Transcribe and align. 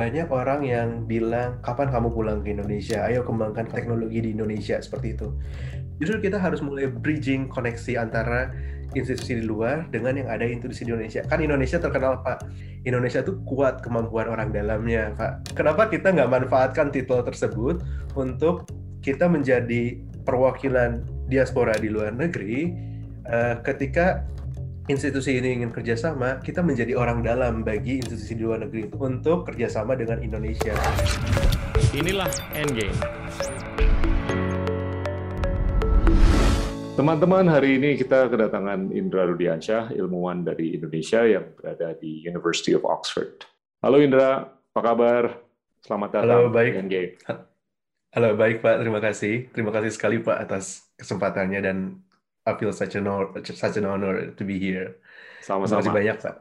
banyak 0.00 0.32
orang 0.32 0.64
yang 0.64 0.88
bilang 1.04 1.60
kapan 1.60 1.92
kamu 1.92 2.08
pulang 2.08 2.40
ke 2.40 2.56
Indonesia, 2.56 3.04
ayo 3.04 3.20
kembangkan 3.20 3.68
teknologi 3.68 4.24
di 4.24 4.32
Indonesia 4.32 4.80
seperti 4.80 5.12
itu. 5.12 5.28
Justru 6.00 6.24
kita 6.24 6.40
harus 6.40 6.64
mulai 6.64 6.88
bridging 6.88 7.52
koneksi 7.52 8.00
antara 8.00 8.48
institusi 8.96 9.36
di 9.36 9.44
luar 9.44 9.84
dengan 9.92 10.16
yang 10.16 10.32
ada 10.32 10.48
institusi 10.48 10.88
di 10.88 10.96
Indonesia. 10.96 11.20
Kan 11.28 11.44
Indonesia 11.44 11.76
terkenal 11.76 12.24
Pak, 12.24 12.48
Indonesia 12.88 13.20
tuh 13.20 13.44
kuat 13.44 13.84
kemampuan 13.84 14.32
orang 14.32 14.48
dalamnya 14.48 15.12
Pak. 15.20 15.52
Kenapa 15.52 15.92
kita 15.92 16.16
nggak 16.16 16.32
manfaatkan 16.32 16.88
titel 16.88 17.20
tersebut 17.20 17.84
untuk 18.16 18.64
kita 19.04 19.28
menjadi 19.28 20.00
perwakilan 20.24 21.04
diaspora 21.28 21.76
di 21.76 21.92
luar 21.92 22.16
negeri 22.16 22.72
uh, 23.28 23.60
ketika 23.60 24.24
institusi 24.90 25.38
ini 25.38 25.62
ingin 25.62 25.70
kerjasama, 25.70 26.42
kita 26.42 26.66
menjadi 26.66 26.98
orang 26.98 27.22
dalam 27.22 27.62
bagi 27.62 28.02
institusi 28.02 28.34
di 28.34 28.42
luar 28.42 28.66
negeri 28.66 28.90
itu 28.90 28.98
untuk 28.98 29.46
kerjasama 29.46 29.94
dengan 29.94 30.18
Indonesia. 30.18 30.74
Inilah 31.94 32.26
Endgame. 32.58 32.98
Teman-teman, 36.98 37.46
hari 37.48 37.78
ini 37.78 37.96
kita 37.96 38.28
kedatangan 38.28 38.90
Indra 38.90 39.24
Rudiansyah, 39.30 39.94
ilmuwan 39.94 40.42
dari 40.42 40.76
Indonesia 40.76 41.22
yang 41.24 41.54
berada 41.54 41.94
di 41.96 42.26
University 42.26 42.74
of 42.74 42.82
Oxford. 42.82 43.46
Halo 43.80 44.02
Indra, 44.02 44.44
apa 44.52 44.80
kabar? 44.82 45.22
Selamat 45.80 46.20
datang 46.20 46.50
Halo, 46.50 46.52
baik. 46.52 46.76
di 46.76 46.78
Endgame. 46.82 47.12
Halo, 48.10 48.34
baik 48.34 48.58
Pak. 48.58 48.82
Terima 48.82 49.00
kasih. 49.00 49.34
Terima 49.54 49.70
kasih 49.70 49.90
sekali 49.94 50.18
Pak 50.18 50.50
atas 50.50 50.92
kesempatannya 50.98 51.60
dan 51.62 51.78
I 52.46 52.52
feel 52.56 52.72
such 52.72 52.96
an 52.96 53.06
honor, 53.06 53.36
such 53.44 53.76
an 53.76 53.84
honor 53.84 54.32
to 54.32 54.42
be 54.44 54.56
here. 54.56 54.96
Sama-sama. 55.44 55.80
Terima 55.80 55.80
kasih 55.80 55.96
banyak, 55.96 56.16
Pak. 56.20 56.36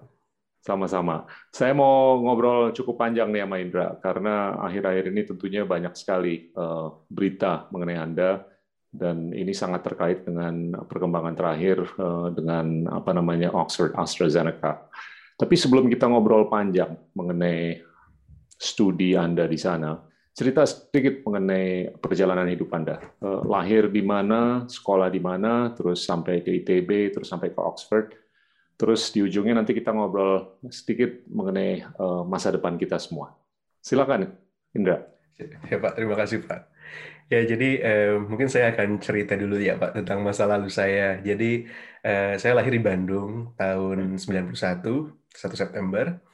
Sama-sama. 0.59 1.15
Saya 1.55 1.71
mau 1.71 2.19
ngobrol 2.19 2.75
cukup 2.75 2.99
panjang 2.99 3.31
nih 3.31 3.47
sama 3.47 3.57
Indra, 3.63 3.87
karena 4.03 4.59
akhir-akhir 4.59 5.05
ini 5.11 5.21
tentunya 5.23 5.61
banyak 5.63 5.95
sekali 5.95 6.51
uh, 6.55 6.99
berita 7.07 7.71
mengenai 7.71 7.95
Anda, 7.95 8.43
dan 8.91 9.31
ini 9.31 9.55
sangat 9.55 9.87
terkait 9.87 10.27
dengan 10.27 10.83
perkembangan 10.83 11.35
terakhir 11.37 11.87
uh, 11.95 12.27
dengan 12.35 12.91
apa 12.91 13.11
namanya 13.15 13.55
Oxford 13.55 13.95
AstraZeneca. 13.95 14.91
Tapi 15.39 15.55
sebelum 15.55 15.87
kita 15.87 16.11
ngobrol 16.11 16.51
panjang 16.51 16.91
mengenai 17.15 17.79
studi 18.59 19.15
Anda 19.15 19.47
di 19.47 19.55
sana, 19.55 19.95
cerita 20.39 20.63
sedikit 20.63 21.19
mengenai 21.27 21.99
perjalanan 21.99 22.47
hidup 22.47 22.71
Anda. 22.71 23.03
Eh, 23.19 23.41
lahir 23.43 23.91
di 23.91 23.99
mana, 23.99 24.63
sekolah 24.71 25.11
di 25.11 25.19
mana, 25.19 25.75
terus 25.75 26.07
sampai 26.07 26.39
ke 26.39 26.63
ITB, 26.63 27.11
terus 27.11 27.27
sampai 27.27 27.51
ke 27.51 27.59
Oxford. 27.59 28.15
Terus 28.79 29.11
di 29.11 29.19
ujungnya 29.19 29.59
nanti 29.59 29.75
kita 29.75 29.91
ngobrol 29.91 30.55
sedikit 30.71 31.27
mengenai 31.27 31.83
eh, 31.83 32.23
masa 32.23 32.55
depan 32.55 32.79
kita 32.79 32.95
semua. 32.95 33.35
Silakan, 33.83 34.31
Indra. 34.71 35.03
Ya 35.71 35.79
Pak, 35.79 35.95
terima 35.95 36.15
kasih 36.19 36.43
Pak. 36.43 36.67
Ya 37.29 37.45
jadi 37.45 37.69
eh, 37.79 38.15
mungkin 38.19 38.49
saya 38.49 38.73
akan 38.73 38.99
cerita 38.99 39.37
dulu 39.37 39.61
ya 39.61 39.77
Pak 39.79 40.01
tentang 40.01 40.23
masa 40.23 40.47
lalu 40.47 40.67
saya. 40.71 41.19
Jadi 41.19 41.67
eh, 42.03 42.35
saya 42.39 42.55
lahir 42.55 42.75
di 42.75 42.81
Bandung 42.83 43.55
tahun 43.55 44.19
91, 44.19 44.55
1 44.55 44.55
September. 45.55 46.28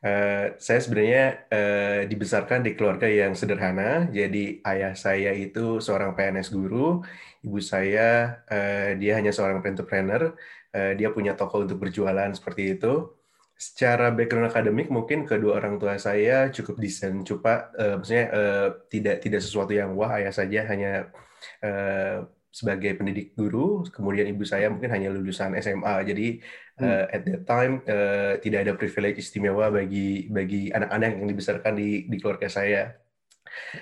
Uh, 0.00 0.56
saya 0.56 0.80
sebenarnya 0.80 1.44
uh, 1.52 2.00
dibesarkan 2.08 2.64
di 2.64 2.72
keluarga 2.72 3.04
yang 3.04 3.36
sederhana. 3.36 4.08
Jadi 4.08 4.64
ayah 4.64 4.96
saya 4.96 5.36
itu 5.36 5.76
seorang 5.76 6.16
PNS 6.16 6.48
guru, 6.56 7.04
ibu 7.44 7.60
saya 7.60 8.40
uh, 8.48 8.96
dia 8.96 9.20
hanya 9.20 9.28
seorang 9.28 9.60
entrepreneur. 9.60 10.32
Uh, 10.72 10.92
dia 10.96 11.12
punya 11.12 11.36
toko 11.36 11.60
untuk 11.68 11.76
berjualan 11.84 12.32
seperti 12.32 12.80
itu. 12.80 13.12
Secara 13.60 14.08
background 14.08 14.48
akademik 14.48 14.88
mungkin 14.88 15.28
kedua 15.28 15.60
orang 15.60 15.76
tua 15.76 16.00
saya 16.00 16.48
cukup 16.48 16.80
desain, 16.80 17.20
coba 17.20 17.68
uh, 17.76 18.00
maksudnya 18.00 18.26
uh, 18.32 18.68
tidak 18.88 19.20
tidak 19.20 19.44
sesuatu 19.44 19.76
yang 19.76 19.92
wah 19.92 20.16
ayah 20.16 20.32
saja 20.32 20.64
hanya 20.64 21.12
uh, 21.60 22.24
sebagai 22.50 22.98
pendidik 22.98 23.38
guru, 23.38 23.86
kemudian 23.86 24.26
ibu 24.26 24.42
saya 24.42 24.66
mungkin 24.66 24.90
hanya 24.90 25.14
lulusan 25.14 25.54
SMA. 25.62 25.94
Jadi 26.02 26.42
hmm. 26.78 26.82
uh, 26.82 27.04
at 27.14 27.22
that 27.22 27.42
time 27.46 27.72
uh, 27.86 28.34
tidak 28.42 28.66
ada 28.66 28.72
privilege 28.74 29.22
istimewa 29.22 29.70
bagi 29.70 30.26
bagi 30.26 30.68
anak-anak 30.74 31.10
yang 31.22 31.28
dibesarkan 31.30 31.72
di 31.78 32.10
di 32.10 32.16
keluarga 32.18 32.50
saya. 32.50 32.90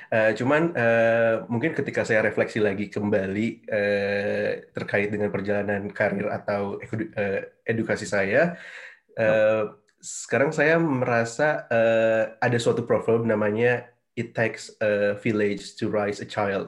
Uh, 0.09 0.33
cuman 0.33 0.73
uh, 0.73 1.45
mungkin 1.53 1.77
ketika 1.77 2.05
saya 2.05 2.25
refleksi 2.25 2.57
lagi 2.61 2.89
kembali 2.89 3.49
uh, 3.69 4.51
terkait 4.73 5.13
dengan 5.13 5.29
perjalanan 5.29 5.93
karir 5.93 6.29
atau 6.29 6.81
edu 6.81 7.05
uh, 7.13 7.41
edukasi 7.69 8.09
saya, 8.09 8.57
uh, 9.17 9.77
sekarang 10.01 10.55
saya 10.57 10.81
merasa 10.81 11.69
uh, 11.69 12.37
ada 12.41 12.59
suatu 12.61 12.85
problem 12.89 13.29
namanya 13.29 13.98
it 14.19 14.35
takes 14.35 14.75
a 14.83 15.15
village 15.23 15.79
to 15.79 15.87
raise 15.87 16.19
a 16.19 16.27
child. 16.27 16.67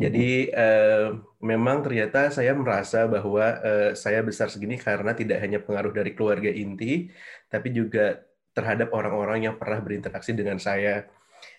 Jadi 0.00 0.48
uh, 0.56 1.20
memang 1.44 1.84
ternyata 1.84 2.32
saya 2.32 2.56
merasa 2.56 3.04
bahwa 3.04 3.44
uh, 3.60 3.92
saya 3.92 4.24
besar 4.24 4.48
segini 4.48 4.80
karena 4.80 5.12
tidak 5.12 5.44
hanya 5.44 5.60
pengaruh 5.60 5.92
dari 5.92 6.16
keluarga 6.16 6.48
inti, 6.48 7.12
tapi 7.52 7.76
juga 7.76 8.24
terhadap 8.56 8.88
orang-orang 8.96 9.52
yang 9.52 9.60
pernah 9.60 9.84
berinteraksi 9.84 10.32
dengan 10.32 10.56
saya. 10.56 11.04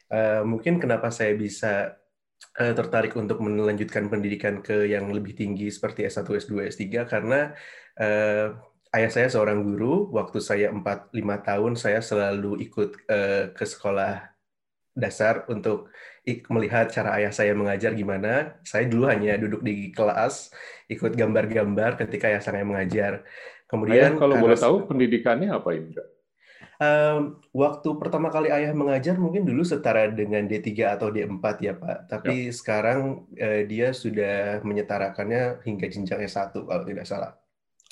Uh, 0.09 0.41
mungkin 0.41 0.81
kenapa 0.81 1.13
saya 1.13 1.38
bisa 1.38 1.94
uh, 2.57 2.73
tertarik 2.73 3.13
untuk 3.13 3.38
melanjutkan 3.45 4.09
pendidikan 4.09 4.66
ke 4.66 4.89
yang 4.89 5.13
lebih 5.13 5.38
tinggi 5.38 5.69
seperti 5.69 6.09
S1, 6.09 6.25
S2, 6.25 6.73
S3 6.73 7.06
karena 7.06 7.53
uh, 8.01 8.57
ayah 8.97 9.12
saya 9.13 9.29
seorang 9.29 9.62
guru. 9.62 10.09
Waktu 10.09 10.41
saya 10.41 10.68
4-5 10.73 11.13
tahun 11.45 11.72
saya 11.78 12.01
selalu 12.01 12.66
ikut 12.66 12.89
uh, 13.06 13.53
ke 13.53 13.66
sekolah 13.69 14.28
dasar 14.99 15.47
untuk 15.47 15.89
melihat 16.27 16.91
cara 16.91 17.17
ayah 17.17 17.33
saya 17.33 17.55
mengajar 17.55 17.95
gimana. 17.95 18.59
Saya 18.67 18.85
dulu 18.85 19.07
hanya 19.07 19.39
duduk 19.39 19.63
di 19.63 19.89
kelas, 19.95 20.51
ikut 20.91 21.15
gambar-gambar 21.15 21.97
ketika 22.05 22.29
ayah 22.29 22.43
saya 22.43 22.61
mengajar. 22.67 23.23
Kemudian 23.65 24.17
ayah, 24.17 24.21
kalau 24.21 24.35
boleh 24.38 24.57
tahu 24.59 24.85
pendidikannya 24.85 25.49
apa 25.49 25.69
Indra? 25.73 26.05
Um, 26.79 27.43
waktu 27.51 27.91
pertama 27.99 28.31
kali 28.31 28.47
ayah 28.55 28.71
mengajar 28.71 29.19
mungkin 29.19 29.43
dulu 29.43 29.67
setara 29.67 30.07
dengan 30.07 30.47
D3 30.47 30.95
atau 30.95 31.11
D4 31.11 31.45
ya 31.59 31.73
Pak. 31.75 31.97
Tapi 32.07 32.47
ya. 32.47 32.55
sekarang 32.55 33.27
uh, 33.35 33.61
dia 33.67 33.91
sudah 33.91 34.63
menyetarakannya 34.63 35.63
hingga 35.67 35.88
jenjang 35.91 36.23
S1 36.23 36.55
kalau 36.55 36.83
tidak 36.88 37.03
salah. 37.03 37.35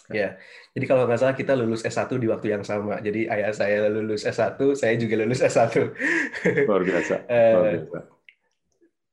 Ya, 0.08 0.40
jadi 0.72 0.86
kalau 0.88 1.04
nggak 1.04 1.20
salah 1.20 1.36
kita 1.36 1.52
lulus 1.52 1.84
S1 1.84 2.08
di 2.16 2.32
waktu 2.32 2.56
yang 2.56 2.64
sama. 2.64 3.04
Jadi 3.04 3.28
ayah 3.28 3.52
saya 3.52 3.92
lulus 3.92 4.24
S1, 4.24 4.56
saya 4.80 4.96
juga 4.96 5.20
lulus 5.20 5.44
S1. 5.44 5.76
Luar 6.64 6.84
biasa. 6.88 7.16
Eh, 7.28 7.54
Luar 7.54 7.72
biasa. 7.76 8.18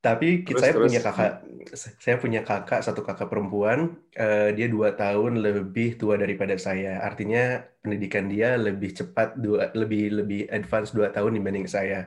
Tapi 0.05 0.45
terus, 0.45 0.61
saya 0.61 0.73
terus. 0.77 0.85
punya 0.85 1.01
kakak, 1.01 1.33
saya 1.73 2.15
punya 2.21 2.41
kakak 2.45 2.79
satu 2.85 3.01
kakak 3.01 3.25
perempuan. 3.25 3.97
Uh, 4.13 4.53
dia 4.53 4.69
dua 4.69 4.93
tahun 4.93 5.41
lebih 5.41 5.97
tua 5.97 6.13
daripada 6.13 6.53
saya. 6.61 7.01
Artinya 7.01 7.65
pendidikan 7.81 8.29
dia 8.29 8.53
lebih 8.53 8.93
cepat, 8.93 9.33
dua, 9.41 9.73
lebih 9.73 10.21
lebih 10.21 10.45
advance 10.53 10.93
dua 10.93 11.09
tahun 11.09 11.41
dibanding 11.41 11.65
saya. 11.65 12.05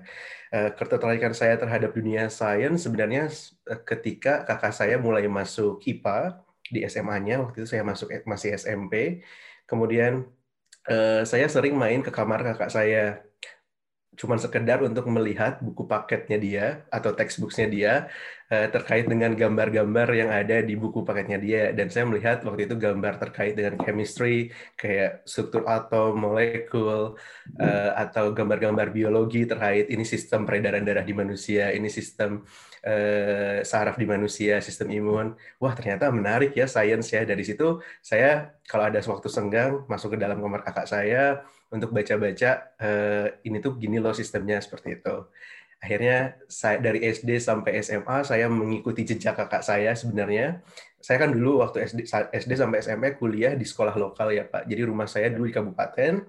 Uh, 0.54 0.70
ketertarikan 0.78 1.34
saya 1.34 1.58
terhadap 1.58 1.90
dunia 1.90 2.30
sains 2.30 2.86
sebenarnya 2.86 3.28
ketika 3.82 4.46
kakak 4.46 4.72
saya 4.72 4.96
mulai 4.96 5.26
masuk 5.26 5.82
IPA 5.82 6.47
di 6.74 6.84
SMA-nya 6.84 7.42
waktu 7.42 7.64
itu 7.64 7.68
saya 7.74 7.82
masuk 7.84 8.08
masih 8.24 8.54
SMP. 8.56 9.24
Kemudian 9.68 10.28
uh, 10.88 11.22
saya 11.24 11.46
sering 11.46 11.76
main 11.76 12.00
ke 12.00 12.10
kamar 12.12 12.40
kakak 12.44 12.70
saya 12.72 13.28
cuma 14.18 14.34
sekedar 14.34 14.82
untuk 14.82 15.06
melihat 15.06 15.62
buku 15.62 15.86
paketnya 15.86 16.38
dia 16.42 16.66
atau 16.90 17.14
textbooksnya 17.14 17.70
dia 17.70 17.92
uh, 18.50 18.66
terkait 18.66 19.06
dengan 19.06 19.30
gambar-gambar 19.30 20.10
yang 20.10 20.30
ada 20.34 20.58
di 20.58 20.74
buku 20.74 21.06
paketnya 21.06 21.38
dia 21.38 21.62
dan 21.70 21.86
saya 21.86 22.02
melihat 22.10 22.42
waktu 22.42 22.66
itu 22.66 22.74
gambar 22.74 23.22
terkait 23.22 23.54
dengan 23.54 23.78
chemistry 23.78 24.50
kayak 24.74 25.22
struktur 25.22 25.62
atom, 25.70 26.18
molekul 26.18 27.14
uh, 27.62 27.90
atau 27.94 28.34
gambar-gambar 28.34 28.90
biologi 28.90 29.46
terkait 29.46 29.86
ini 29.86 30.02
sistem 30.02 30.42
peredaran 30.42 30.82
darah 30.82 31.06
di 31.06 31.14
manusia, 31.14 31.70
ini 31.70 31.86
sistem 31.86 32.42
uh, 32.88 33.58
saraf 33.62 34.00
di 34.00 34.06
manusia, 34.08 34.64
sistem 34.64 34.88
imun. 34.96 35.36
Wah 35.60 35.72
ternyata 35.76 36.08
menarik 36.08 36.56
ya 36.56 36.64
sains 36.64 37.12
ya 37.12 37.22
dari 37.28 37.44
situ 37.44 37.84
saya 38.00 38.56
kalau 38.64 38.88
ada 38.88 38.98
waktu 39.04 39.28
senggang 39.28 39.84
masuk 39.84 40.16
ke 40.16 40.18
dalam 40.18 40.40
kamar 40.40 40.64
kakak 40.64 40.88
saya 40.88 41.44
untuk 41.68 41.92
baca-baca 41.92 42.72
uh, 42.80 43.26
ini 43.44 43.60
tuh 43.60 43.76
gini 43.76 44.00
loh 44.00 44.16
sistemnya 44.16 44.56
seperti 44.64 44.96
itu. 44.96 45.16
Akhirnya 45.78 46.34
saya 46.50 46.82
dari 46.82 47.06
SD 47.06 47.38
sampai 47.38 47.78
SMA 47.86 48.26
saya 48.26 48.50
mengikuti 48.50 49.06
jejak 49.06 49.38
kakak 49.38 49.62
saya 49.62 49.94
sebenarnya. 49.94 50.58
Saya 50.98 51.22
kan 51.22 51.30
dulu 51.30 51.62
waktu 51.62 51.86
SD 51.86 52.10
SD 52.34 52.52
sampai 52.58 52.82
SMA 52.82 53.14
kuliah 53.14 53.54
di 53.54 53.62
sekolah 53.62 53.94
lokal 53.94 54.34
ya 54.34 54.42
Pak. 54.42 54.66
Jadi 54.66 54.82
rumah 54.82 55.06
saya 55.06 55.30
dulu 55.30 55.46
di 55.46 55.54
kabupaten. 55.54 56.26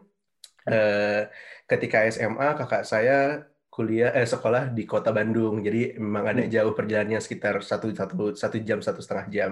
Uh, 0.69 1.25
ketika 1.65 2.05
SMA 2.13 2.45
kakak 2.61 2.83
saya 2.85 3.49
kuliah 3.69 4.11
eh, 4.17 4.25
sekolah 4.25 4.73
di 4.73 4.83
kota 4.83 5.13
Bandung 5.13 5.61
jadi 5.61 5.95
memang 6.01 6.25
ada 6.25 6.43
hmm. 6.43 6.51
jauh 6.51 6.73
perjalanannya 6.73 7.21
sekitar 7.21 7.61
satu 7.61 7.93
satu 7.93 8.33
satu 8.33 8.57
jam 8.65 8.81
satu 8.81 8.99
setengah 8.99 9.27
jam 9.29 9.51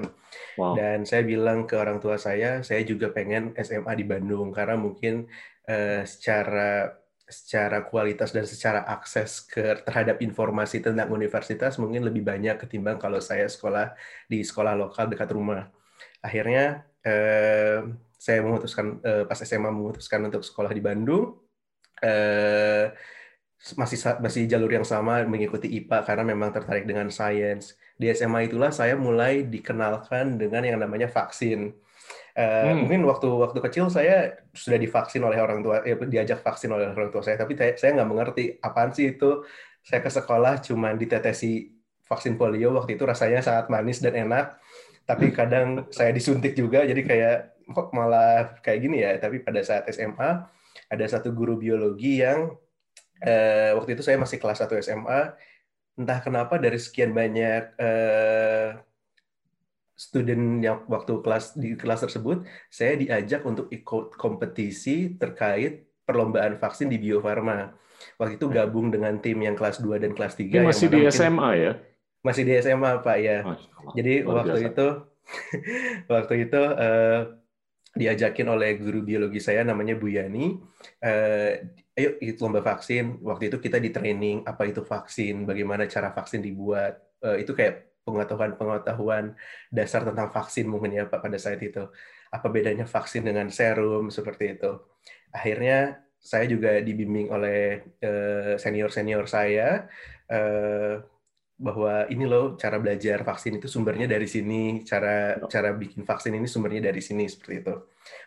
wow. 0.57 0.73
dan 0.73 1.05
saya 1.05 1.21
bilang 1.23 1.69
ke 1.69 1.77
orang 1.77 2.01
tua 2.01 2.17
saya 2.17 2.65
saya 2.65 2.81
juga 2.81 3.13
pengen 3.13 3.53
SMA 3.61 3.93
di 3.93 4.05
Bandung 4.05 4.49
karena 4.51 4.75
mungkin 4.75 5.29
uh, 5.69 6.01
secara 6.03 6.97
secara 7.27 7.83
kualitas 7.83 8.31
dan 8.31 8.47
secara 8.47 8.87
akses 8.87 9.43
ke 9.43 9.83
terhadap 9.83 10.23
informasi 10.23 10.79
tentang 10.79 11.11
universitas 11.11 11.75
mungkin 11.75 12.07
lebih 12.07 12.23
banyak 12.23 12.55
ketimbang 12.55 12.95
kalau 12.95 13.19
saya 13.19 13.51
sekolah 13.51 13.91
di 14.31 14.47
sekolah 14.47 14.79
lokal 14.79 15.11
dekat 15.11 15.27
rumah. 15.35 15.67
Akhirnya 16.23 16.87
eh, 17.03 17.83
saya 18.15 18.39
memutuskan 18.47 19.03
eh, 19.03 19.23
pas 19.27 19.43
SMA 19.43 19.67
memutuskan 19.67 20.23
untuk 20.23 20.39
sekolah 20.39 20.71
di 20.71 20.79
Bandung. 20.79 21.35
Eh, 21.99 22.95
masih 23.75 23.97
masih 24.21 24.45
jalur 24.45 24.69
yang 24.69 24.85
sama 24.85 25.25
mengikuti 25.25 25.65
IPA 25.81 26.05
karena 26.05 26.23
memang 26.23 26.53
tertarik 26.53 26.85
dengan 26.85 27.09
sains. 27.09 27.73
Di 27.97 28.13
SMA 28.13 28.45
itulah 28.45 28.69
saya 28.69 28.93
mulai 28.93 29.41
dikenalkan 29.49 30.37
dengan 30.37 30.61
yang 30.61 30.77
namanya 30.77 31.09
vaksin. 31.09 31.73
Uh, 32.37 32.69
hmm. 32.69 32.85
Mungkin 32.85 33.01
waktu 33.09 33.27
waktu 33.33 33.59
kecil 33.65 33.89
saya 33.89 34.37
sudah 34.53 34.77
divaksin 34.77 35.25
oleh 35.25 35.41
orang 35.41 35.65
tua, 35.65 35.81
eh, 35.81 35.97
diajak 36.05 36.45
vaksin 36.45 36.69
oleh 36.69 36.93
orang 36.93 37.09
tua 37.09 37.25
saya, 37.25 37.33
tapi 37.41 37.57
saya 37.57 37.97
nggak 37.97 38.09
mengerti 38.09 38.43
apaan 38.61 38.93
sih 38.93 39.17
itu. 39.17 39.41
Saya 39.81 40.05
ke 40.05 40.11
sekolah 40.13 40.61
cuma 40.61 40.93
ditetesi 40.93 41.73
vaksin 42.05 42.37
polio 42.37 42.77
waktu 42.77 42.93
itu 42.93 43.03
rasanya 43.09 43.41
sangat 43.41 43.73
manis 43.73 43.99
dan 44.05 44.13
enak, 44.13 44.61
tapi 45.09 45.33
kadang 45.33 45.89
saya 45.89 46.13
disuntik 46.13 46.53
juga, 46.53 46.85
jadi 46.85 47.01
kayak 47.01 47.37
kok 47.73 47.89
malah 47.91 48.59
kayak 48.61 48.79
gini 48.85 49.01
ya. 49.01 49.17
Tapi 49.17 49.41
pada 49.41 49.65
saat 49.65 49.89
SMA 49.89 50.45
ada 50.93 51.05
satu 51.09 51.33
guru 51.33 51.57
biologi 51.57 52.21
yang 52.21 52.53
eh, 53.23 53.71
waktu 53.77 53.97
itu 53.97 54.03
saya 54.05 54.17
masih 54.21 54.37
kelas 54.37 54.61
1 54.61 54.77
SMA, 54.83 55.21
entah 55.97 56.19
kenapa 56.21 56.61
dari 56.61 56.77
sekian 56.77 57.11
banyak 57.11 57.73
eh, 57.79 58.77
student 59.97 60.61
yang 60.61 60.85
waktu 60.85 61.25
kelas 61.25 61.57
di 61.57 61.73
kelas 61.73 62.05
tersebut, 62.05 62.45
saya 62.69 62.93
diajak 62.93 63.41
untuk 63.41 63.65
ikut 63.73 64.13
kompetisi 64.13 65.17
terkait 65.17 65.89
perlombaan 66.05 66.61
vaksin 66.61 66.87
di 66.87 67.01
Bio 67.01 67.19
Farma. 67.19 67.73
Waktu 68.21 68.37
itu 68.37 68.47
gabung 68.53 68.93
dengan 68.93 69.17
tim 69.17 69.41
yang 69.41 69.57
kelas 69.57 69.81
2 69.81 69.97
dan 69.97 70.13
kelas 70.13 70.37
3. 70.37 70.53
Ini 70.53 70.69
masih 70.69 70.87
di 70.87 71.01
SMA 71.09 71.49
ya? 71.57 71.71
Masih 72.21 72.43
di 72.45 72.53
SMA, 72.61 73.01
Pak, 73.01 73.17
ya. 73.17 73.37
Jadi 73.97 74.21
waktu 74.21 74.57
biasa. 74.61 74.69
itu 74.69 74.87
waktu 76.13 76.33
itu 76.47 76.61
uh, 76.61 77.21
diajakin 77.97 78.47
oleh 78.53 78.77
guru 78.77 79.01
biologi 79.01 79.41
saya 79.41 79.65
namanya 79.65 79.97
Bu 79.97 80.13
Yani. 80.13 80.61
Uh, 81.01 81.51
ayo 81.97 82.09
ikut 82.21 82.37
lomba 82.39 82.61
vaksin. 82.61 83.17
Waktu 83.25 83.49
itu 83.49 83.57
kita 83.57 83.81
di 83.81 83.89
training 83.89 84.45
apa 84.45 84.69
itu 84.69 84.85
vaksin, 84.85 85.49
bagaimana 85.49 85.89
cara 85.89 86.13
vaksin 86.13 86.39
dibuat. 86.45 87.01
Uh, 87.17 87.41
itu 87.41 87.57
kayak 87.57 87.87
pengetahuan-pengetahuan 88.07 89.35
dasar 89.67 90.07
tentang 90.07 90.31
vaksin 90.31 90.69
mungkin 90.69 90.95
ya 90.95 91.03
Pak 91.09 91.19
pada 91.19 91.35
saat 91.35 91.59
itu. 91.59 91.89
Apa 92.31 92.47
bedanya 92.47 92.87
vaksin 92.87 93.27
dengan 93.27 93.51
serum 93.51 94.07
seperti 94.07 94.55
itu. 94.55 94.71
Akhirnya 95.35 96.07
saya 96.17 96.45
juga 96.47 96.79
dibimbing 96.79 97.27
oleh 97.31 97.83
eh, 97.99 98.55
senior-senior 98.59 99.27
saya 99.27 99.87
eh, 100.31 100.95
bahwa 101.57 102.05
ini 102.13 102.25
loh 102.29 102.53
cara 102.55 102.77
belajar 102.77 103.25
vaksin 103.25 103.57
itu 103.57 103.67
sumbernya 103.67 104.05
dari 104.05 104.29
sini, 104.29 104.85
cara 104.85 105.41
cara 105.49 105.73
bikin 105.73 106.05
vaksin 106.05 106.37
ini 106.37 106.45
sumbernya 106.45 106.93
dari 106.93 107.01
sini 107.01 107.25
seperti 107.25 107.53
itu. 107.65 107.75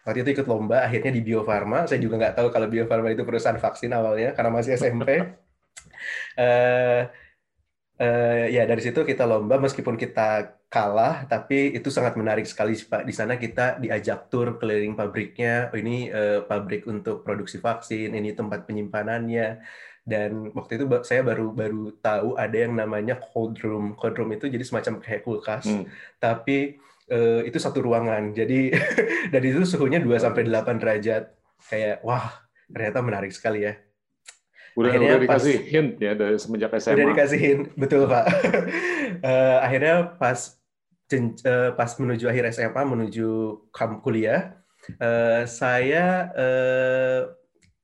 Waktu 0.05 0.25
itu 0.25 0.31
ikut 0.41 0.47
lomba, 0.49 0.85
akhirnya 0.87 1.13
di 1.13 1.23
Bio 1.25 1.45
Farma. 1.45 1.85
Saya 1.85 2.01
juga 2.01 2.17
nggak 2.17 2.35
tahu 2.41 2.49
kalau 2.49 2.67
Bio 2.67 2.85
Farma 2.89 3.13
itu 3.13 3.23
perusahaan 3.27 3.59
vaksin 3.59 3.93
awalnya 3.93 4.33
karena 4.33 4.51
masih 4.53 4.77
SMP. 4.77 5.09
uh, 5.21 5.27
uh, 8.05 8.45
ya 8.49 8.65
dari 8.65 8.81
situ 8.81 9.05
kita 9.05 9.29
lomba 9.29 9.61
meskipun 9.61 10.01
kita 10.01 10.57
kalah, 10.71 11.27
tapi 11.27 11.75
itu 11.75 11.91
sangat 11.93 12.15
menarik 12.17 12.47
sekali 12.49 12.79
Pak. 12.79 13.05
Di 13.05 13.13
sana 13.13 13.37
kita 13.37 13.77
diajak 13.83 14.33
tur 14.33 14.57
keliling 14.57 14.97
pabriknya. 14.97 15.69
Oh, 15.75 15.79
ini 15.79 16.09
uh, 16.09 16.47
pabrik 16.47 16.89
untuk 16.89 17.21
produksi 17.27 17.61
vaksin, 17.61 18.17
ini 18.17 18.33
tempat 18.33 18.65
penyimpanannya 18.65 19.61
dan 20.11 20.51
waktu 20.57 20.81
itu 20.81 20.85
saya 21.05 21.21
baru 21.21 21.53
baru 21.53 21.95
tahu 22.01 22.35
ada 22.35 22.57
yang 22.57 22.75
namanya 22.75 23.21
cold 23.21 23.61
room 23.61 23.95
cold 23.95 24.17
room 24.17 24.33
itu 24.33 24.49
jadi 24.49 24.65
semacam 24.65 24.99
kayak 24.99 25.23
kulkas 25.23 25.69
hmm. 25.69 25.85
tapi 26.17 26.81
uh, 27.11 27.43
itu 27.45 27.59
satu 27.59 27.83
ruangan 27.85 28.33
jadi 28.33 28.75
dan 29.35 29.43
itu 29.43 29.67
suhunya 29.67 30.01
2 30.01 30.09
sampai 30.17 30.47
delapan 30.47 30.81
derajat 30.81 31.31
kayak 31.69 32.01
wah 32.07 32.47
ternyata 32.71 32.99
menarik 33.05 33.35
sekali 33.35 33.67
ya 33.67 33.75
Udah, 34.79 34.95
akhirnya 34.95 35.19
udah 35.19 35.23
dikasih 35.27 35.57
pas, 35.59 35.71
hint 35.75 35.91
ya 35.99 36.13
dari 36.15 36.39
semenjak 36.39 36.71
SMA. 36.79 36.95
Udah 36.95 37.09
dikasih 37.11 37.39
hint, 37.43 37.65
betul 37.75 38.07
Pak. 38.07 38.25
uh, 39.19 39.59
akhirnya 39.67 40.15
pas 40.15 40.39
uh, 41.11 41.75
pas 41.75 41.91
menuju 41.99 42.31
akhir 42.31 42.55
SMA, 42.55 42.83
menuju 42.87 43.29
kamp 43.75 43.99
kuliah, 43.99 44.63
uh, 45.03 45.43
saya 45.43 46.31
uh, 46.39 47.35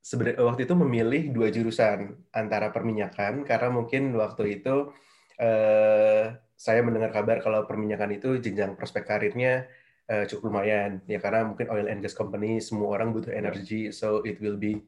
sebenarnya 0.06 0.38
waktu 0.46 0.62
itu 0.70 0.74
memilih 0.78 1.22
dua 1.34 1.50
jurusan 1.50 2.14
antara 2.30 2.70
perminyakan 2.70 3.42
karena 3.42 3.68
mungkin 3.74 4.14
waktu 4.14 4.62
itu 4.62 4.94
eh, 5.42 6.30
saya 6.56 6.80
mendengar 6.80 7.12
kabar 7.12 7.44
kalau 7.44 7.68
perminyakan 7.68 8.16
itu 8.16 8.40
jenjang 8.40 8.74
prospek 8.74 9.04
karirnya 9.04 9.68
eh, 10.08 10.24
cukup 10.24 10.50
lumayan 10.50 11.04
ya 11.04 11.20
karena 11.20 11.44
mungkin 11.44 11.68
oil 11.68 11.86
and 11.86 12.00
gas 12.00 12.16
company 12.16 12.58
semua 12.64 12.96
orang 12.96 13.12
butuh 13.12 13.30
energi 13.30 13.92
so 13.92 14.24
it 14.24 14.40
will 14.40 14.56
be 14.56 14.80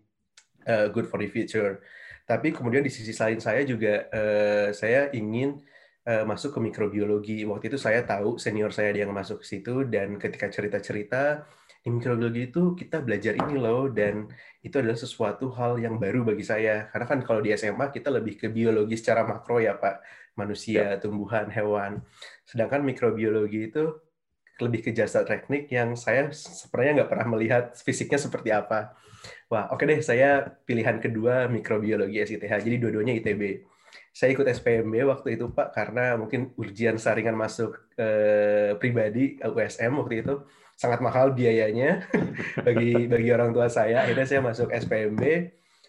uh, 0.68 0.86
good 0.92 1.08
for 1.08 1.18
the 1.18 1.28
future. 1.28 1.80
Tapi 2.28 2.52
kemudian 2.52 2.84
di 2.84 2.92
sisi 2.92 3.16
lain 3.16 3.40
saya 3.40 3.64
juga 3.64 4.04
uh, 4.12 4.68
saya 4.76 5.08
ingin 5.16 5.56
uh, 6.04 6.28
masuk 6.28 6.56
ke 6.56 6.60
mikrobiologi. 6.60 7.48
Waktu 7.48 7.72
itu 7.72 7.78
saya 7.80 8.04
tahu 8.04 8.36
senior 8.36 8.68
saya 8.70 8.92
yang 8.92 9.10
masuk 9.16 9.40
ke 9.40 9.46
situ 9.48 9.88
dan 9.88 10.20
ketika 10.20 10.52
cerita-cerita 10.52 11.48
di 11.80 11.88
mikrobiologi 11.88 12.52
itu 12.52 12.76
kita 12.76 13.00
belajar 13.00 13.32
ini 13.38 13.56
loh 13.56 13.88
dan 13.88 14.28
itu 14.60 14.76
adalah 14.76 14.98
sesuatu 14.98 15.48
hal 15.56 15.80
yang 15.80 15.96
baru 15.96 16.26
bagi 16.26 16.44
saya 16.44 16.90
karena 16.92 17.06
kan 17.06 17.18
kalau 17.24 17.40
di 17.40 17.54
SMA 17.54 17.88
kita 17.94 18.12
lebih 18.12 18.34
ke 18.34 18.50
biologi 18.50 18.98
secara 18.98 19.22
makro 19.22 19.62
ya 19.62 19.78
Pak 19.78 20.02
manusia, 20.38 20.94
ya. 20.94 21.00
tumbuhan, 21.02 21.50
hewan. 21.50 22.06
Sedangkan 22.46 22.86
mikrobiologi 22.86 23.74
itu 23.74 23.98
lebih 24.58 24.90
ke 24.90 24.90
jasa 24.90 25.22
teknik 25.22 25.70
yang 25.70 25.94
saya 25.94 26.30
sebenarnya 26.34 27.02
nggak 27.02 27.10
pernah 27.10 27.26
melihat 27.30 27.64
fisiknya 27.78 28.18
seperti 28.18 28.50
apa. 28.50 28.94
Wah, 29.50 29.70
oke 29.74 29.86
deh, 29.86 30.02
saya 30.02 30.46
pilihan 30.66 30.98
kedua 30.98 31.46
mikrobiologi 31.46 32.22
SITH. 32.22 32.46
Jadi 32.62 32.76
dua-duanya 32.78 33.14
ITB. 33.18 33.66
Saya 34.10 34.34
ikut 34.34 34.46
SPMB 34.50 34.94
waktu 35.06 35.38
itu 35.38 35.46
Pak 35.54 35.70
karena 35.70 36.18
mungkin 36.18 36.50
ujian 36.58 36.98
saringan 36.98 37.38
masuk 37.38 37.78
eh, 37.94 38.74
pribadi 38.82 39.38
USM 39.38 39.94
waktu 40.02 40.26
itu 40.26 40.42
sangat 40.74 41.02
mahal 41.02 41.34
biayanya 41.34 42.06
bagi 42.66 43.06
bagi 43.06 43.30
orang 43.30 43.54
tua 43.54 43.70
saya. 43.70 44.02
Akhirnya 44.02 44.26
saya 44.26 44.40
masuk 44.42 44.74
SPMB. 44.74 45.22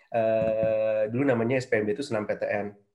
Eh, 0.09 1.01
dulu 1.09 1.23
namanya 1.25 1.57
SPMB 1.57 1.97
itu 1.97 2.05
Senam 2.05 2.29
PTN. 2.29 2.88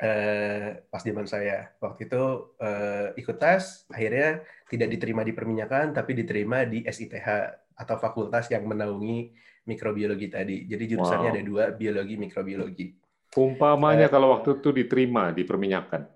Eh, 0.00 0.80
pas 0.88 1.04
zaman 1.04 1.28
saya 1.28 1.76
waktu 1.76 2.08
itu 2.08 2.56
uh, 2.56 3.12
ikut 3.20 3.36
tes, 3.36 3.84
akhirnya 3.92 4.40
tidak 4.64 4.96
diterima 4.96 5.20
di 5.20 5.36
perminyakan, 5.36 5.92
tapi 5.92 6.16
diterima 6.16 6.64
di 6.64 6.80
SITH 6.88 7.28
atau 7.76 7.96
fakultas 8.00 8.48
yang 8.48 8.64
menaungi 8.64 9.28
mikrobiologi 9.68 10.32
tadi. 10.32 10.64
Jadi 10.64 10.96
jurusannya 10.96 11.28
wow. 11.28 11.36
ada 11.36 11.42
dua, 11.44 11.64
biologi, 11.76 12.16
mikrobiologi. 12.16 12.96
Umpamanya 13.36 14.08
uh, 14.08 14.12
kalau 14.16 14.40
waktu 14.40 14.56
itu 14.56 14.72
diterima 14.72 15.36
di 15.36 15.44
perminyakan, 15.44 16.08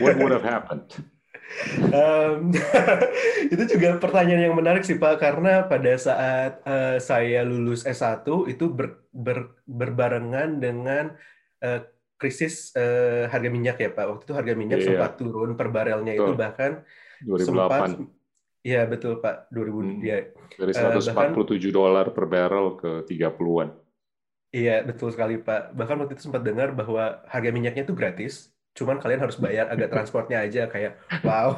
what 0.00 0.16
would 0.16 0.32
have 0.32 0.48
happened? 0.48 0.88
um, 1.92 2.56
itu 3.52 3.64
juga 3.76 4.00
pertanyaan 4.00 4.48
yang 4.48 4.56
menarik 4.56 4.80
sih 4.80 4.96
Pak 4.96 5.20
karena 5.20 5.68
pada 5.68 5.92
saat 6.00 6.64
uh, 6.64 6.96
saya 7.04 7.44
lulus 7.44 7.84
S1 7.84 8.24
itu 8.48 8.72
ber, 8.72 9.04
ber, 9.12 9.60
berbarengan 9.68 10.56
dengan 10.56 11.12
uh, 11.60 11.84
krisis 12.16 12.72
uh, 12.76 13.28
harga 13.28 13.48
minyak 13.48 13.76
ya 13.80 13.90
Pak. 13.92 14.04
Waktu 14.04 14.22
itu 14.28 14.34
harga 14.34 14.52
minyak 14.56 14.78
yeah. 14.82 14.86
sempat 14.92 15.12
turun 15.20 15.54
per 15.54 15.68
barelnya 15.72 16.12
itu 16.16 16.32
bahkan 16.32 16.82
2008. 17.24 17.44
sempat 17.44 17.90
Iya 18.66 18.82
betul 18.90 19.22
Pak 19.22 19.46
2000 19.54 19.62
hmm. 19.62 19.96
ya. 20.02 20.18
Dari 20.58 20.72
147 20.74 21.06
uh, 21.06 21.14
bahkan, 21.14 21.30
dolar 21.70 22.06
per 22.10 22.26
barrel 22.26 22.74
ke 22.74 22.90
30-an. 23.06 23.68
Iya 24.50 24.82
betul 24.82 25.14
sekali 25.14 25.38
Pak. 25.38 25.78
Bahkan 25.78 25.96
waktu 26.02 26.18
itu 26.18 26.26
sempat 26.26 26.42
dengar 26.42 26.74
bahwa 26.74 27.22
harga 27.30 27.50
minyaknya 27.54 27.86
itu 27.86 27.94
gratis 27.94 28.56
cuman 28.76 29.00
kalian 29.00 29.24
harus 29.24 29.40
bayar 29.40 29.72
agak 29.72 29.88
transportnya 29.96 30.44
aja 30.44 30.68
kayak 30.68 31.00
wow 31.24 31.56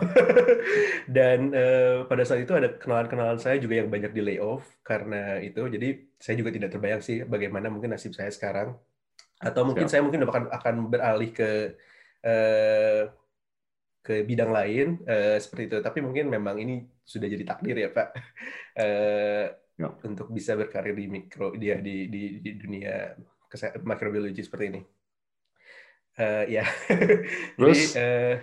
dan 1.16 1.50
uh, 1.50 2.06
pada 2.06 2.22
saat 2.22 2.46
itu 2.46 2.54
ada 2.54 2.78
kenalan-kenalan 2.78 3.42
saya 3.42 3.58
juga 3.58 3.82
yang 3.82 3.90
banyak 3.90 4.14
di 4.14 4.22
layoff 4.22 4.62
karena 4.86 5.42
itu 5.42 5.66
jadi 5.66 5.98
saya 6.22 6.38
juga 6.38 6.54
tidak 6.54 6.70
terbayang 6.70 7.02
sih 7.02 7.26
bagaimana 7.26 7.66
mungkin 7.74 7.90
nasib 7.90 8.14
saya 8.14 8.30
sekarang 8.30 8.78
atau 9.38 9.62
mungkin 9.62 9.86
Siap. 9.86 9.92
saya 9.98 10.02
mungkin 10.02 10.26
akan 10.26 10.44
akan 10.50 10.74
beralih 10.90 11.30
ke 11.30 11.50
uh, 12.26 13.02
ke 14.02 14.24
bidang 14.26 14.50
lain 14.50 14.98
uh, 15.06 15.38
seperti 15.38 15.62
itu 15.70 15.76
tapi 15.84 16.02
mungkin 16.02 16.26
memang 16.32 16.58
ini 16.58 16.82
sudah 17.06 17.28
jadi 17.30 17.44
takdir 17.46 17.76
ya 17.78 17.88
pak 17.94 18.08
uh, 18.78 19.44
ya. 19.78 19.88
untuk 20.04 20.28
bisa 20.34 20.58
berkarir 20.58 20.94
di 20.96 21.06
mikro 21.06 21.54
dia 21.54 21.78
di, 21.78 22.10
di 22.10 22.42
di 22.42 22.50
dunia 22.58 23.14
mikrobiologi 23.86 24.42
seperti 24.42 24.64
ini 24.74 24.80
uh, 26.18 26.44
ya. 26.46 26.64
Jadi 27.58 27.82
uh, 27.96 28.34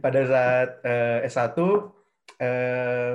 pada 0.00 0.20
saat 0.26 0.68
uh, 0.82 1.18
S1 1.28 1.56
uh, 1.60 3.12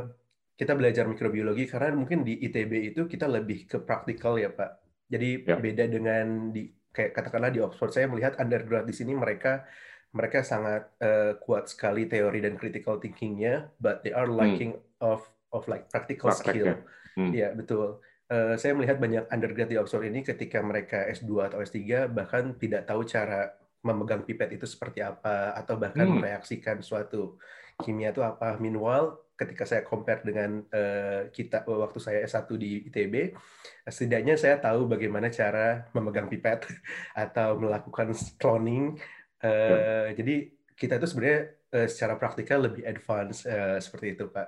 kita 0.55 0.71
belajar 0.77 1.03
mikrobiologi 1.09 1.67
karena 1.67 1.91
mungkin 1.97 2.23
di 2.23 2.39
ITB 2.47 2.95
itu 2.95 3.01
kita 3.09 3.27
lebih 3.27 3.67
ke 3.67 3.81
praktikal 3.83 4.39
ya 4.39 4.53
Pak. 4.53 4.84
Jadi 5.05 5.45
Ya. 5.45 5.55
beda 5.55 5.85
dengan 5.85 6.49
di 6.49 6.67
kayak 6.89 7.11
katakanlah 7.13 7.51
di 7.51 7.59
Oxford 7.59 7.91
saya 7.91 8.07
melihat 8.07 8.39
undergrad 8.39 8.87
di 8.87 8.95
sini 8.95 9.11
mereka 9.11 9.67
mereka 10.09 10.41
sangat 10.41 10.95
eh, 10.97 11.35
kuat 11.37 11.67
sekali 11.67 12.07
teori 12.07 12.39
dan 12.39 12.55
critical 12.55 12.97
thinking-nya, 12.97 13.67
but 13.77 13.99
they 14.01 14.15
are 14.15 14.31
lacking 14.31 14.73
of 15.03 15.21
of 15.51 15.67
like 15.67 15.91
practical 15.91 16.31
skill. 16.31 16.71
Hmm. 16.71 16.79
Prakteknya. 16.79 17.15
Hmm. 17.15 17.31
Iya, 17.31 17.49
betul. 17.51 17.99
Eh, 18.25 18.55
saya 18.55 18.73
melihat 18.73 18.97
banyak 18.97 19.27
undergrad 19.29 19.67
di 19.67 19.77
Oxford 19.77 20.07
ini 20.07 20.23
ketika 20.23 20.57
mereka 20.59 21.03
S2 21.05 21.51
atau 21.51 21.59
S3 21.59 22.07
bahkan 22.07 22.55
tidak 22.55 22.87
tahu 22.87 23.03
cara 23.03 23.53
memegang 23.83 24.25
pipet 24.25 24.49
itu 24.51 24.65
seperti 24.65 25.03
apa 25.03 25.53
atau 25.53 25.77
bahkan 25.77 26.07
Hmm. 26.09 26.17
mereaksikan 26.17 26.81
suatu 26.81 27.37
kimia 27.79 28.15
itu 28.15 28.23
apa. 28.23 28.55
Meanwhile, 28.61 29.33
ketika 29.35 29.67
saya 29.67 29.83
compare 29.83 30.23
dengan 30.23 30.63
eh, 30.71 31.27
kita 31.31 31.67
waktu 31.67 31.99
saya 31.99 32.23
S1 32.23 32.47
di 32.55 32.87
ITB, 32.87 33.35
setidaknya 33.83 34.39
saya 34.39 34.55
tahu 34.63 34.87
bagaimana 34.87 35.27
cara 35.27 35.83
memegang 35.91 36.31
pipet 36.31 36.63
atau 37.27 37.59
melakukan 37.59 38.15
cloning. 38.39 38.95
Eh, 39.43 40.15
Jadi 40.15 40.35
kita 40.75 40.99
itu 40.99 41.07
sebenarnya 41.07 41.41
eh, 41.75 41.87
secara 41.91 42.15
praktikal 42.15 42.63
lebih 42.63 42.87
advance 42.87 43.43
eh, 43.43 43.79
seperti 43.83 44.15
itu, 44.15 44.31
Pak. 44.31 44.47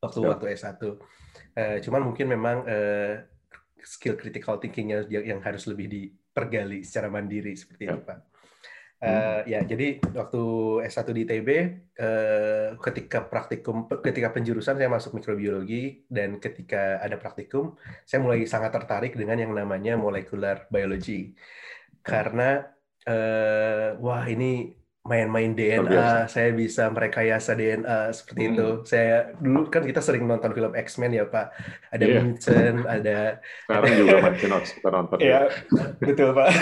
Waktu 0.00 0.18
waktu 0.24 0.46
S1. 0.56 0.80
Eh, 1.54 1.78
cuman 1.84 2.02
mungkin 2.12 2.26
memang 2.32 2.64
eh, 2.64 3.28
skill 3.84 4.16
critical 4.16 4.56
thinking-nya 4.56 5.04
yang, 5.12 5.36
yang 5.36 5.40
harus 5.44 5.68
lebih 5.68 5.86
dipergali 5.92 6.80
secara 6.80 7.12
mandiri 7.12 7.52
seperti 7.52 7.92
itu. 7.92 8.00
Pak. 8.00 8.33
Eh, 9.04 9.40
ya, 9.52 9.60
jadi 9.60 10.00
waktu 10.16 10.42
S1 10.88 11.12
di 11.12 11.28
ITB, 11.28 11.48
eh, 12.00 12.68
ketika 12.80 13.28
praktikum, 13.28 13.84
ketika 14.00 14.32
penjurusan 14.32 14.80
saya 14.80 14.88
masuk 14.88 15.20
mikrobiologi 15.20 16.08
dan 16.08 16.40
ketika 16.40 17.04
ada 17.04 17.20
praktikum, 17.20 17.76
saya 18.08 18.24
mulai 18.24 18.48
sangat 18.48 18.72
tertarik 18.72 19.12
dengan 19.12 19.36
yang 19.36 19.52
namanya 19.52 20.00
molecular 20.00 20.64
biology. 20.72 21.36
Karena 22.00 22.64
eh, 23.04 23.92
wah 24.00 24.24
ini 24.24 24.72
main-main. 25.04 25.52
DNA, 25.52 26.24
saya 26.26 26.48
bisa 26.50 26.88
merekayasa 26.88 27.52
DNA 27.52 28.08
seperti 28.10 28.42
Hmm. 28.42 28.50
itu. 28.50 28.68
Saya 28.82 29.36
dulu 29.36 29.68
kan 29.68 29.84
kita 29.84 30.00
sering 30.00 30.24
nonton 30.24 30.50
film 30.50 30.72
X-Men 30.72 31.12
ya, 31.12 31.28
Pak. 31.28 31.46
Ada 31.92 32.04
Iya. 32.04 32.20
mutant, 32.20 32.78
ada 32.88 33.18
Sekarang 33.62 33.92
juga 34.00 34.16
masih 34.24 34.48
nonton. 34.82 35.18
Iya, 35.20 35.40
betul 36.00 36.28
Pak. 36.32 36.48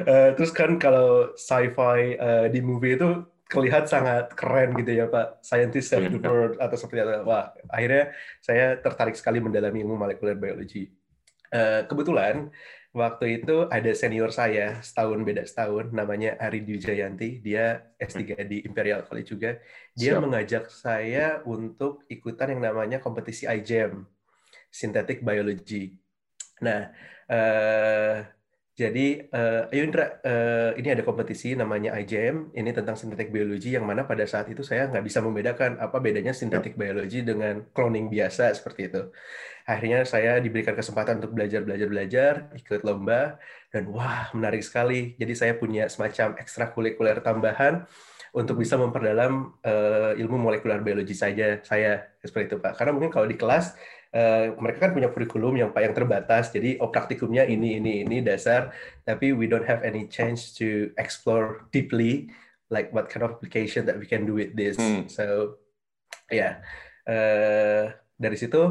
Eh, 0.00 0.32
terus 0.32 0.48
kan 0.48 0.80
kalau 0.80 1.36
sci-fi 1.36 2.16
eh, 2.16 2.46
di 2.48 2.64
movie 2.64 2.96
itu 2.96 3.20
kelihatan 3.44 3.84
sangat 3.84 4.32
keren 4.32 4.72
gitu 4.72 4.96
ya 4.96 5.04
Pak. 5.06 5.44
Scientist 5.44 5.92
save 5.92 6.08
the 6.08 6.16
Iya. 6.16 6.24
world 6.24 6.54
atau 6.56 6.72
seperti 6.74 7.04
itu. 7.04 7.20
Wah, 7.22 7.52
akhirnya 7.68 8.08
saya 8.40 8.80
tertarik 8.80 9.12
sekali 9.12 9.38
mendalami 9.38 9.84
ilmu 9.84 10.00
molecular 10.00 10.32
biology. 10.32 10.88
Eh, 11.50 11.84
kebetulan 11.84 12.48
waktu 12.90 13.42
itu 13.42 13.70
ada 13.70 13.90
senior 13.94 14.34
saya 14.34 14.82
setahun 14.82 15.22
beda 15.22 15.46
setahun 15.46 15.94
namanya 15.94 16.34
Ari 16.42 16.66
Dwi. 16.66 16.82
Dia 17.38 17.94
S3 17.96 18.46
di 18.46 18.66
Imperial 18.66 19.06
College 19.06 19.28
juga. 19.30 19.50
Dia 19.94 20.18
Siap. 20.18 20.22
mengajak 20.22 20.64
saya 20.70 21.40
untuk 21.46 22.02
ikutan 22.10 22.56
yang 22.56 22.62
namanya 22.72 22.98
kompetisi 22.98 23.46
iGEM, 23.46 24.06
Synthetic 24.70 25.22
Biology. 25.22 25.94
Nah, 26.60 26.90
eh, 27.30 28.39
jadi, 28.80 29.06
eh, 29.28 29.62
ayo 29.76 29.82
Indra, 29.84 30.24
eh, 30.24 30.72
ini 30.80 30.88
ada 30.96 31.04
kompetisi 31.04 31.52
namanya 31.52 31.92
IJM, 32.00 32.56
ini 32.56 32.70
tentang 32.72 32.96
synthetic 32.96 33.28
biology, 33.28 33.76
yang 33.76 33.84
mana 33.84 34.08
pada 34.08 34.24
saat 34.24 34.48
itu 34.48 34.64
saya 34.64 34.88
nggak 34.88 35.04
bisa 35.04 35.20
membedakan 35.20 35.76
apa 35.76 36.00
bedanya 36.00 36.32
synthetic 36.32 36.80
biology 36.80 37.20
dengan 37.20 37.68
cloning 37.76 38.08
biasa 38.08 38.56
seperti 38.56 38.88
itu. 38.88 39.02
Akhirnya 39.68 40.08
saya 40.08 40.40
diberikan 40.40 40.72
kesempatan 40.72 41.20
untuk 41.20 41.36
belajar, 41.36 41.60
belajar, 41.60 41.88
belajar, 41.92 42.32
ikut 42.56 42.80
lomba, 42.80 43.36
dan 43.68 43.84
wah 43.92 44.32
menarik 44.32 44.64
sekali. 44.64 45.12
Jadi 45.20 45.32
saya 45.36 45.52
punya 45.60 45.84
semacam 45.92 46.40
ekstrakurikuler 46.40 47.20
tambahan 47.20 47.84
untuk 48.32 48.56
bisa 48.62 48.80
memperdalam 48.80 49.60
eh, 49.60 50.12
ilmu 50.24 50.40
molekular 50.40 50.80
biologi 50.80 51.12
saja 51.12 51.60
saya 51.60 52.16
seperti 52.24 52.56
itu 52.56 52.58
Pak. 52.64 52.80
Karena 52.80 52.96
mungkin 52.96 53.12
kalau 53.12 53.28
di 53.28 53.36
kelas 53.36 53.76
eh, 54.10 54.50
mereka 54.58 54.88
kan 54.88 54.92
punya 54.94 55.08
kurikulum 55.10 55.54
yang 55.54 55.70
yang 55.74 55.94
terbatas, 55.94 56.50
jadi 56.50 56.78
oh 56.82 56.90
praktikumnya 56.90 57.46
ini 57.46 57.78
ini 57.78 58.02
ini 58.02 58.22
dasar, 58.22 58.74
tapi 59.06 59.30
we 59.30 59.46
don't 59.46 59.66
have 59.66 59.82
any 59.86 60.06
chance 60.10 60.50
to 60.54 60.90
explore 60.98 61.66
deeply 61.70 62.30
like 62.70 62.90
what 62.94 63.10
kind 63.10 63.26
of 63.26 63.34
application 63.34 63.86
that 63.86 63.98
we 63.98 64.06
can 64.06 64.26
do 64.26 64.34
with 64.34 64.54
this. 64.54 64.78
Hmm. 64.78 65.06
So 65.10 65.58
ya 66.30 66.62
eh, 67.06 67.90
dari 68.14 68.36
situ 68.38 68.62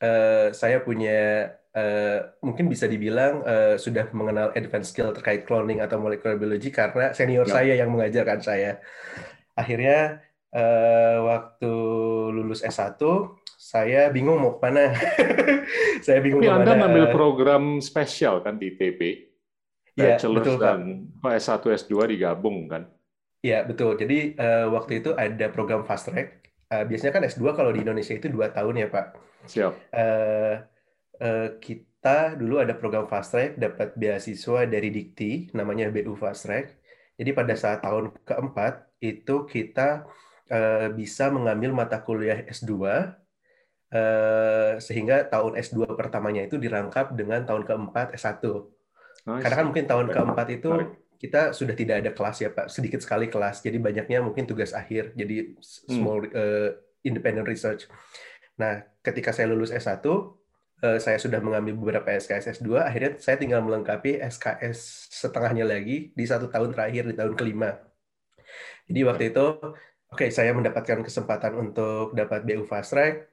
eh, 0.00 0.52
saya 0.52 0.84
punya 0.84 1.48
eh, 1.72 2.20
mungkin 2.44 2.68
bisa 2.68 2.84
dibilang 2.84 3.40
eh, 3.44 3.74
sudah 3.80 4.12
mengenal 4.12 4.52
advanced 4.52 4.92
skill 4.92 5.16
terkait 5.16 5.48
cloning 5.48 5.80
atau 5.80 5.96
molecular 5.96 6.36
biology 6.36 6.68
karena 6.68 7.16
senior 7.16 7.48
Ya. 7.48 7.54
saya 7.56 7.72
yang 7.80 7.88
mengajarkan 7.88 8.40
saya. 8.44 8.80
Akhirnya 9.56 10.20
eh, 10.52 11.16
waktu 11.24 11.72
lulus 12.36 12.60
S1 12.60 13.00
saya 13.62 14.10
bingung 14.10 14.42
mau 14.42 14.58
ke 14.58 14.66
mana. 14.66 14.90
saya 16.06 16.18
bingung 16.18 16.42
Tapi 16.42 16.50
Anda 16.50 16.66
ke 16.66 16.74
mana. 16.74 16.80
ngambil 16.82 17.04
program 17.14 17.78
spesial 17.78 18.42
kan 18.42 18.58
di 18.58 18.74
ITB, 18.74 19.30
Iya, 19.94 20.18
betul, 20.18 20.58
Pak. 20.58 20.66
dan 20.66 20.80
oh, 21.22 21.30
S1, 21.30 21.62
S2 21.62 22.10
digabung 22.10 22.66
kan? 22.66 22.90
Iya, 23.38 23.62
betul. 23.62 23.94
Jadi 23.94 24.34
eh, 24.34 24.66
waktu 24.66 24.98
itu 24.98 25.14
ada 25.14 25.46
program 25.54 25.86
fast 25.86 26.10
track. 26.10 26.42
Eh, 26.74 26.84
biasanya 26.90 27.12
kan 27.14 27.22
S2 27.22 27.54
kalau 27.54 27.70
di 27.70 27.86
Indonesia 27.86 28.18
itu 28.18 28.26
dua 28.26 28.50
tahun 28.50 28.82
ya, 28.82 28.88
Pak. 28.90 29.06
Siap. 29.46 29.72
Eh, 29.94 30.54
eh, 31.22 31.48
kita 31.62 32.34
dulu 32.34 32.58
ada 32.58 32.74
program 32.74 33.06
fast 33.06 33.30
track, 33.30 33.60
dapat 33.62 33.94
beasiswa 33.94 34.66
dari 34.66 34.90
Dikti, 34.90 35.54
namanya 35.54 35.92
BU 35.92 36.18
Fast 36.18 36.50
Track. 36.50 36.66
Jadi 37.14 37.30
pada 37.30 37.54
saat 37.54 37.84
tahun 37.86 38.10
keempat 38.26 38.98
itu 38.98 39.46
kita 39.46 40.02
bisa 40.92 41.32
mengambil 41.32 41.72
mata 41.72 41.96
kuliah 42.04 42.44
S2 42.44 42.72
eh, 42.84 43.04
sehingga 44.80 45.28
tahun 45.28 45.60
S2 45.60 45.84
pertamanya 46.00 46.48
itu 46.48 46.56
dirangkap 46.56 47.12
dengan 47.12 47.44
tahun 47.44 47.68
keempat 47.68 48.16
S1. 48.16 48.40
Nice. 49.22 49.42
Karena 49.44 49.54
kan 49.60 49.66
mungkin 49.68 49.84
tahun 49.84 50.06
keempat 50.10 50.48
itu 50.48 50.70
kita 51.22 51.54
sudah 51.54 51.78
tidak 51.78 52.02
ada 52.02 52.10
kelas 52.10 52.36
ya 52.42 52.50
Pak, 52.50 52.66
sedikit 52.66 52.98
sekali 52.98 53.30
kelas. 53.30 53.62
Jadi 53.62 53.78
banyaknya 53.78 54.18
mungkin 54.18 54.42
tugas 54.42 54.74
akhir, 54.74 55.14
jadi 55.14 55.54
small 55.62 56.26
eh, 56.34 56.74
independent 57.06 57.46
research. 57.46 57.86
Nah, 58.58 58.82
ketika 59.06 59.30
saya 59.30 59.46
lulus 59.46 59.70
S1, 59.70 60.02
eh, 60.82 60.98
saya 60.98 61.22
sudah 61.22 61.38
mengambil 61.38 61.78
beberapa 61.78 62.10
SKS 62.18 62.58
S2, 62.58 62.82
akhirnya 62.82 63.22
saya 63.22 63.38
tinggal 63.38 63.62
melengkapi 63.62 64.18
SKS 64.18 65.06
setengahnya 65.14 65.62
lagi 65.62 66.10
di 66.10 66.24
satu 66.26 66.50
tahun 66.50 66.74
terakhir, 66.74 67.06
di 67.06 67.14
tahun 67.14 67.38
kelima. 67.38 67.78
Jadi 68.90 69.00
waktu 69.06 69.24
itu, 69.30 69.46
oke, 70.10 70.26
saya 70.34 70.50
mendapatkan 70.50 71.06
kesempatan 71.06 71.54
untuk 71.54 72.18
dapat 72.18 72.42
BU 72.42 72.66
Fast 72.66 72.98
Track, 72.98 73.31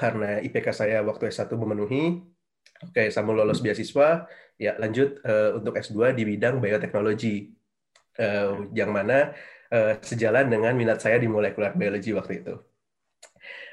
karena 0.00 0.40
IPK 0.40 0.66
saya 0.72 0.98
waktu 1.04 1.28
S1 1.28 1.52
memenuhi, 1.52 2.24
oke, 2.80 3.02
sama 3.12 3.36
lolos 3.36 3.60
beasiswa, 3.60 4.24
ya 4.56 4.72
lanjut 4.80 5.20
eh, 5.20 5.50
untuk 5.58 5.76
S2 5.76 6.16
di 6.16 6.22
bidang 6.24 6.56
bioteknologi, 6.64 7.60
Eh, 8.20 8.52
yang 8.76 8.90
mana 8.92 9.32
eh, 9.72 9.96
sejalan 10.04 10.52
dengan 10.52 10.76
minat 10.76 11.00
saya 11.00 11.16
di 11.16 11.24
molecular 11.30 11.72
biology 11.72 12.12
waktu 12.12 12.44
itu. 12.44 12.54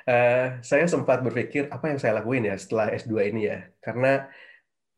Eh, 0.08 0.64
saya 0.64 0.86
sempat 0.88 1.20
berpikir 1.20 1.68
apa 1.68 1.92
yang 1.92 2.00
saya 2.00 2.24
lakuin 2.24 2.48
ya 2.48 2.56
setelah 2.56 2.96
S2 2.96 3.14
ini 3.28 3.42
ya, 3.52 3.68
karena 3.84 4.32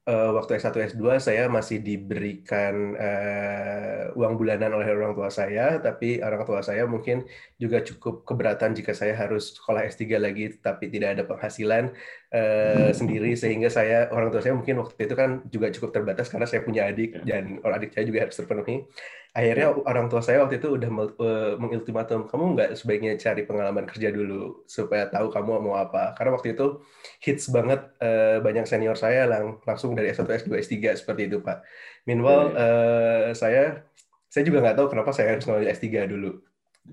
eh, 0.10 0.30
waktu 0.38 0.52
S1 0.58 0.76
S2 0.98 1.22
saya 1.22 1.44
masih 1.46 1.78
diberikan 1.86 2.98
eh, 2.98 4.10
uang 4.18 4.34
bulanan 4.40 4.74
oleh 4.74 4.90
orang 4.90 5.14
tua 5.14 5.30
saya, 5.30 5.78
tapi 5.78 6.18
orang 6.20 6.42
tua 6.50 6.62
saya 6.66 6.84
mungkin 6.90 7.30
juga 7.62 7.86
cukup 7.86 8.26
keberatan 8.26 8.74
jika 8.74 8.92
saya 8.98 9.14
harus 9.14 9.54
sekolah 9.58 9.86
S3 9.86 10.18
lagi, 10.18 10.58
tapi 10.58 10.90
tidak 10.90 11.10
ada 11.14 11.24
penghasilan 11.30 11.94
eh, 12.30 12.90
sendiri, 12.94 13.34
sehingga 13.34 13.70
saya 13.74 14.08
orang 14.14 14.30
tua 14.30 14.42
saya 14.46 14.54
mungkin 14.54 14.82
waktu 14.82 15.02
itu 15.10 15.16
kan 15.18 15.30
juga 15.50 15.68
cukup 15.74 15.90
terbatas 15.96 16.30
karena 16.30 16.46
saya 16.46 16.62
punya 16.62 16.86
adik 16.90 17.22
Ya. 17.26 17.42
dan 17.42 17.58
orang 17.66 17.76
adik 17.82 17.92
saya 17.98 18.06
juga 18.06 18.20
harus 18.26 18.38
terpenuhi. 18.38 18.86
Akhirnya 19.30 19.68
orang 19.86 20.10
tua 20.10 20.22
saya 20.26 20.42
waktu 20.42 20.58
itu 20.58 20.74
udah 20.78 20.90
eh, 21.22 21.54
mengultimatum, 21.62 22.26
kamu 22.30 22.44
nggak 22.58 22.70
sebaiknya 22.78 23.14
cari 23.22 23.42
pengalaman 23.46 23.86
kerja 23.86 24.10
dulu 24.10 24.66
supaya 24.66 25.06
tahu 25.10 25.30
kamu 25.30 25.62
mau 25.62 25.78
apa. 25.78 26.18
Karena 26.18 26.34
waktu 26.38 26.58
itu 26.58 26.82
hits 27.22 27.50
banget 27.54 27.82
eh, 28.02 28.42
banyak 28.42 28.66
senior 28.66 28.98
saya 28.98 29.30
lang 29.30 29.62
langsung 29.66 29.94
dari 29.94 30.10
S1, 30.14 30.26
S2, 30.26 30.58
S3 30.58 30.98
seperti 30.98 31.30
itu 31.30 31.42
Pak. 31.46 31.62
Meanwhile 32.10 32.46
eh, 32.58 33.28
saya 33.38 33.86
saya 34.30 34.44
juga 34.46 34.62
nggak 34.62 34.78
tahu 34.78 34.88
kenapa 34.94 35.10
saya 35.14 35.34
harus 35.38 35.46
ngambil 35.46 35.70
S3 35.74 35.86
dulu 36.10 36.30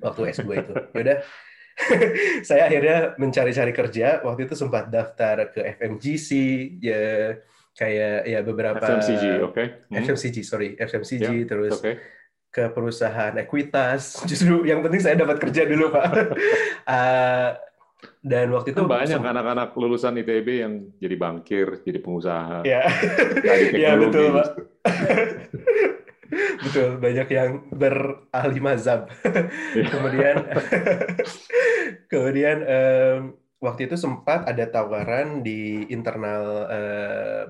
waktu 0.05 0.21
S2 0.33 0.49
itu. 0.61 0.73
Yaudah, 0.97 1.19
saya 2.49 2.69
akhirnya 2.69 3.15
mencari-cari 3.21 3.73
kerja. 3.77 4.25
Waktu 4.25 4.49
itu 4.49 4.55
sempat 4.57 4.89
daftar 4.89 5.53
ke 5.53 5.61
FMGC, 5.77 6.29
ya 6.81 7.37
kayak 7.77 8.19
ya 8.25 8.41
beberapa 8.41 8.81
FMCG, 8.81 9.25
oke? 9.45 9.65
Hmm, 9.93 10.01
FMCG, 10.01 10.37
sorry, 10.41 10.69
FMCG, 10.81 11.29
Ya, 11.29 11.45
terus 11.45 11.77
Oke. 11.77 12.01
ke 12.49 12.73
perusahaan 12.73 13.37
ekuitas. 13.37 14.17
Justru 14.31 14.65
yang 14.65 14.81
penting 14.81 15.05
saya 15.05 15.21
dapat 15.21 15.37
kerja 15.37 15.69
dulu, 15.69 15.93
Pak. 15.93 16.05
Eh, 16.89 17.51
Dan 18.27 18.53
waktu 18.53 18.75
itu 18.75 18.83
Kan 18.83 18.91
banyak 18.91 19.23
anak-anak 19.23 19.71
lulusan 19.79 20.19
ITB 20.21 20.49
yang 20.63 20.73
jadi 20.99 21.17
bankir, 21.17 21.81
jadi 21.87 21.99
pengusaha, 22.03 22.67
ya, 22.67 22.83
ya 23.73 23.95
betul 23.97 24.35
pak. 24.37 24.49
Betul 26.63 26.99
banyak 27.01 27.29
yang 27.33 27.51
berahli 27.73 28.61
mazhab. 28.61 29.09
Iya. 29.77 29.89
Kemudian, 29.93 30.37
kemudian 32.13 32.57
em, 32.65 33.21
waktu 33.61 33.89
itu 33.89 33.97
sempat 33.97 34.47
ada 34.49 34.65
tawaran 34.69 35.41
di 35.43 35.87
internal 35.89 36.45
eh, 36.71 37.43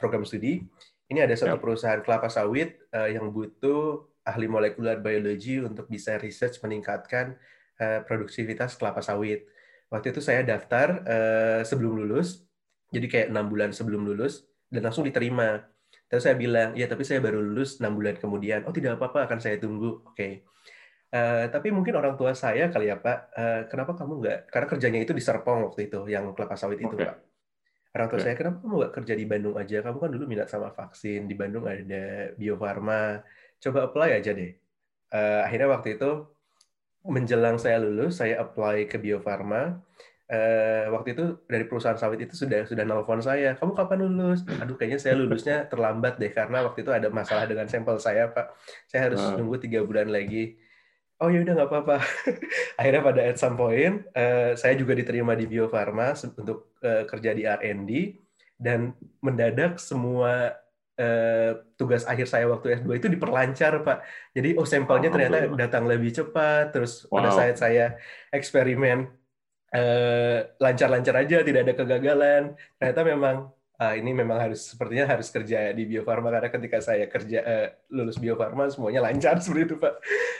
program 0.00 0.24
studi. 0.24 0.64
Ini 1.04 1.28
ada 1.28 1.36
satu 1.36 1.60
Yap. 1.60 1.62
perusahaan 1.62 2.00
kelapa 2.00 2.32
sawit 2.32 2.80
eh, 2.92 3.16
yang 3.16 3.28
butuh 3.28 4.08
ahli 4.24 4.48
molekular 4.48 5.04
biology 5.04 5.60
untuk 5.60 5.86
bisa 5.86 6.16
research 6.16 6.58
meningkatkan 6.64 7.36
eh, 7.80 8.00
produktivitas 8.08 8.80
kelapa 8.80 9.04
sawit. 9.04 9.44
Waktu 9.92 10.16
itu 10.16 10.20
saya 10.24 10.40
daftar 10.42 11.04
eh, 11.04 11.60
sebelum 11.62 12.00
lulus, 12.00 12.42
jadi 12.88 13.06
kayak 13.06 13.28
enam 13.30 13.46
bulan 13.52 13.70
sebelum 13.70 14.08
lulus 14.08 14.48
dan 14.72 14.88
langsung 14.88 15.04
diterima. 15.04 15.73
Terus 16.14 16.30
saya 16.30 16.38
bilang, 16.38 16.78
ya 16.78 16.86
tapi 16.86 17.02
saya 17.02 17.18
baru 17.18 17.42
lulus 17.42 17.82
enam 17.82 17.98
bulan 17.98 18.14
kemudian. 18.14 18.62
Oh 18.62 18.70
tidak 18.70 19.02
apa-apa, 19.02 19.26
akan 19.26 19.38
saya 19.42 19.58
tunggu. 19.58 19.98
Oke. 20.06 20.46
Eh, 21.10 21.44
tapi 21.50 21.74
mungkin 21.74 21.98
orang 21.98 22.14
tua 22.14 22.38
saya 22.38 22.70
kali 22.70 22.86
ya 22.86 23.02
Pak, 23.02 23.18
eh, 23.34 23.60
kenapa 23.66 23.98
kamu 23.98 24.22
nggak? 24.22 24.38
Karena 24.46 24.66
kerjanya 24.70 25.00
itu 25.02 25.10
di 25.10 25.18
Serpong 25.18 25.66
waktu 25.66 25.90
itu, 25.90 26.06
yang 26.06 26.30
kelapa 26.38 26.54
sawit 26.54 26.78
itu 26.78 26.94
Oke. 26.94 27.02
Pak. 27.02 27.18
Orang 27.98 28.06
tua 28.14 28.18
Oke. 28.22 28.26
saya, 28.30 28.34
kenapa 28.38 28.62
kamu 28.62 28.74
nggak 28.78 28.92
kerja 28.94 29.14
di 29.18 29.24
Bandung 29.26 29.54
aja? 29.58 29.78
Kamu 29.82 29.96
kan 29.98 30.10
dulu 30.14 30.24
minat 30.30 30.46
sama 30.46 30.70
vaksin. 30.70 31.26
Di 31.26 31.34
Bandung 31.34 31.66
ada 31.66 32.30
Bio 32.38 32.54
Farma. 32.54 33.18
Coba 33.58 33.90
apply 33.90 34.22
aja 34.22 34.30
deh. 34.30 34.54
Eh, 35.10 35.40
akhirnya 35.42 35.66
waktu 35.74 35.98
itu 35.98 36.10
menjelang 37.10 37.58
saya 37.58 37.82
lulus, 37.82 38.22
saya 38.22 38.38
apply 38.38 38.86
ke 38.86 39.02
Bio 39.02 39.18
Farma. 39.18 39.82
Eh, 40.24 40.88
waktu 40.88 41.12
itu 41.12 41.24
dari 41.44 41.68
perusahaan 41.68 42.00
sawit 42.00 42.16
itu 42.16 42.32
sudah 42.32 42.64
sudah 42.64 42.80
nelpon 42.80 43.20
saya. 43.20 43.52
Kamu 43.54 43.76
kapan 43.76 44.08
lulus? 44.08 44.40
Aduh, 44.56 44.72
kayaknya 44.74 44.96
saya 44.96 45.14
lulusnya 45.14 45.68
terlambat 45.68 46.16
deh 46.16 46.32
karena 46.32 46.64
waktu 46.64 46.80
itu 46.80 46.90
ada 46.90 47.12
masalah 47.12 47.44
dengan 47.44 47.68
sampel 47.68 48.00
saya, 48.00 48.32
Pak. 48.32 48.56
Saya 48.88 49.12
harus 49.12 49.20
Ah. 49.20 49.36
nunggu 49.36 49.60
tiga 49.60 49.84
bulan 49.84 50.08
lagi. 50.08 50.56
Oh 51.20 51.28
ya 51.28 51.44
udah 51.44 51.52
nggak 51.54 51.68
apa-apa. 51.68 51.96
Akhirnya 52.80 53.02
pada 53.02 53.20
at 53.22 53.36
some 53.36 53.54
point, 53.54 54.08
eh, 54.12 54.56
saya 54.56 54.74
juga 54.74 54.96
diterima 54.96 55.36
di 55.36 55.44
Bio 55.44 55.68
Farma 55.68 56.16
untuk 56.16 56.72
eh, 56.80 57.04
kerja 57.04 57.30
di 57.30 57.44
R&D 57.44 57.90
dan 58.56 58.96
mendadak 59.20 59.76
semua 59.76 60.56
eh, 60.94 61.52
tugas 61.74 62.06
akhir 62.06 62.24
saya 62.24 62.46
waktu 62.46 62.80
S2 62.80 62.96
itu 62.96 63.08
diperlancar, 63.10 63.82
Pak. 63.82 63.98
Jadi 64.32 64.54
oh 64.54 64.64
sampelnya 64.64 65.10
ternyata 65.10 65.52
datang 65.52 65.84
lebih 65.84 66.10
cepat. 66.10 66.72
Terus 66.72 67.04
pada 67.06 67.28
Wow. 67.28 67.36
saat 67.36 67.56
saya 67.58 67.98
eksperimen 68.30 69.10
lancar-lancar 70.62 71.14
aja, 71.18 71.42
tidak 71.42 71.60
ada 71.66 71.74
kegagalan. 71.74 72.42
Ternyata 72.78 73.02
memang 73.02 73.36
ah, 73.74 73.94
ini 73.98 74.14
memang 74.14 74.38
harus 74.38 74.70
sepertinya 74.70 75.04
harus 75.10 75.28
kerja 75.34 75.74
di 75.74 75.82
Bio 75.84 76.06
Farma 76.06 76.30
karena 76.30 76.50
ketika 76.50 76.78
saya 76.78 77.10
kerja 77.10 77.38
eh, 77.42 77.68
lulus 77.90 78.22
Bio 78.22 78.38
Farma 78.38 78.70
semuanya 78.70 79.02
lancar 79.02 79.38
seperti 79.42 79.62
itu, 79.66 79.76
Pak. 79.76 79.94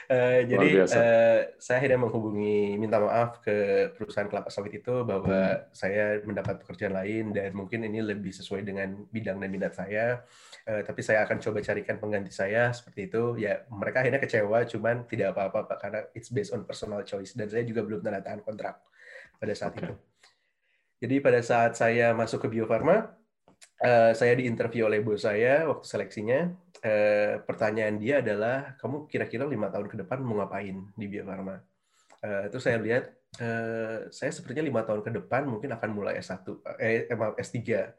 Eh, 0.07 0.41
jadi 0.47 0.69
eh, 0.87 1.41
saya 1.59 1.77
akhirnya 1.83 1.99
menghubungi 1.99 2.79
minta 2.79 3.03
maaf 3.03 3.43
ke 3.43 3.91
perusahaan 3.99 4.31
kelapa 4.31 4.51
sawit 4.55 4.79
itu 4.79 5.03
bahwa 5.03 5.67
saya 5.75 6.23
mendapat 6.23 6.63
pekerjaan 6.63 6.95
lain 6.95 7.35
dan 7.35 7.51
mungkin 7.57 7.83
ini 7.85 8.01
lebih 8.05 8.31
sesuai 8.31 8.63
dengan 8.63 8.95
bidang 9.11 9.43
dan 9.43 9.51
minat 9.51 9.75
saya. 9.75 10.23
Eh, 10.65 10.83
tapi 10.87 11.03
saya 11.03 11.27
akan 11.27 11.43
coba 11.43 11.59
carikan 11.61 11.99
pengganti 11.99 12.31
saya 12.31 12.71
seperti 12.71 13.11
itu. 13.11 13.37
Ya 13.43 13.67
mereka 13.69 14.07
akhirnya 14.07 14.23
kecewa, 14.23 14.63
cuman 14.65 15.05
tidak 15.11 15.35
apa-apa 15.35 15.75
Pak 15.75 15.79
karena 15.83 16.01
it's 16.15 16.31
based 16.31 16.55
on 16.55 16.63
personal 16.63 17.03
choice 17.03 17.35
dan 17.35 17.51
saya 17.51 17.67
juga 17.67 17.83
belum 17.83 18.01
tanda 18.01 18.23
tangan 18.23 18.47
kontrak 18.47 18.79
pada 19.45 19.53
saat 19.53 19.77
Oke. 19.77 19.85
itu. 19.85 19.95
Jadi 21.05 21.17
pada 21.21 21.41
saat 21.45 21.77
saya 21.77 22.17
masuk 22.17 22.49
ke 22.49 22.57
Bio 22.57 22.65
Farma, 22.65 23.13
eh, 23.85 24.17
saya 24.17 24.33
diinterview 24.41 24.89
oleh 24.89 25.05
bos 25.05 25.21
saya 25.21 25.69
waktu 25.69 25.85
seleksinya. 25.85 26.49
Eh, 26.81 27.41
pertanyaan 27.45 28.01
dia 28.01 28.25
adalah, 28.25 28.77
kamu 28.81 29.05
kira-kira 29.09 29.45
lima 29.45 29.69
tahun 29.69 29.89
ke 29.93 29.97
depan 30.05 30.25
mau 30.25 30.41
ngapain 30.41 30.89
di 30.97 31.07
Bio 31.13 31.29
Farma? 31.29 31.61
Eh, 32.25 32.49
terus 32.49 32.65
saya 32.65 32.81
lihat, 32.81 33.13
saya 34.15 34.31
sepertinya 34.31 34.63
lima 34.63 34.87
tahun 34.87 35.03
ke 35.03 35.11
depan 35.11 35.43
mungkin 35.51 35.75
akan 35.75 35.91
mulai 35.91 36.23
S1, 36.23 36.63
eh, 36.79 37.11
eh, 37.11 37.17
maaf, 37.19 37.35
S3. 37.37 37.93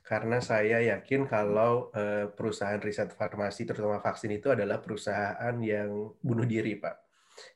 Karena 0.00 0.40
saya 0.40 0.80
yakin 0.80 1.28
kalau 1.28 1.92
perusahaan 2.32 2.80
riset 2.80 3.12
farmasi, 3.12 3.68
terutama 3.68 4.00
vaksin 4.00 4.32
itu 4.32 4.48
adalah 4.48 4.80
perusahaan 4.80 5.52
yang 5.60 6.16
bunuh 6.24 6.48
diri, 6.48 6.80
Pak. 6.80 6.96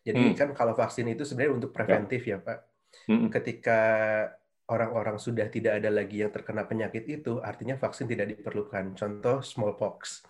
Jadi 0.04 0.30
Hmm. 0.30 0.36
kan 0.36 0.48
kalau 0.52 0.76
vaksin 0.76 1.08
itu 1.08 1.24
sebenarnya 1.24 1.56
untuk 1.56 1.72
preventif 1.72 2.22
ya, 2.28 2.36
Pak 2.38 2.71
Mm-mm. 3.08 3.28
ketika 3.32 3.80
orang-orang 4.68 5.18
sudah 5.18 5.50
tidak 5.52 5.82
ada 5.82 5.90
lagi 5.92 6.22
yang 6.24 6.32
terkena 6.32 6.64
penyakit 6.64 7.04
itu, 7.04 7.42
artinya 7.42 7.76
vaksin 7.76 8.08
tidak 8.08 8.32
diperlukan. 8.36 8.94
Contoh 8.96 9.42
smallpox. 9.44 10.22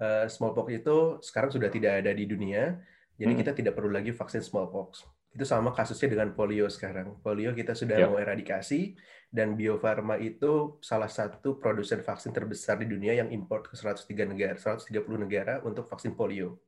Eh, 0.00 0.26
smallpox 0.30 0.66
itu 0.72 0.96
sekarang 1.20 1.50
sudah 1.52 1.68
tidak 1.68 2.00
ada 2.04 2.10
di 2.14 2.24
dunia, 2.24 2.78
jadi 3.18 3.32
Hmm. 3.34 3.40
kita 3.42 3.52
tidak 3.52 3.74
perlu 3.76 3.92
lagi 3.92 4.10
vaksin 4.14 4.40
smallpox. 4.40 5.04
Itu 5.32 5.48
sama 5.48 5.72
kasusnya 5.72 6.12
dengan 6.12 6.36
polio 6.36 6.68
sekarang. 6.68 7.16
Polio 7.24 7.56
kita 7.56 7.72
sudah 7.72 7.96
Ya. 7.96 8.06
mau 8.08 8.20
eradikasi, 8.20 8.96
dan 9.32 9.56
Bio 9.56 9.80
Farma 9.80 10.20
itu 10.20 10.76
salah 10.84 11.08
satu 11.08 11.56
produsen 11.56 12.04
vaksin 12.04 12.36
terbesar 12.36 12.76
di 12.76 12.84
dunia 12.84 13.16
yang 13.16 13.32
import 13.32 13.64
ke 13.72 13.74
103 13.80 14.28
negara, 14.28 14.60
130 14.60 15.16
negara 15.16 15.64
untuk 15.64 15.88
vaksin 15.88 16.12
polio. 16.12 16.60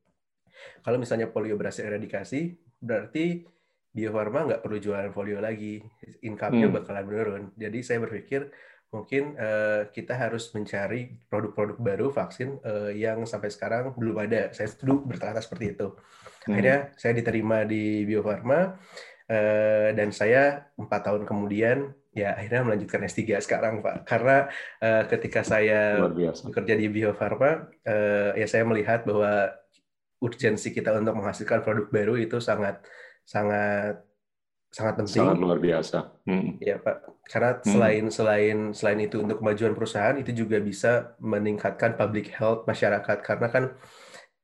Kalau 0.81 0.97
misalnya 0.97 1.29
polio 1.29 1.61
berhasil 1.61 1.85
eradikasi, 1.85 2.57
berarti 2.81 3.45
Bio 3.95 4.11
Farma 4.11 4.43
nggak 4.43 4.61
perlu 4.67 4.83
jualan 4.83 5.15
polio 5.15 5.39
lagi, 5.39 5.79
income-nya 6.27 6.67
Hmm. 6.67 6.77
bakalan 6.83 7.05
menurun. 7.07 7.43
Jadi 7.55 7.79
saya 7.87 8.03
berpikir 8.03 8.51
mungkin 8.91 9.39
eh, 9.39 9.87
kita 9.95 10.19
harus 10.19 10.51
mencari 10.51 11.15
produk-produk 11.31 11.79
baru 11.79 12.07
vaksin 12.11 12.59
eh, 12.63 12.93
yang 12.99 13.23
sampai 13.23 13.55
sekarang 13.55 13.95
belum 13.95 14.19
ada. 14.27 14.51
Saya 14.51 14.67
dulu 14.83 15.07
berkata 15.15 15.39
seperti 15.39 15.79
itu. 15.79 15.95
Hmm. 15.95 16.59
Akhirnya 16.59 16.79
saya 16.99 17.15
diterima 17.15 17.63
di 17.63 18.03
Bio 18.03 18.27
Farma 18.27 18.75
eh, 19.31 19.95
dan 19.95 20.11
saya 20.11 20.75
empat 20.75 21.01
tahun 21.07 21.23
kemudian 21.23 21.95
ya 22.15 22.35
akhirnya 22.39 22.63
melanjutkan 22.67 23.03
S3 23.07 23.43
sekarang 23.47 23.79
Pak. 23.79 24.11
Karena 24.11 24.51
eh, 24.83 25.07
ketika 25.07 25.47
saya 25.47 26.03
bekerja 26.43 26.75
di 26.75 26.87
Bio 26.91 27.15
Farma, 27.15 27.71
eh, 27.87 28.43
ya 28.43 28.47
saya 28.51 28.67
melihat 28.67 29.07
bahwa 29.07 29.55
urgensi 30.23 30.71
kita 30.75 30.95
untuk 30.99 31.15
menghasilkan 31.19 31.63
produk 31.63 31.87
baru 31.91 32.15
itu 32.19 32.39
sangat 32.43 32.83
sangat 33.25 34.05
sangat 34.75 34.95
penting. 35.01 35.23
Sangat 35.23 35.39
luar 35.39 35.59
biasa. 35.63 35.99
Mm. 36.27 36.59
Ya 36.59 36.77
Pak, 36.83 36.97
karena 37.31 37.51
Hmm. 37.57 37.65
selain 37.65 38.05
selain 38.11 38.59
selain 38.75 39.01
itu 39.07 39.23
untuk 39.23 39.39
kemajuan 39.39 39.73
perusahaan 39.73 40.17
itu 40.19 40.35
juga 40.35 40.59
bisa 40.59 41.15
meningkatkan 41.23 41.95
public 41.95 42.35
health 42.35 42.67
masyarakat 42.67 43.19
karena 43.23 43.49
kan 43.49 43.65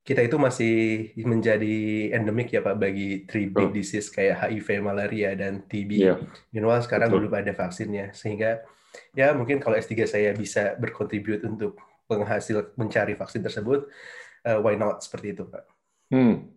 kita 0.01 0.25
itu 0.25 0.41
masih 0.41 0.75
menjadi 1.23 2.09
endemik 2.17 2.51
ya 2.51 2.65
Pak 2.65 2.79
bagi 2.81 3.29
three 3.29 3.53
big 3.53 3.69
Betul. 3.71 3.77
disease 3.77 4.09
kayak 4.09 4.49
HIV, 4.49 4.81
malaria 4.81 5.37
dan 5.37 5.67
TB. 5.69 5.91
Iya. 5.99 6.15
Meanwhile 6.55 6.83
sekarang 6.87 7.13
Betul. 7.13 7.29
belum 7.29 7.35
ada 7.37 7.53
vaksinnya 7.53 8.07
sehingga 8.17 8.65
ya 9.15 9.37
mungkin 9.37 9.61
kalau 9.61 9.77
S3 9.77 10.09
saya 10.09 10.31
bisa 10.35 10.75
berkontribut 10.81 11.45
untuk 11.45 11.79
penghasil 12.11 12.75
mencari 12.75 13.15
vaksin 13.15 13.45
tersebut, 13.45 13.87
eh, 14.43 14.59
why 14.59 14.75
not 14.75 15.05
seperti 15.05 15.37
itu 15.37 15.47
Pak. 15.47 15.65
Hmm. 16.11 16.49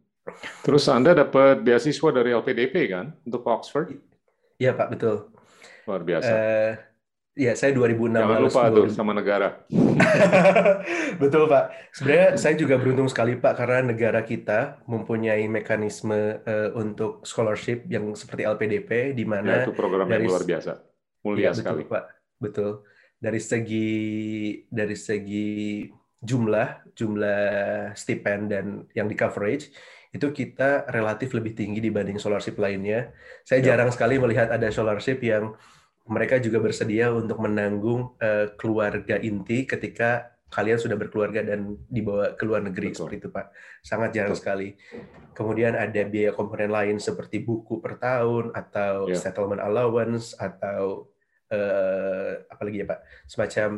Terus 0.64 0.88
Anda 0.88 1.12
dapat 1.12 1.62
beasiswa 1.68 2.10
dari 2.16 2.32
LPDP 2.32 2.92
kan 2.92 3.12
untuk 3.28 3.44
Oxford? 3.44 3.92
Iya 4.56 4.72
Pak, 4.72 4.88
betul. 4.96 5.34
Luar 5.84 6.02
biasa. 6.08 6.32
Eh, 6.32 6.74
ya 7.34 7.52
saya 7.58 7.76
2006 7.76 8.24
Jangan 8.24 8.40
lupa 8.40 8.62
tuh 8.72 8.88
sama 8.88 9.12
negara. 9.12 9.68
Betul 11.22 11.52
Pak. 11.52 11.92
Sebenarnya 11.92 12.30
saya 12.40 12.56
juga 12.56 12.80
beruntung 12.80 13.10
sekali 13.12 13.36
Pak 13.36 13.54
karena 13.60 13.92
negara 13.92 14.24
kita 14.24 14.80
mempunyai 14.88 15.44
mekanisme 15.52 16.40
eh, 16.46 16.72
untuk 16.78 17.26
scholarship 17.28 17.84
yang 17.92 18.16
seperti 18.16 18.48
LPDP 18.48 19.18
di 19.18 19.28
Ya, 19.28 19.30
mana 19.30 19.68
itu 19.68 19.76
program 19.76 20.08
yang 20.08 20.24
dari 20.24 20.26
luar 20.30 20.46
biasa. 20.48 20.72
Mulia 21.28 21.52
betul 21.52 21.60
sekali. 21.60 21.84
Pak. 21.84 22.04
Betul. 22.40 22.72
Dari 23.20 23.42
segi 23.44 23.92
dari 24.72 24.96
segi 24.96 25.84
jumlah 26.24 26.96
jumlah 26.96 27.92
stipend 28.00 28.44
dan 28.48 28.66
yang 28.96 29.12
di 29.12 29.16
coverage 29.20 29.68
itu 30.14 30.30
kita 30.30 30.86
relatif 30.94 31.34
lebih 31.34 31.58
tinggi 31.58 31.82
dibanding 31.82 32.22
scholarship 32.22 32.56
lainnya. 32.56 33.10
Saya 33.42 33.60
Ya. 33.60 33.74
jarang 33.74 33.90
sekali 33.90 34.22
melihat 34.22 34.54
ada 34.54 34.70
scholarship 34.70 35.18
yang 35.20 35.58
mereka 36.06 36.38
juga 36.38 36.62
bersedia 36.62 37.10
untuk 37.10 37.42
menanggung 37.42 38.14
eh, 38.22 38.54
keluarga 38.56 39.18
inti 39.18 39.66
ketika 39.66 40.30
kalian 40.54 40.78
sudah 40.78 40.94
berkeluarga 40.94 41.42
dan 41.42 41.82
dibawa 41.90 42.38
ke 42.38 42.46
luar 42.46 42.62
negeri 42.62 42.94
Betul. 42.94 43.10
seperti 43.10 43.16
itu 43.26 43.30
Pak. 43.34 43.46
Sangat 43.82 44.10
jarang 44.14 44.38
Betul. 44.38 44.42
sekali. 44.46 44.70
Kemudian 45.34 45.74
ada 45.74 46.02
biaya 46.06 46.30
komponen 46.30 46.70
lain 46.70 47.02
seperti 47.02 47.42
buku 47.42 47.82
per 47.82 47.98
tahun 47.98 48.54
atau 48.54 49.10
Ya. 49.10 49.18
settlement 49.18 49.66
allowance 49.66 50.38
atau 50.38 51.10
eh, 51.50 52.46
apa 52.46 52.62
lagi 52.62 52.82
ya 52.82 52.88
Pak? 52.90 53.00
Semacam 53.26 53.70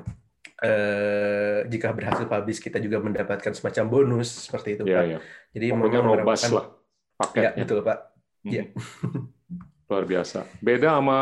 eh, 0.57 1.67
jika 1.67 1.91
berhasil 1.91 2.25
publish 2.25 2.59
kita 2.59 2.79
juga 2.79 2.99
mendapatkan 2.99 3.51
semacam 3.51 3.85
bonus 3.85 4.47
seperti 4.47 4.75
itu 4.75 4.83
Ya, 4.85 4.99
Pak. 4.99 5.05
ya. 5.07 5.19
Jadi 5.51 5.65
Pokoknya 5.71 6.01
merupakan- 6.01 6.51
lah 6.53 6.65
Ya, 6.65 7.17
paketnya. 7.17 7.63
betul 7.63 7.79
Pak. 7.81 7.97
Hmm. 8.43 8.51
Iya. 8.51 8.63
luar 9.87 10.03
biasa. 10.03 10.39
Beda 10.59 10.89
sama 10.95 11.17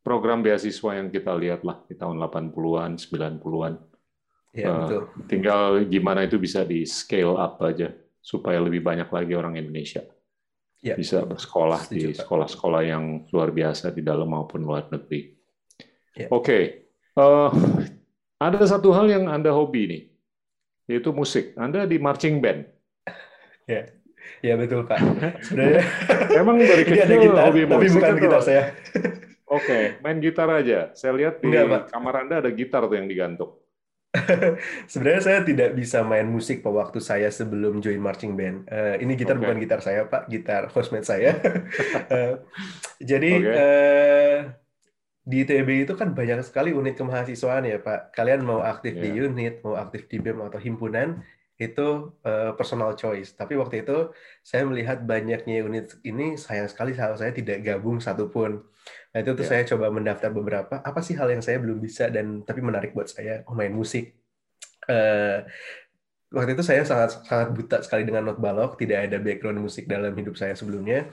program 0.00 0.38
beasiswa 0.40 0.90
yang 0.94 1.08
kita 1.08 1.32
lihat 1.34 1.62
lah 1.62 1.82
di 1.82 1.94
tahun 1.94 2.20
80-an, 2.20 2.94
90-an. 2.94 3.74
Ya, 4.52 4.66
Uh, 4.66 4.78
betul. 4.80 5.02
tinggal 5.28 5.62
gimana 5.84 6.24
itu 6.24 6.36
bisa 6.36 6.64
di 6.64 6.82
scale 6.82 7.36
up 7.36 7.60
aja 7.60 7.92
supaya 8.18 8.56
lebih 8.56 8.80
banyak 8.80 9.04
lagi 9.06 9.36
orang 9.36 9.52
Indonesia 9.54 10.00
Ya, 10.78 10.94
bisa 10.94 11.24
bersekolah 11.24 11.84
Setuju, 11.84 11.92
di 11.92 12.14
sekolah-sekolah 12.14 12.82
yang 12.82 13.04
luar 13.28 13.50
biasa 13.50 13.90
di 13.90 14.00
dalam 14.00 14.28
maupun 14.28 14.62
luar 14.62 14.88
negeri. 14.88 15.34
Ya. 16.14 16.28
Oke, 16.30 16.88
Eh, 17.12 17.50
ada 18.36 18.60
satu 18.68 18.92
hal 18.92 19.08
yang 19.08 19.24
Anda 19.26 19.52
hobi 19.52 19.82
nih, 19.88 20.02
yaitu 20.86 21.10
musik. 21.12 21.56
Anda 21.56 21.88
di 21.88 21.96
marching 21.96 22.40
band. 22.40 22.68
ya, 23.70 23.88
ya 24.44 24.54
betul 24.60 24.84
Pak. 24.84 24.98
Sebenarnya 25.46 25.82
Emang 26.36 26.56
dari 26.60 26.84
ini 26.88 27.00
ada 27.00 27.06
kecil 27.08 27.20
gitar, 27.32 27.44
hobi 27.48 27.60
tapi 27.64 27.86
musik 27.88 27.96
bukan 27.96 28.12
atau- 28.12 28.22
gitar 28.22 28.40
saya. 28.44 28.62
Oke, 29.46 30.02
main 30.02 30.18
gitar 30.18 30.50
aja. 30.50 30.90
Saya 30.92 31.14
lihat 31.14 31.38
di 31.38 31.46
Enggak, 31.48 31.64
Pak. 31.70 31.82
kamar 31.94 32.14
Anda 32.26 32.42
ada 32.42 32.50
gitar 32.50 32.82
tuh 32.90 32.98
yang 32.98 33.06
digantung. 33.06 33.54
Sebenarnya 34.88 35.22
saya 35.22 35.40
tidak 35.44 35.76
bisa 35.76 36.00
main 36.02 36.24
musik 36.24 36.64
pada 36.64 36.82
waktu 36.82 36.98
saya 36.98 37.28
sebelum 37.28 37.78
join 37.78 38.00
marching 38.00 38.32
band. 38.34 38.64
Eh, 38.66 39.04
ini 39.04 39.12
gitar 39.14 39.36
Oke. 39.36 39.44
bukan 39.44 39.60
gitar 39.60 39.80
saya, 39.84 40.08
Pak, 40.08 40.26
gitar 40.26 40.72
housemate 40.72 41.06
saya. 41.06 41.36
Eh, 42.10 42.34
jadi 42.98 43.30
Oke. 43.38 43.52
eh, 43.54 44.36
di 45.26 45.42
ITB 45.42 45.90
itu 45.90 45.92
kan 45.98 46.14
banyak 46.14 46.38
sekali 46.46 46.70
unit 46.70 46.94
kemahasiswaan 46.94 47.66
ya, 47.66 47.82
Pak. 47.82 48.14
Kalian 48.14 48.46
mau 48.46 48.62
aktif 48.62 48.94
di 48.94 49.10
Iya. 49.10 49.26
unit, 49.26 49.54
mau 49.66 49.74
aktif 49.74 50.06
di 50.06 50.22
BEM 50.22 50.38
atau 50.46 50.62
himpunan, 50.62 51.18
itu 51.58 52.14
eh, 52.22 52.52
personal 52.54 52.94
choice. 52.94 53.34
Tapi 53.34 53.58
waktu 53.58 53.82
itu 53.82 54.14
saya 54.46 54.62
melihat 54.62 55.02
banyaknya 55.02 55.66
unit 55.66 55.98
ini, 56.06 56.38
sayang 56.38 56.70
sekali 56.70 56.94
saya 56.94 57.18
saya 57.18 57.34
tidak 57.34 57.58
gabung 57.66 57.98
satupun. 57.98 58.62
Nah, 59.10 59.18
itu 59.18 59.34
tuh 59.34 59.42
Iya. 59.42 59.50
saya 59.50 59.62
coba 59.74 59.90
mendaftar 59.90 60.30
beberapa. 60.30 60.78
Apa 60.78 61.02
sih 61.02 61.18
hal 61.18 61.26
yang 61.26 61.42
saya 61.42 61.58
belum 61.58 61.82
bisa 61.82 62.06
dan 62.06 62.46
tapi 62.46 62.62
menarik 62.62 62.94
buat 62.94 63.10
saya? 63.10 63.42
Oh, 63.50 63.56
main 63.58 63.74
musik. 63.74 64.14
Eh, 64.86 65.38
waktu 66.36 66.52
itu 66.52 66.60
saya 66.60 66.84
sangat 66.84 67.24
sangat 67.24 67.48
buta 67.56 67.80
sekali 67.80 68.04
dengan 68.04 68.28
not 68.28 68.36
balok, 68.36 68.76
tidak 68.76 69.08
ada 69.08 69.16
background 69.16 69.64
musik 69.64 69.88
dalam 69.88 70.12
hidup 70.12 70.36
saya 70.36 70.52
sebelumnya. 70.52 71.08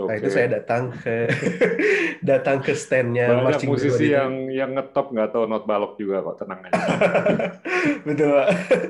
Nah, 0.00 0.16
itu 0.16 0.32
saya 0.32 0.48
datang 0.48 0.88
ke 0.96 1.28
datang 2.32 2.64
ke 2.64 2.72
standnya 2.72 3.28
Banyak 3.28 3.44
marching 3.44 3.68
band 3.68 3.76
musisi 3.76 4.08
itu. 4.08 4.16
yang 4.16 4.32
yang 4.48 4.70
ngetop 4.72 5.12
nggak 5.12 5.28
tahu 5.36 5.44
not 5.44 5.68
balok 5.68 6.00
juga 6.00 6.24
kok, 6.24 6.40
tenang 6.40 6.60
aja. 6.64 6.82
Betul, 8.08 8.28
Pak. 8.32 8.48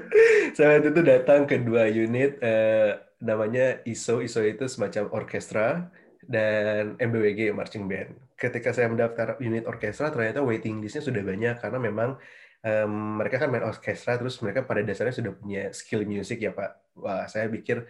Saya 0.57 0.67
waktu 0.79 0.89
itu 0.95 1.03
datang 1.03 1.41
ke 1.51 1.57
dua 1.59 1.91
unit 1.91 2.39
eh, 2.39 3.03
namanya 3.19 3.83
ISO. 3.83 4.23
ISO 4.23 4.47
itu 4.47 4.71
semacam 4.71 5.11
orkestra 5.11 5.91
dan 6.23 6.95
MBWG 7.03 7.51
marching 7.51 7.91
band. 7.91 8.15
Ketika 8.39 8.75
saya 8.75 8.91
mendaftar 8.91 9.39
unit 9.39 9.65
orkestra, 9.71 10.11
ternyata 10.11 10.43
waiting 10.43 10.83
listnya 10.83 11.03
sudah 11.03 11.23
banyak 11.23 11.63
karena 11.63 11.79
memang 11.79 12.19
em, 12.63 12.93
mereka 13.19 13.37
kan 13.43 13.49
main 13.51 13.67
orkestra, 13.67 14.19
terus 14.19 14.39
mereka 14.43 14.63
pada 14.63 14.81
dasarnya 14.87 15.15
sudah 15.15 15.33
punya 15.35 15.63
skill 15.75 16.03
music 16.07 16.39
ya, 16.43 16.51
Pak. 16.55 16.71
Wah, 17.03 17.27
saya 17.27 17.47
pikir 17.51 17.87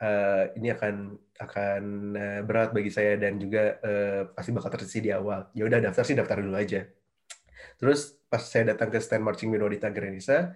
eh, 0.00 0.44
ini 0.56 0.68
akan 0.72 0.94
akan 1.40 1.82
eh, 2.16 2.40
berat 2.44 2.70
bagi 2.76 2.92
saya 2.92 3.16
dan 3.16 3.40
juga 3.40 3.80
eh, 3.80 4.22
pasti 4.32 4.50
bakal 4.52 4.70
tersisi 4.76 5.00
di 5.04 5.10
awal. 5.12 5.48
Ya 5.56 5.64
udah 5.68 5.80
daftar 5.80 6.04
sih 6.04 6.16
daftar 6.16 6.44
dulu 6.44 6.56
aja. 6.56 6.84
Terus 7.80 8.20
pas 8.28 8.40
saya 8.44 8.76
datang 8.76 8.92
ke 8.92 9.00
stand 9.00 9.24
marching 9.24 9.52
Wanita 9.56 9.88
Grenisa, 9.92 10.52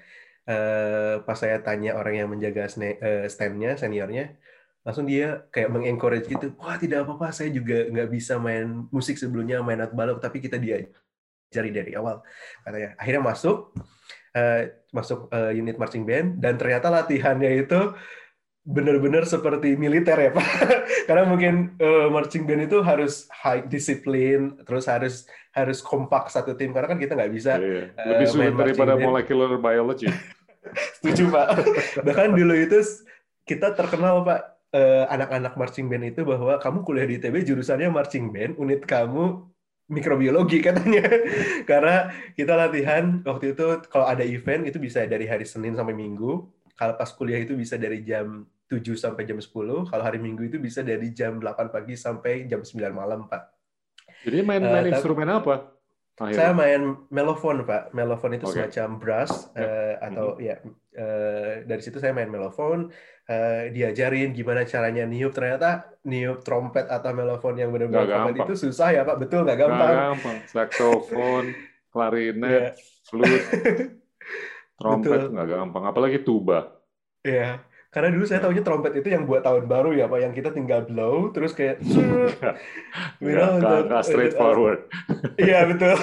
eh, 0.49 1.17
pas 1.25 1.37
saya 1.37 1.61
tanya 1.65 1.97
orang 1.97 2.15
yang 2.21 2.29
menjaga 2.29 2.69
standnya, 3.29 3.77
seniornya, 3.81 4.37
langsung 4.85 5.09
dia 5.09 5.49
kayak 5.49 5.73
mengencourage 5.73 6.29
gitu, 6.29 6.53
wah 6.61 6.77
tidak 6.77 7.09
apa-apa, 7.09 7.33
saya 7.33 7.49
juga 7.49 7.89
nggak 7.89 8.09
bisa 8.13 8.37
main 8.37 8.85
musik 8.93 9.17
sebelumnya, 9.17 9.65
main 9.65 9.81
alat 9.81 9.97
balok, 9.97 10.21
tapi 10.21 10.45
kita 10.45 10.61
diajari 11.55 11.71
dari 11.71 11.93
awal, 11.95 12.19
katanya. 12.67 12.99
Akhirnya 12.99 13.23
masuk, 13.23 13.71
eh, 14.35 14.83
masuk 14.91 15.31
eh, 15.31 15.55
unit 15.55 15.79
marching 15.79 16.03
band, 16.03 16.43
dan 16.43 16.59
ternyata 16.59 16.91
latihannya 16.91 17.63
itu 17.63 17.95
benar-benar 18.67 19.23
seperti 19.29 19.79
militer 19.79 20.19
ya 20.19 20.35
Pak. 20.35 20.49
Karena 21.07 21.23
mungkin 21.31 21.79
eh, 21.79 22.11
marching 22.11 22.43
band 22.43 22.67
itu 22.67 22.83
harus 22.83 23.31
high 23.31 23.63
disiplin, 23.71 24.59
terus 24.67 24.91
harus 24.91 25.31
harus 25.55 25.79
kompak 25.79 26.27
satu 26.27 26.59
tim. 26.59 26.75
Karena 26.75 26.91
kan 26.91 26.99
kita 26.99 27.15
nggak 27.15 27.31
bisa 27.31 27.63
Iya. 27.63 27.95
Eh, 27.95 28.07
Lebih 28.11 28.27
sulit 28.27 28.51
main 28.51 28.55
marching 28.59 28.75
daripada 28.75 28.93
band. 28.99 29.07
molecular 29.07 29.51
biology. 29.63 30.11
Setuju 30.99 31.31
Pak. 31.31 31.47
Bahkan 32.09 32.35
dulu 32.35 32.55
itu 32.59 32.83
kita 33.47 33.79
terkenal 33.79 34.27
Pak 34.27 34.51
anak-anak 35.07 35.55
marching 35.55 35.87
band 35.87 36.03
itu 36.03 36.27
bahwa 36.27 36.59
kamu 36.59 36.83
kuliah 36.83 37.07
di 37.07 37.23
ITB 37.23 37.47
jurusannya 37.47 37.95
marching 37.95 38.35
band, 38.35 38.59
unit 38.59 38.83
kamu 38.83 39.54
mikrobiologi 39.89 40.65
katanya. 40.65 41.05
Karena 41.71 42.09
kita 42.33 42.57
latihan 42.57 43.21
waktu 43.25 43.53
itu 43.53 43.85
kalau 43.93 44.07
ada 44.09 44.25
event 44.25 44.69
itu 44.69 44.81
bisa 44.81 45.05
dari 45.05 45.29
hari 45.29 45.45
Senin 45.45 45.77
sampai 45.77 45.93
Minggu. 45.93 46.49
Kalau 46.75 46.95
pas 46.99 47.11
kuliah 47.15 47.39
itu 47.39 47.55
bisa 47.55 47.79
dari 47.79 48.03
jam 48.03 48.43
7 48.67 48.83
sampai 48.99 49.23
jam 49.29 49.39
10. 49.39 49.47
Kalau 49.87 50.03
hari 50.03 50.19
Minggu 50.19 50.49
itu 50.49 50.59
bisa 50.59 50.83
dari 50.83 51.15
jam 51.15 51.39
8 51.39 51.71
pagi 51.71 51.95
sampai 51.95 52.51
jam 52.51 52.65
9 52.67 52.91
malam, 52.91 53.31
Pak. 53.31 53.43
Jadi 54.25 54.41
main 54.43 54.63
main 54.65 54.89
tapi- 54.89 54.93
instrumen 54.97 55.29
apa? 55.31 55.71
Saya 56.15 56.55
main 56.55 56.95
melofon, 57.11 57.67
Pak. 57.67 57.91
Melofon 57.91 58.39
itu 58.39 58.47
Oke. 58.47 58.55
semacam 58.55 58.89
brass 59.03 59.51
Ya. 59.51 59.67
eh, 59.67 59.95
atau 59.99 60.39
ya 60.39 60.63
eh, 60.95 61.67
dari 61.67 61.83
situ 61.83 61.99
saya 61.99 62.15
main 62.15 62.31
melofon, 62.31 62.87
eh, 63.27 63.75
diajarin 63.75 64.31
gimana 64.31 64.63
caranya 64.63 65.03
niup. 65.05 65.35
Ternyata 65.35 65.99
niup 66.07 66.47
trompet 66.47 66.87
atau 66.87 67.11
melofon 67.11 67.59
yang 67.59 67.75
benar-benar 67.75 68.31
itu 68.31 68.55
susah 68.55 68.95
ya, 68.95 69.03
Pak. 69.03 69.27
Betul 69.27 69.43
nggak 69.43 69.59
gampang. 69.59 69.95
gampang. 70.15 70.37
Saxophone, 70.47 71.51
Iya. 71.55 71.91
klarinet, 71.91 72.75
flute, 73.07 73.47
trompet 74.79 75.31
nggak 75.31 75.49
gampang. 75.51 75.83
Apalagi 75.83 76.23
tuba. 76.23 76.79
Iya. 77.27 77.59
Karena 77.95 78.11
dulu 78.11 78.27
saya 78.27 78.43
Ya. 78.43 78.45
tahunya 78.45 78.63
trompet 78.63 78.93
itu 78.99 79.09
yang 79.09 79.23
buat 79.23 79.41
tahun 79.41 79.65
baru 79.65 79.95
ya, 79.95 80.05
Pak. 80.05 80.19
Yang 80.19 80.33
kita 80.35 80.51
tinggal 80.51 80.83
blow, 80.83 81.31
terus 81.31 81.55
kayak 81.55 81.79
You 81.81 81.95
know, 83.33 83.55
nggak- 83.57 83.63
untuk- 83.63 83.87
nggak 83.89 84.05
straightforward. 84.05 84.81
Iya 85.39 85.59
betul. 85.65 85.95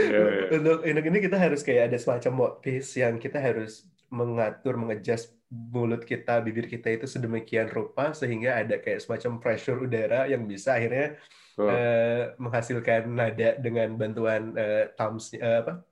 Iya, 0.00 0.20
iya. 0.22 0.44
Untuk 0.54 0.76
untuk 0.80 1.04
ini 1.04 1.18
kita 1.20 1.36
harus 1.36 1.60
kayak 1.60 1.90
ada 1.90 1.98
semacam 1.98 2.32
mouthpiece 2.36 2.94
yang 2.94 3.18
kita 3.18 3.38
harus 3.38 3.84
mengatur, 4.08 4.74
mengejas 4.74 5.28
mulut 5.50 6.02
kita, 6.02 6.38
bibir 6.38 6.66
kita 6.66 6.90
itu 6.90 7.06
sedemikian 7.06 7.66
rupa 7.66 8.10
sehingga 8.10 8.54
ada 8.56 8.78
kayak 8.78 9.02
semacam 9.02 9.38
pressure 9.38 9.78
udara 9.78 10.26
yang 10.26 10.46
bisa 10.46 10.74
akhirnya 10.74 11.18
eh, 11.60 12.32
menghasilkan 12.36 13.10
nada 13.10 13.58
dengan 13.58 13.92
bantuan 13.94 14.54
eh, 14.54 14.94
thumbs 14.94 15.34
eh, 15.34 15.42
apa 15.60 15.82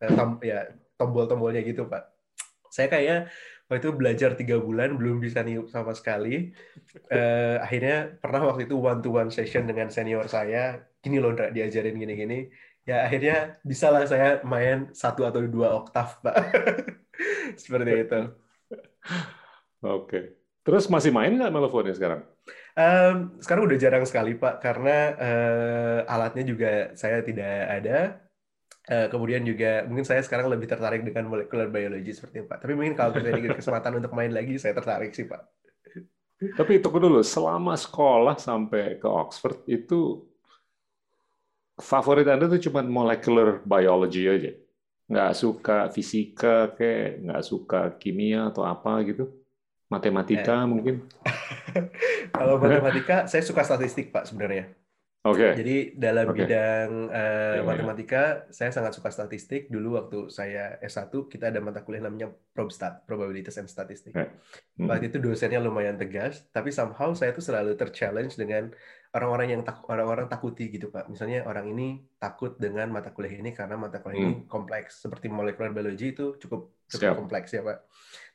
eh, 0.00 0.10
thumb- 0.10 0.40
ya 0.40 0.70
tombol-tombolnya 0.94 1.62
gitu 1.62 1.84
Pak. 1.84 2.02
Saya 2.68 2.86
kayak 2.86 3.26
waktu 3.68 3.84
itu 3.84 3.92
belajar 3.92 4.30
tiga 4.32 4.56
bulan 4.56 4.96
belum 4.96 5.20
bisa 5.20 5.44
niup 5.44 5.68
sama 5.68 5.92
sekali. 5.92 6.56
Eh, 7.12 7.56
akhirnya 7.60 8.16
pernah 8.16 8.48
waktu 8.48 8.64
itu 8.64 8.80
one 8.80 9.04
to 9.04 9.12
one 9.12 9.28
session 9.28 9.68
dengan 9.68 9.92
senior 9.92 10.24
saya, 10.24 10.80
gini 11.04 11.20
loh 11.20 11.36
Ndra, 11.36 11.52
diajarin 11.52 12.00
gini-gini. 12.00 12.48
Ya 12.88 13.04
akhirnya 13.04 13.60
bisalah 13.60 14.08
saya 14.08 14.40
main 14.48 14.88
satu 14.96 15.28
atau 15.28 15.44
dua 15.44 15.76
oktav 15.84 16.24
Pak. 16.24 16.36
Seperti 17.60 17.92
itu. 18.08 18.20
Oke. 19.84 20.40
Terus 20.64 20.88
masih 20.88 21.12
main 21.12 21.36
nggak 21.36 21.52
melofonnya 21.52 21.92
sekarang? 21.92 22.24
Em, 22.72 23.36
sekarang 23.44 23.68
udah 23.68 23.78
jarang 23.80 24.04
sekali 24.08 24.32
Pak 24.40 24.64
karena 24.64 24.96
eh, 25.20 25.98
alatnya 26.08 26.44
juga 26.48 26.96
saya 26.96 27.20
tidak 27.20 27.52
ada. 27.68 28.27
Eh, 28.88 29.06
kemudian 29.12 29.44
juga 29.44 29.84
mungkin 29.84 30.08
saya 30.08 30.24
sekarang 30.24 30.48
lebih 30.48 30.64
tertarik 30.64 31.04
dengan 31.04 31.28
molecular 31.28 31.68
biology 31.68 32.08
seperti 32.16 32.40
itu 32.40 32.48
Pak. 32.48 32.64
Tapi 32.64 32.72
mungkin 32.72 32.96
kalau 32.96 33.12
saya 33.12 33.36
dikasih 33.36 33.60
kesempatan 33.60 34.00
untuk 34.00 34.12
main 34.16 34.32
lagi, 34.32 34.56
saya 34.56 34.72
tertarik 34.72 35.12
sih 35.12 35.28
Pak. 35.28 35.42
Tapi 36.56 36.80
tunggu 36.80 36.96
dulu, 36.96 37.20
selama 37.20 37.76
sekolah 37.76 38.40
sampai 38.40 38.96
ke 38.96 39.04
Oxford 39.04 39.60
itu 39.68 40.24
favorit 41.76 42.24
Anda 42.32 42.48
tuh 42.48 42.64
cuma 42.64 42.80
molecular 42.80 43.60
biology 43.60 44.24
aja? 44.24 44.56
Nggak 45.04 45.32
suka 45.36 45.78
fisika, 45.92 46.72
kayak 46.72 47.28
nggak 47.28 47.42
suka 47.44 47.80
kimia 48.00 48.48
atau 48.48 48.64
apa 48.64 49.04
gitu? 49.04 49.28
Matematika 49.92 50.64
mungkin? 50.64 51.04
Kalau 52.36 52.56
matematika, 52.56 53.28
saya 53.28 53.44
suka 53.44 53.68
statistik 53.68 54.08
Pak 54.16 54.32
sebenarnya. 54.32 54.72
Oke, 55.26 55.50
Jadi 55.58 55.98
dalam 55.98 56.30
Oke. 56.30 56.46
bidang 56.46 57.10
eh, 57.10 57.58
Ya, 57.58 57.60
ya. 57.60 57.66
matematika, 57.66 58.46
saya 58.54 58.70
sangat 58.70 58.94
suka 58.94 59.10
statistik. 59.10 59.66
Dulu 59.66 59.98
waktu 59.98 60.18
saya 60.30 60.78
S1, 60.78 61.10
kita 61.26 61.50
ada 61.50 61.58
mata 61.58 61.82
kuliah 61.82 62.06
namanya 62.06 62.30
ProbStat, 62.54 63.02
Probabilities 63.02 63.58
and 63.58 63.66
Statistics. 63.66 64.14
Oke. 64.14 64.30
Hmm. 64.78 64.86
Waktu 64.86 65.10
itu 65.10 65.18
dosennya 65.18 65.58
lumayan 65.58 65.98
tegas, 65.98 66.46
tapi 66.54 66.70
somehow 66.70 67.10
saya 67.18 67.34
tuh 67.34 67.42
selalu 67.42 67.74
terchallenge 67.74 68.38
dengan 68.38 68.70
orang-orang 69.10 69.58
yang 69.58 69.62
tak 69.66 69.82
orang-orang 69.90 70.30
takuti 70.30 70.70
gitu 70.70 70.86
Pak. 70.94 71.10
Misalnya 71.10 71.42
orang 71.50 71.66
ini 71.66 71.98
takut 72.22 72.54
dengan 72.54 72.86
mata 72.94 73.10
kuliah 73.10 73.42
ini 73.42 73.50
karena 73.50 73.74
mata 73.74 73.98
kuliah 73.98 74.22
ini 74.22 74.46
kompleks. 74.46 75.02
Seperti 75.02 75.26
molecular 75.26 75.74
biology 75.74 76.14
itu 76.14 76.38
cukup 76.38 76.86
cukup 76.86 77.04
Siap. 77.10 77.18
kompleks 77.18 77.50
ya 77.52 77.66
Pak. 77.66 77.78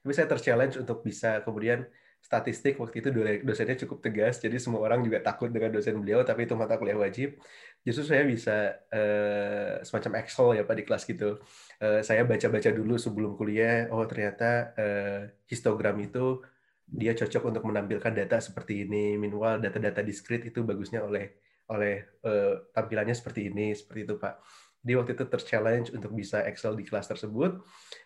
Tapi 0.04 0.12
saya 0.12 0.28
terchallenge 0.28 0.76
untuk 0.84 1.00
bisa 1.00 1.39
kemudian 1.48 1.88
statistik 2.23 2.79
waktu 2.79 3.03
itu 3.03 3.09
dosennya 3.43 3.75
cukup 3.83 3.99
tegas, 3.99 4.39
jadi 4.39 4.55
semua 4.55 4.79
orang 4.88 5.03
juga 5.03 5.19
takut 5.19 5.51
dengan 5.51 5.75
dosen 5.75 5.99
beliau, 5.99 6.23
tapi 6.23 6.47
itu 6.47 6.55
mata 6.55 6.79
kuliah 6.79 6.95
wajib. 6.95 7.36
Justru 7.83 8.15
saya 8.15 8.23
bisa 8.23 8.79
uh, 8.95 9.83
semacam 9.83 10.23
Excel 10.23 10.55
ya 10.55 10.63
Pak 10.63 10.75
di 10.79 10.83
kelas 10.88 11.03
gitu. 11.03 11.43
Uh, 11.83 11.99
saya 11.99 12.23
baca-baca 12.23 12.71
dulu 12.71 12.95
sebelum 12.95 13.36
kuliah, 13.36 13.91
oh 13.91 14.07
ternyata 14.07 14.71
uh, 14.79 15.21
histogram 15.51 15.99
itu 15.99 16.39
dia 16.88 17.12
cocok 17.12 17.43
untuk 17.51 17.63
menampilkan 17.67 18.15
data 18.15 18.39
seperti 18.39 18.88
ini. 18.88 19.19
Minimal 19.19 19.59
data-data 19.59 19.99
diskrit 19.99 20.47
itu 20.47 20.63
bagusnya 20.63 21.03
oleh 21.03 21.36
oleh 21.67 22.23
uh, 22.23 22.71
tampilannya 22.71 23.13
seperti 23.13 23.51
ini, 23.51 23.75
seperti 23.75 24.07
itu 24.07 24.15
Pak. 24.15 24.39
Di 24.79 24.95
waktu 24.95 25.12
itu 25.15 25.27
terchallenge 25.27 25.91
untuk 25.91 26.15
bisa 26.15 26.39
Excel 26.47 26.79
di 26.79 26.88
kelas 26.88 27.12
tersebut. 27.12 27.62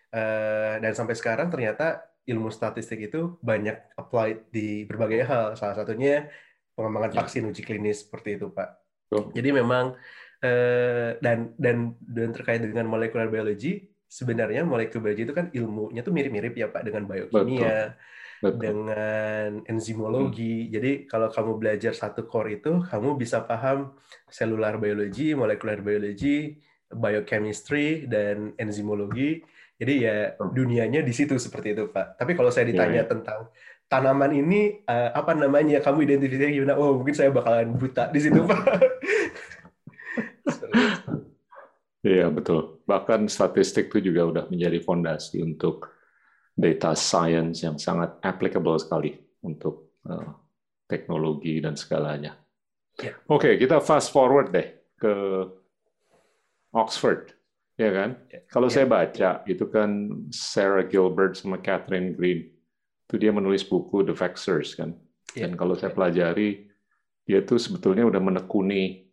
Uh, 0.09 0.81
dan 0.81 0.91
sampai 0.97 1.13
sekarang 1.13 1.53
ternyata 1.53 2.01
ilmu 2.27 2.51
statistik 2.51 3.07
itu 3.07 3.39
banyak 3.39 3.95
applied 3.95 4.51
di 4.51 4.83
berbagai 4.83 5.23
hal. 5.23 5.47
Salah 5.55 5.79
satunya 5.79 6.27
pengembangan 6.75 7.11
ya. 7.15 7.17
vaksin 7.23 7.47
uji 7.47 7.63
klinis 7.63 8.03
seperti 8.03 8.35
itu, 8.35 8.51
Pak. 8.51 8.69
Oh. 9.15 9.31
Jadi 9.31 9.49
memang 9.55 9.95
eh, 10.43 11.15
dan 11.23 11.55
dan 11.55 11.95
dan 12.03 12.29
terkait 12.35 12.59
dengan 12.59 12.85
molekular 12.91 13.31
biology, 13.31 13.87
sebenarnya 14.11 14.67
molekular 14.67 15.09
biology 15.09 15.23
itu 15.23 15.35
kan 15.35 15.47
ilmunya 15.55 16.03
tuh 16.03 16.11
mirip-mirip 16.11 16.53
ya, 16.53 16.67
Pak, 16.67 16.83
dengan 16.83 17.07
biokimia, 17.07 17.95
Betul. 17.95 18.43
Betul. 18.43 18.59
dengan 18.59 19.49
enzimologi. 19.65 20.67
Hmm. 20.67 20.71
Jadi 20.75 20.91
kalau 21.07 21.31
kamu 21.31 21.51
belajar 21.57 21.95
satu 21.95 22.27
core 22.27 22.59
itu, 22.59 22.83
kamu 22.83 23.15
bisa 23.15 23.47
paham 23.47 23.95
cellular 24.27 24.75
biology, 24.75 25.31
molekular 25.31 25.79
biology, 25.79 26.59
biochemistry 26.91 28.07
dan 28.07 28.55
enzimologi 28.59 29.43
jadi 29.77 29.93
ya 29.93 30.15
dunianya 30.41 31.05
di 31.05 31.13
situ 31.13 31.37
seperti 31.37 31.77
itu 31.77 31.93
Pak. 31.93 32.17
Tapi 32.17 32.33
kalau 32.33 32.49
saya 32.49 32.65
iya, 32.65 32.71
ditanya 32.73 32.89
yeah, 32.89 33.05
yeah. 33.05 33.11
tentang 33.13 33.39
tanaman 33.85 34.33
ini 34.33 34.81
uh, 34.89 35.13
apa 35.13 35.37
namanya, 35.37 35.77
kamu 35.85 36.09
identifikasinya 36.09 36.51
gimana? 36.51 36.75
Oh 36.81 36.97
mungkin 36.97 37.13
saya 37.13 37.29
bakalan 37.29 37.77
buta 37.77 38.09
di 38.09 38.19
situ 38.19 38.41
Pak. 38.41 38.61
Iya 42.07 42.31
betul. 42.31 42.79
Bahkan 42.87 43.27
statistik 43.27 43.91
itu 43.91 44.13
juga 44.13 44.23
udah 44.23 44.43
menjadi 44.47 44.79
fondasi 44.79 45.43
untuk 45.43 45.91
data 46.55 46.95
science 46.95 47.67
yang 47.67 47.75
sangat 47.75 48.15
applicable 48.23 48.79
sekali 48.79 49.11
untuk 49.43 49.99
uh, 50.07 50.31
teknologi 50.87 51.59
dan 51.59 51.75
segalanya. 51.75 52.39
Yeah. 52.95 53.19
Oke, 53.27 53.51
okay, 53.51 53.53
kita 53.59 53.83
fast 53.83 54.15
forward 54.15 54.55
deh 54.55 54.71
ke 54.95 55.13
Oxford 56.71 57.36
ya 57.77 57.89
kan? 57.93 58.09
Ya, 58.27 58.39
Kalau 58.49 58.67
ya. 58.67 58.73
saya 58.73 58.85
baca 58.89 59.29
itu 59.45 59.65
kan 59.69 59.89
Sarah 60.33 60.83
Gilbert 60.89 61.37
sama 61.37 61.61
Catherine 61.61 62.17
Green 62.17 62.49
itu 63.07 63.15
dia 63.15 63.31
menulis 63.31 63.63
buku 63.63 64.03
The 64.03 64.17
Vaxxers 64.17 64.75
kan. 64.75 64.97
Ya. 65.37 65.47
Dan 65.47 65.55
kalau 65.55 65.77
saya 65.77 65.93
pelajari 65.93 66.67
dia 67.23 67.45
tuh 67.45 67.61
sebetulnya 67.61 68.03
udah 68.03 68.19
menekuni 68.19 69.07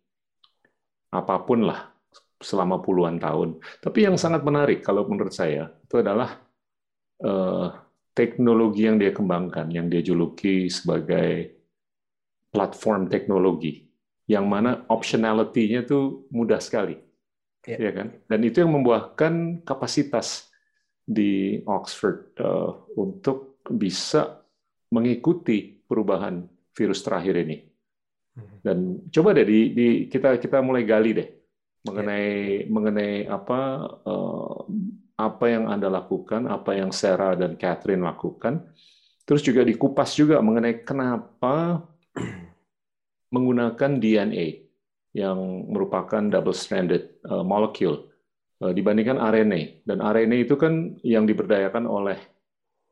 apa 1.13 1.39
pun 1.45 1.63
lah 1.63 1.93
selama 2.41 2.83
puluhan 2.83 3.21
tahun. 3.21 3.61
Tapi 3.79 4.03
yang 4.03 4.19
sangat 4.19 4.43
menarik 4.43 4.83
kalau 4.83 5.07
menurut 5.07 5.31
saya 5.31 5.71
itu 5.79 6.01
adalah 6.01 6.43
uh, 7.23 7.71
teknologi 8.11 8.87
yang 8.87 8.99
dia 8.99 9.15
kembangkan, 9.15 9.71
yang 9.71 9.87
dia 9.87 10.03
juluki 10.03 10.67
sebagai 10.67 11.55
platform 12.51 13.07
teknologi, 13.07 13.87
yang 14.27 14.47
mana 14.47 14.83
optionality-nya 14.87 15.87
tuh 15.87 16.27
mudah 16.31 16.59
sekali 16.59 16.99
yeah. 17.67 17.79
ya 17.79 17.91
kan? 17.91 18.07
Dan 18.29 18.39
itu 18.45 18.61
yang 18.61 18.73
membuahkan 18.73 19.65
kapasitas 19.65 20.49
di 21.05 21.61
Oxford 21.69 22.33
uh, 22.41 22.89
untuk 22.97 23.61
bisa 23.69 24.41
mengikuti 24.89 25.81
perubahan 25.85 26.45
virus 26.73 27.05
terakhir 27.05 27.45
ini. 27.45 27.57
Hmm. 28.35 28.57
Dan 28.61 28.77
coba 29.09 29.37
deh 29.37 29.45
di, 29.45 29.59
di 29.73 29.87
kita 30.09 30.37
kita 30.41 30.61
mulai 30.61 30.85
gali 30.85 31.11
deh 31.13 31.29
mengenai 31.85 32.25
yeah. 32.25 32.61
mengenai 32.65 33.13
apa 33.29 33.59
uh, 34.05 34.65
apa 35.15 35.45
yang 35.47 35.71
anda 35.71 35.87
lakukan, 35.87 36.49
apa 36.49 36.75
yang 36.75 36.91
Sarah 36.91 37.39
dan 37.39 37.55
Catherine 37.55 38.03
lakukan, 38.03 38.67
terus 39.23 39.39
juga 39.45 39.63
dikupas 39.63 40.11
juga 40.11 40.43
mengenai 40.43 40.83
kenapa 40.83 41.85
menggunakan 43.33 43.91
DNA 43.95 44.64
yang 45.15 45.71
merupakan 45.71 46.19
double-stranded 46.19 47.23
uh, 47.31 47.39
molecule 47.39 48.11
uh, 48.59 48.75
dibandingkan 48.75 49.15
RNA. 49.15 49.87
Dan 49.87 50.03
RNA 50.03 50.43
itu 50.43 50.59
kan 50.59 50.99
yang 51.07 51.23
diberdayakan 51.23 51.87
oleh 51.87 52.19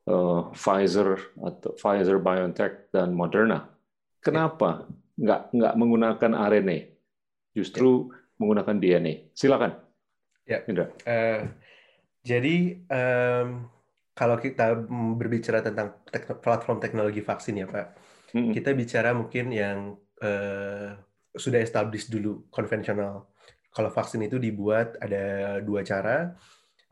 uh, 0.08 0.48
Pfizer 0.56 1.20
atau 1.36 1.76
Pfizer 1.76 2.24
BioNTech 2.24 2.96
dan 2.96 3.12
Moderna. 3.12 3.68
Kenapa 4.24 4.88
nggak 5.20 5.52
nggak 5.52 5.74
menggunakan 5.76 6.32
RNA, 6.32 6.78
justru 7.52 8.08
ya. 8.08 8.16
menggunakan 8.40 8.76
DNA? 8.80 9.36
Silakan. 9.36 9.76
Ya. 10.48 10.64
Indra. 10.64 10.96
Uh, 11.04 11.52
jadi 12.24 12.80
um, 12.88 13.68
kalau 14.16 14.40
kita 14.40 14.80
berbicara 15.20 15.60
tentang 15.60 16.00
platform 16.40 16.80
teknologi 16.80 17.20
vaksin 17.20 17.60
ya 17.60 17.68
Pak, 17.68 17.88
mm 18.32 18.40
-hmm. 18.40 18.54
kita 18.56 18.72
bicara 18.72 19.12
mungkin 19.12 19.52
yang 19.52 20.00
uh, 20.24 20.96
sudah 21.34 21.60
established 21.60 22.14
dulu 22.14 22.46
konvensional. 22.54 23.30
Kalau 23.74 23.90
vaksin 23.90 24.22
itu 24.22 24.38
dibuat 24.38 25.02
ada 25.02 25.58
dua 25.66 25.82
cara. 25.82 26.38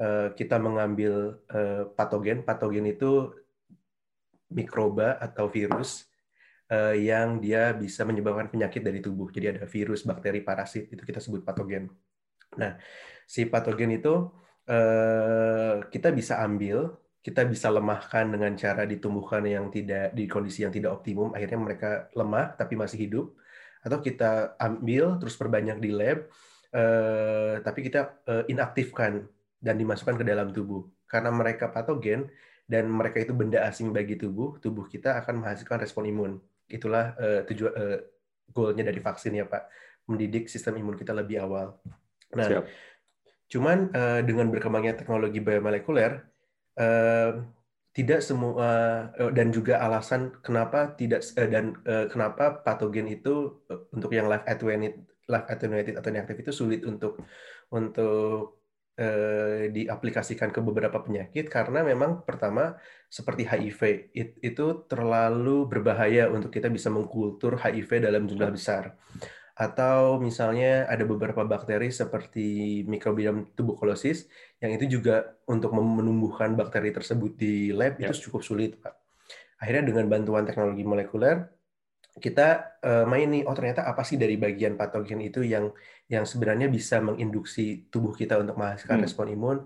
Eh, 0.01 0.33
kita 0.33 0.57
mengambil 0.57 1.45
eh, 1.45 1.85
patogen. 1.93 2.41
Patogen 2.41 2.89
itu 2.89 3.29
mikroba 4.49 5.21
atau 5.21 5.45
virus 5.45 6.09
eh, 6.73 7.05
yang 7.05 7.37
dia 7.37 7.71
bisa 7.77 8.01
menyebabkan 8.01 8.49
penyakit 8.49 8.81
dari 8.81 8.97
tubuh. 8.97 9.29
Jadi 9.29 9.57
ada 9.57 9.63
virus, 9.69 10.01
bakteri, 10.01 10.41
parasit 10.41 10.89
itu 10.89 11.01
kita 11.05 11.21
sebut 11.21 11.45
patogen. 11.45 11.85
Nah, 12.57 12.75
si 13.29 13.45
patogen 13.45 13.93
itu 13.95 14.41
kita 15.91 16.15
bisa 16.15 16.39
ambil, 16.47 16.95
kita 17.19 17.43
bisa 17.43 17.67
lemahkan 17.67 18.23
dengan 18.31 18.55
cara 18.55 18.87
ditumbuhkan 18.87 19.43
yang 19.43 19.67
tidak 19.67 20.15
di 20.15 20.23
kondisi 20.31 20.63
yang 20.63 20.71
tidak 20.71 20.95
optimum. 20.95 21.35
Akhirnya 21.35 21.59
mereka 21.59 21.89
lemah 22.15 22.55
tapi 22.55 22.79
masih 22.79 23.03
hidup 23.03 23.35
atau 23.81 23.97
kita 23.99 24.55
ambil 24.61 25.17
terus 25.17 25.33
perbanyak 25.35 25.81
di 25.81 25.89
lab 25.89 26.29
eh, 26.71 27.55
tapi 27.61 27.79
kita 27.85 28.21
eh, 28.29 28.43
inaktifkan 28.53 29.25
dan 29.61 29.75
dimasukkan 29.77 30.21
ke 30.21 30.25
dalam 30.25 30.49
tubuh. 30.49 30.87
Karena 31.05 31.29
mereka 31.29 31.69
patogen 31.69 32.31
dan 32.65 32.87
mereka 32.87 33.19
itu 33.19 33.35
benda 33.35 33.61
asing 33.67 33.91
bagi 33.91 34.15
tubuh 34.15 34.57
tubuh 34.57 34.87
kita 34.87 35.19
akan 35.21 35.43
menghasilkan 35.43 35.77
respon 35.83 36.07
imun. 36.07 36.31
Itulah 36.71 37.13
eh, 37.19 37.41
tujuan 37.45 37.73
eh, 37.75 37.99
goalnya 38.49 38.87
dari 38.87 38.99
vaksin 39.03 39.37
ya 39.37 39.45
pak. 39.45 39.67
Mendidik 40.09 40.49
sistem 40.49 40.79
imun 40.79 40.97
kita 40.97 41.11
lebih 41.11 41.43
awal. 41.43 41.77
Nah 42.33 42.47
Siap. 42.47 42.63
cuman 43.51 43.91
eh, 43.91 44.21
dengan 44.23 44.47
berkembangnya 44.47 44.95
teknologi 44.95 45.43
biomolekuler 45.43 46.23
eh, 46.79 47.31
tidak 47.91 48.23
semua 48.23 48.69
eh, 49.19 49.31
dan 49.35 49.51
juga 49.51 49.83
alasan 49.83 50.31
kenapa 50.39 50.95
tidak 50.95 51.27
eh, 51.35 51.49
dan 51.51 51.75
eh, 51.83 52.07
kenapa 52.07 52.63
patogen 52.63 53.07
itu 53.11 53.63
untuk 53.91 54.11
yang 54.15 54.31
live 54.31 54.47
attenuated 54.47 55.03
live 55.27 55.47
attenuated 55.47 55.95
atau 55.99 56.09
inaktif 56.11 56.37
itu 56.39 56.51
sulit 56.51 56.81
untuk 56.87 57.19
untuk 57.71 58.59
diaplikasikan 59.71 60.53
ke 60.53 60.61
beberapa 60.61 61.01
penyakit 61.01 61.49
karena 61.49 61.81
memang 61.81 62.21
pertama 62.21 62.77
seperti 63.09 63.49
HIV 63.49 64.13
itu 64.45 64.65
terlalu 64.85 65.65
berbahaya 65.65 66.29
untuk 66.29 66.53
kita 66.53 66.69
bisa 66.69 66.93
mengkultur 66.93 67.57
HIV 67.57 68.05
dalam 68.05 68.29
jumlah 68.29 68.53
besar 68.53 68.93
atau 69.55 70.17
misalnya 70.17 70.87
ada 70.87 71.03
beberapa 71.03 71.43
bakteri 71.43 71.91
seperti 71.91 72.81
Microbiom 72.87 73.53
tuberculosis 73.53 74.25
yang 74.63 74.71
itu 74.73 74.99
juga 74.99 75.37
untuk 75.47 75.75
menumbuhkan 75.75 76.55
bakteri 76.55 76.95
tersebut 76.95 77.35
di 77.35 77.75
lab 77.75 77.99
yep. 77.99 78.11
itu 78.11 78.31
cukup 78.31 78.41
sulit, 78.41 78.79
Pak. 78.79 78.95
Akhirnya 79.61 79.93
dengan 79.93 80.09
bantuan 80.09 80.47
teknologi 80.47 80.81
molekuler 80.81 81.45
kita 82.19 82.75
uh, 82.83 83.05
main 83.07 83.31
nih, 83.31 83.47
oh 83.47 83.55
ternyata 83.55 83.87
apa 83.87 84.03
sih 84.03 84.19
dari 84.19 84.35
bagian 84.35 84.75
patogen 84.75 85.23
itu 85.23 85.47
yang 85.47 85.71
yang 86.11 86.27
sebenarnya 86.27 86.67
bisa 86.67 86.99
menginduksi 86.99 87.87
tubuh 87.87 88.11
kita 88.11 88.35
untuk 88.35 88.59
menghasilkan 88.59 88.99
hmm. 88.99 89.05
respon 89.07 89.27
imun. 89.31 89.57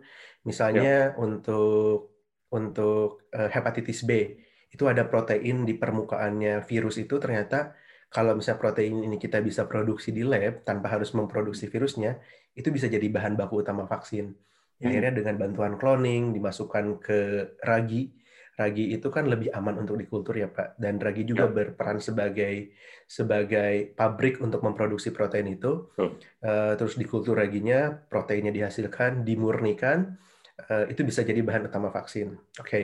Misalnya 0.45 1.10
yep. 1.10 1.17
untuk 1.17 2.13
untuk 2.54 3.26
uh, 3.34 3.50
hepatitis 3.50 4.06
B 4.06 4.38
itu 4.69 4.84
ada 4.86 5.08
protein 5.10 5.65
di 5.65 5.74
permukaannya 5.74 6.62
virus 6.69 7.02
itu 7.02 7.17
ternyata 7.17 7.74
kalau 8.15 8.32
misalnya 8.32 8.63
protein 8.63 9.04
ini 9.04 9.19
kita 9.19 9.43
bisa 9.43 9.67
produksi 9.67 10.15
di 10.15 10.23
lab 10.23 10.63
tanpa 10.63 10.88
harus 10.88 11.12
memproduksi 11.12 11.67
virusnya, 11.67 12.15
itu 12.56 12.71
bisa 12.71 12.88
jadi 12.88 13.04
bahan 13.12 13.36
baku 13.36 13.60
utama 13.60 13.84
vaksin. 13.84 14.32
Ya, 14.80 14.88
akhirnya 14.88 15.19
dengan 15.19 15.36
bantuan 15.36 15.75
cloning 15.75 16.32
dimasukkan 16.32 17.04
ke 17.04 17.19
ragi, 17.60 18.15
ragi 18.56 18.95
itu 18.95 19.12
kan 19.12 19.28
lebih 19.28 19.51
aman 19.51 19.84
untuk 19.84 19.99
dikultur 19.99 20.39
ya 20.39 20.47
Pak. 20.47 20.80
Dan 20.80 20.95
ragi 20.95 21.28
juga 21.28 21.51
ya. 21.51 21.51
berperan 21.51 21.99
sebagai 21.99 22.71
sebagai 23.04 23.91
pabrik 23.99 24.39
untuk 24.39 24.63
memproduksi 24.63 25.12
protein 25.12 25.51
itu. 25.51 25.91
Oh. 25.99 26.15
terus 26.80 26.95
dikultur 26.95 27.36
raginya, 27.36 27.91
proteinnya 27.91 28.56
dihasilkan, 28.56 29.28
dimurnikan, 29.28 30.15
uh, 30.71 30.88
itu 30.88 31.04
bisa 31.04 31.28
jadi 31.28 31.43
bahan 31.43 31.67
utama 31.67 31.91
vaksin. 31.91 32.32
Oke, 32.63 32.63
okay. 32.63 32.84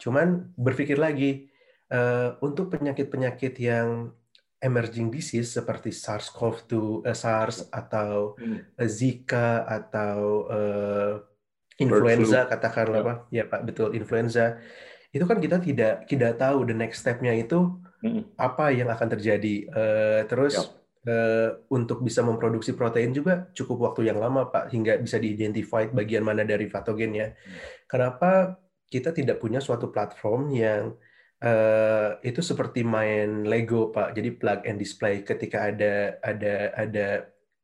cuman 0.00 0.48
berpikir 0.56 0.96
lagi 0.96 1.52
uh, 1.92 2.40
untuk 2.40 2.72
penyakit-penyakit 2.72 3.52
yang 3.60 4.16
emerging 4.62 5.10
disease 5.10 5.50
seperti 5.50 5.90
SARS-CoV-2, 5.90 6.72
uh, 7.04 7.12
SARS 7.12 7.68
atau 7.68 8.38
hmm. 8.38 8.78
Zika 8.86 9.66
atau 9.66 10.46
uh, 10.46 11.14
influenza 11.82 12.46
katakanlah 12.46 13.00
ya. 13.02 13.04
Pak, 13.04 13.18
ya 13.28 13.44
Pak 13.50 13.60
betul 13.66 13.88
influenza 13.98 14.62
itu 15.12 15.24
kan 15.28 15.42
kita 15.42 15.60
tidak 15.60 16.08
tidak 16.08 16.40
tahu 16.40 16.64
the 16.64 16.72
next 16.72 17.04
step-nya 17.04 17.36
itu 17.36 17.76
hmm. 18.00 18.38
apa 18.38 18.72
yang 18.72 18.88
akan 18.88 19.08
terjadi. 19.18 19.54
Uh, 19.68 20.20
terus 20.30 20.56
ya. 20.56 20.64
uh, 21.12 21.50
untuk 21.68 22.00
bisa 22.00 22.24
memproduksi 22.24 22.72
protein 22.72 23.12
juga 23.12 23.50
cukup 23.52 23.92
waktu 23.92 24.08
yang 24.08 24.22
lama 24.22 24.48
Pak 24.48 24.72
hingga 24.72 24.96
bisa 25.02 25.20
diidentified 25.20 25.92
bagian 25.92 26.24
mana 26.24 26.46
dari 26.46 26.70
patogennya. 26.70 27.34
Hmm. 27.34 27.58
Kenapa 27.90 28.56
kita 28.88 29.12
tidak 29.12 29.40
punya 29.40 29.60
suatu 29.60 29.88
platform 29.88 30.52
yang 30.52 30.96
uh, 31.42 32.16
itu 32.22 32.40
seperti 32.40 32.86
main 32.86 33.42
Lego 33.44 33.90
pak 33.90 34.14
jadi 34.14 34.30
plug 34.32 34.64
and 34.64 34.78
display 34.78 35.26
ketika 35.26 35.68
ada 35.68 36.16
ada 36.22 36.54
ada 36.78 37.06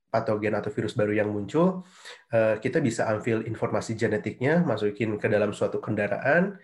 patogen 0.08 0.56
atau 0.56 0.72
virus 0.72 0.96
baru 0.96 1.14
yang 1.14 1.30
muncul 1.30 1.86
uh, 2.34 2.56
kita 2.58 2.82
bisa 2.82 3.06
ambil 3.08 3.44
informasi 3.46 3.94
genetiknya 3.94 4.64
masukin 4.66 5.16
ke 5.16 5.30
dalam 5.30 5.54
suatu 5.54 5.78
kendaraan 5.78 6.58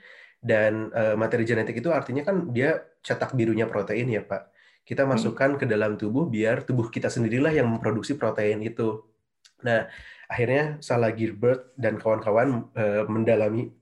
dan 0.45 0.93
uh, 0.93 1.17
materi 1.17 1.49
genetik 1.49 1.81
itu 1.81 1.89
artinya 1.89 2.25
kan 2.27 2.53
dia 2.53 2.83
cetak 3.01 3.33
birunya 3.33 3.65
protein 3.71 4.11
ya 4.11 4.25
pak 4.25 4.53
kita 4.85 5.05
hmm. 5.05 5.11
masukkan 5.17 5.51
hmm. 5.57 5.61
ke 5.61 5.65
dalam 5.65 5.97
tubuh 5.97 6.29
biar 6.29 6.67
tubuh 6.67 6.93
kita 6.93 7.09
sendirilah 7.09 7.53
yang 7.55 7.69
memproduksi 7.69 8.19
protein 8.19 8.61
itu 8.61 9.01
nah 9.65 9.89
akhirnya 10.29 10.81
Salah 10.81 11.13
Gilbert 11.13 11.73
dan 11.77 11.97
kawan-kawan 12.01 12.69
uh, 12.77 13.05
mendalami 13.09 13.73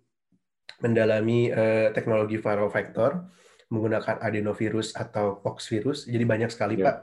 mendalami 0.82 1.48
uh, 1.54 1.94
teknologi 1.94 2.36
viral 2.36 2.68
vector 2.68 3.30
menggunakan 3.72 4.20
adenovirus 4.20 4.92
atau 4.92 5.40
poxvirus. 5.40 6.10
Jadi 6.10 6.24
banyak 6.28 6.50
sekali 6.52 6.76
ya. 6.82 6.90
Pak 6.90 6.96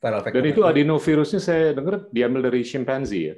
viral 0.00 0.20
vector. 0.24 0.36
Dan 0.40 0.46
itu 0.48 0.62
adenovirusnya 0.64 1.40
saya 1.40 1.76
dengar 1.76 2.08
diambil 2.10 2.48
dari 2.50 2.64
chimpanzee 2.64 3.24
ya? 3.28 3.34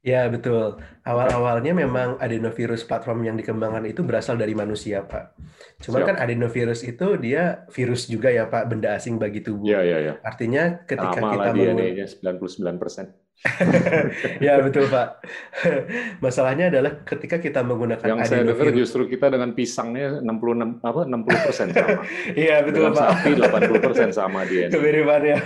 Ya 0.00 0.22
betul. 0.32 0.80
Awal-awalnya 1.04 1.76
memang 1.76 2.16
adenovirus 2.16 2.88
platform 2.88 3.20
yang 3.28 3.36
dikembangkan 3.36 3.84
itu 3.84 4.00
berasal 4.00 4.40
dari 4.40 4.56
manusia, 4.56 5.04
Pak. 5.04 5.36
Cuman 5.84 6.00
Siap. 6.00 6.08
kan 6.08 6.16
adenovirus 6.24 6.80
itu 6.88 7.20
dia 7.20 7.68
virus 7.68 8.08
juga 8.08 8.32
ya, 8.32 8.48
Pak, 8.48 8.64
benda 8.64 8.96
asing 8.96 9.20
bagi 9.20 9.44
tubuh. 9.44 9.68
Ya, 9.68 9.84
ya, 9.84 10.00
ya. 10.00 10.14
Artinya 10.24 10.88
ketika 10.88 11.20
Sama 11.20 11.36
kita 11.36 11.50
DNA-nya 11.52 12.06
99 12.16 12.80
persen. 12.80 13.12
Ya 14.44 14.60
betul 14.60 14.84
Pak. 14.92 15.24
Masalahnya 16.20 16.68
adalah 16.68 17.00
ketika 17.08 17.40
kita 17.40 17.64
menggunakan 17.64 18.04
yang 18.04 18.20
saya 18.28 18.44
dengar 18.44 18.68
justru 18.76 19.08
kita 19.08 19.32
dengan 19.32 19.56
pisangnya 19.56 20.20
66 20.20 20.84
apa 20.84 21.00
60 21.08 21.46
persen 21.48 21.66
sama. 21.72 22.04
Iya 22.40 22.56
betul 22.68 22.92
dengan 22.92 23.00
Pak. 23.00 23.08
Sapi 23.08 23.30
80 23.40 23.86
persen 23.88 24.08
sama 24.12 24.40
dia. 24.44 24.68
Kemiripannya. 24.68 25.36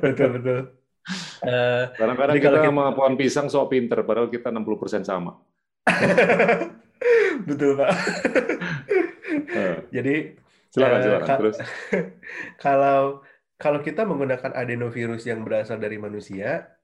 betul 0.00 0.28
betul. 0.40 0.60
Uh, 1.44 1.84
Kadang-kadang 1.94 2.34
kita, 2.40 2.50
kita 2.50 2.66
sama 2.66 2.84
pohon 2.96 3.14
pisang 3.14 3.46
sok 3.46 3.70
pinter, 3.70 4.02
padahal 4.02 4.32
kita 4.32 4.50
60 4.50 4.80
persen 4.80 5.02
sama. 5.04 5.38
betul 7.48 7.76
Pak. 7.76 7.90
uh. 9.52 9.76
Jadi 9.92 10.14
silakan, 10.72 10.98
uh, 10.98 11.04
silakan. 11.04 11.36
Terus 11.44 11.56
kalau 12.64 13.20
kalau 13.56 13.80
kita 13.80 14.04
menggunakan 14.04 14.52
adenovirus 14.52 15.24
yang 15.28 15.44
berasal 15.44 15.80
dari 15.80 15.96
manusia, 15.96 16.75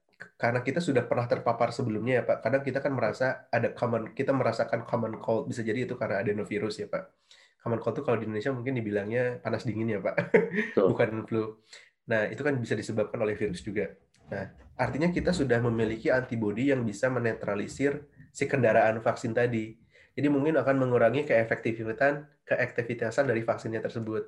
karena 0.43 0.59
kita 0.59 0.83
sudah 0.83 1.07
pernah 1.07 1.23
terpapar 1.23 1.71
sebelumnya 1.71 2.19
ya 2.19 2.23
Pak. 2.27 2.43
Kadang 2.43 2.67
kita 2.67 2.83
kan 2.83 2.91
merasa 2.91 3.47
ada 3.47 3.71
common, 3.71 4.11
kita 4.11 4.35
merasakan 4.35 4.83
common 4.83 5.15
cold. 5.23 5.47
Bisa 5.47 5.63
jadi 5.63 5.87
itu 5.87 5.95
karena 5.95 6.19
adenovirus 6.19 6.83
ya 6.83 6.91
Pak. 6.91 7.03
Common 7.63 7.79
cold 7.79 7.95
itu 7.95 8.03
kalau 8.03 8.17
di 8.19 8.27
Indonesia 8.27 8.51
mungkin 8.51 8.75
dibilangnya 8.75 9.39
panas 9.39 9.63
dingin 9.63 9.95
ya 9.95 10.03
Pak, 10.03 10.35
bukan 10.91 11.23
flu. 11.23 11.63
Nah 12.11 12.27
itu 12.27 12.43
kan 12.43 12.59
bisa 12.59 12.75
disebabkan 12.75 13.23
oleh 13.23 13.39
virus 13.39 13.63
juga. 13.63 13.95
Nah 14.35 14.51
artinya 14.75 15.15
kita 15.15 15.31
sudah 15.31 15.63
memiliki 15.63 16.11
antibodi 16.11 16.75
yang 16.75 16.83
bisa 16.83 17.07
menetralisir 17.07 18.03
si 18.35 18.43
kendaraan 18.43 18.99
vaksin 18.99 19.31
tadi. 19.31 19.79
Jadi 20.11 20.27
mungkin 20.27 20.59
akan 20.59 20.75
mengurangi 20.75 21.23
keefektivitasan 21.23 22.43
keefektivitasan 22.43 23.31
dari 23.31 23.47
vaksinnya 23.47 23.79
tersebut. 23.79 24.27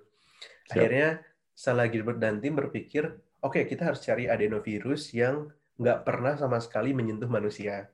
Akhirnya 0.72 1.20
Salah 1.52 1.92
Gilbert 1.92 2.24
dan 2.24 2.40
tim 2.40 2.56
berpikir, 2.56 3.04
oke 3.44 3.60
okay, 3.60 3.64
kita 3.68 3.92
harus 3.92 4.00
cari 4.00 4.32
adenovirus 4.32 5.12
yang 5.12 5.52
nggak 5.76 6.08
pernah 6.08 6.34
sama 6.40 6.64
sekali 6.64 6.96
menyentuh 6.96 7.28
manusia. 7.28 7.92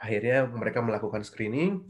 Akhirnya 0.00 0.48
mereka 0.48 0.82
melakukan 0.82 1.22
screening, 1.22 1.84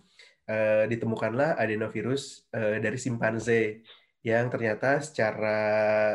uh, 0.50 0.84
ditemukanlah 0.90 1.56
adenovirus 1.56 2.50
uh, 2.52 2.76
dari 2.82 2.98
simpanse 3.00 3.86
yang 4.20 4.52
ternyata 4.52 5.00
secara 5.00 5.58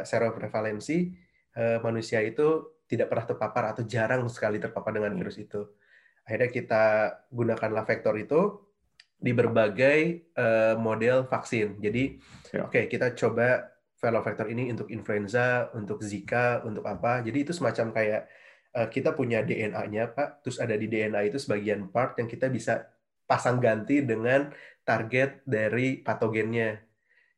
seroprevalensi 0.06 1.10
uh, 1.58 1.82
manusia 1.82 2.22
itu 2.22 2.78
tidak 2.86 3.10
pernah 3.10 3.26
terpapar 3.26 3.64
atau 3.74 3.84
jarang 3.90 4.30
sekali 4.30 4.62
terpapar 4.62 4.94
dengan 4.94 5.18
virus 5.18 5.42
itu. 5.42 5.66
Akhirnya 6.26 6.50
kita 6.54 6.86
gunakanlah 7.34 7.86
vektor 7.86 8.14
itu 8.18 8.62
di 9.18 9.34
berbagai 9.34 10.30
uh, 10.38 10.76
model 10.78 11.26
vaksin. 11.26 11.82
Jadi, 11.82 12.20
ya. 12.54 12.70
oke 12.70 12.78
okay, 12.78 12.84
kita 12.86 13.18
coba 13.18 13.74
viral 13.98 14.22
vector 14.22 14.46
ini 14.54 14.70
untuk 14.70 14.92
influenza, 14.94 15.74
untuk 15.74 16.04
Zika, 16.06 16.62
untuk 16.62 16.86
apa. 16.86 17.26
Jadi 17.26 17.50
itu 17.50 17.54
semacam 17.56 17.90
kayak 17.90 18.22
Eh, 18.28 18.45
kita 18.76 19.16
punya 19.16 19.40
DNA-nya, 19.40 20.12
Pak. 20.12 20.44
Terus 20.44 20.60
ada 20.60 20.76
di 20.76 20.92
DNA 20.92 21.32
itu 21.32 21.40
sebagian 21.40 21.88
part 21.88 22.20
yang 22.20 22.28
kita 22.28 22.52
bisa 22.52 22.92
pasang 23.24 23.58
ganti 23.58 24.04
dengan 24.04 24.52
target 24.86 25.42
dari 25.48 26.04
patogennya. 26.04 26.78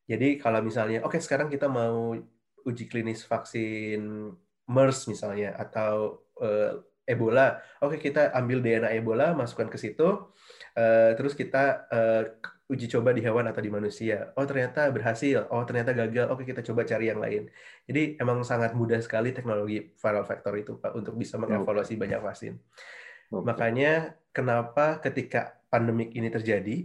Jadi 0.08 0.40
kalau 0.40 0.60
misalnya, 0.64 1.04
oke 1.04 1.16
okay, 1.16 1.20
sekarang 1.20 1.48
kita 1.52 1.68
mau 1.68 2.16
uji 2.64 2.84
klinis 2.88 3.24
vaksin 3.24 4.32
MERS 4.68 5.08
misalnya 5.08 5.56
atau 5.56 6.24
uh, 6.40 6.80
Ebola, 7.08 7.56
oke 7.80 7.96
okay, 7.96 8.12
kita 8.12 8.36
ambil 8.36 8.60
DNA 8.60 9.00
Ebola, 9.00 9.32
masukkan 9.32 9.72
ke 9.72 9.80
situ, 9.80 10.28
uh, 10.76 11.10
terus 11.16 11.32
kita 11.32 11.88
uh, 11.88 12.24
uji 12.68 12.86
coba 12.92 13.16
di 13.16 13.24
hewan 13.24 13.48
atau 13.48 13.64
di 13.64 13.72
manusia. 13.72 14.28
Oh 14.36 14.44
ternyata 14.44 14.92
berhasil, 14.92 15.48
oh 15.48 15.64
ternyata 15.64 15.96
gagal. 15.96 16.28
Oke 16.28 16.44
kita 16.44 16.60
coba 16.60 16.84
cari 16.84 17.08
yang 17.08 17.16
lain. 17.16 17.48
Jadi 17.88 18.20
emang 18.20 18.44
sangat 18.44 18.76
mudah 18.76 19.00
sekali 19.00 19.32
teknologi 19.32 19.96
viral 19.96 20.24
vector 20.28 20.52
itu 20.60 20.72
Pak 20.76 20.92
untuk 20.92 21.16
bisa 21.16 21.40
mengevaluasi 21.40 21.96
okay. 21.96 22.02
banyak 22.04 22.20
vaksin. 22.20 22.54
Okay. 23.32 23.44
Makanya 23.44 23.92
kenapa 24.36 25.00
ketika 25.00 25.56
pandemik 25.72 26.12
ini 26.12 26.28
terjadi, 26.28 26.84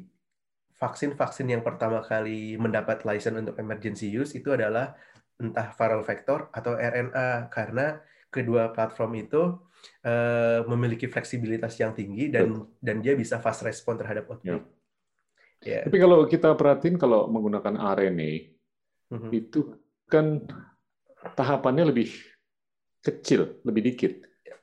vaksin-vaksin 0.80 1.52
yang 1.52 1.64
pertama 1.64 2.00
kali 2.00 2.56
mendapat 2.56 3.04
license 3.04 3.44
untuk 3.44 3.60
emergency 3.60 4.08
use 4.08 4.40
itu 4.40 4.56
adalah 4.56 4.96
entah 5.36 5.76
viral 5.76 6.04
vector 6.08 6.48
atau 6.56 6.80
RNA 6.80 7.52
karena 7.52 8.00
kedua 8.32 8.72
platform 8.72 9.12
itu 9.20 9.60
uh, 10.08 10.60
memiliki 10.72 11.12
fleksibilitas 11.12 11.76
yang 11.76 11.92
tinggi 11.92 12.32
dan 12.32 12.66
dan 12.80 13.04
dia 13.04 13.20
bisa 13.20 13.38
fast 13.44 13.68
respon 13.68 14.00
terhadap 14.00 14.32
outbreak. 14.32 14.64
Yeah. 14.64 14.83
Yeah. 15.64 15.88
Tapi 15.88 15.98
kalau 15.98 16.28
kita 16.28 16.54
perhatiin 16.60 17.00
kalau 17.00 17.32
menggunakan 17.32 17.80
RNA 17.80 18.32
mm-hmm. 19.12 19.32
itu 19.32 19.80
kan 20.12 20.44
tahapannya 21.36 21.90
lebih 21.90 22.12
kecil, 23.00 23.64
lebih 23.64 23.82
dikit 23.92 24.14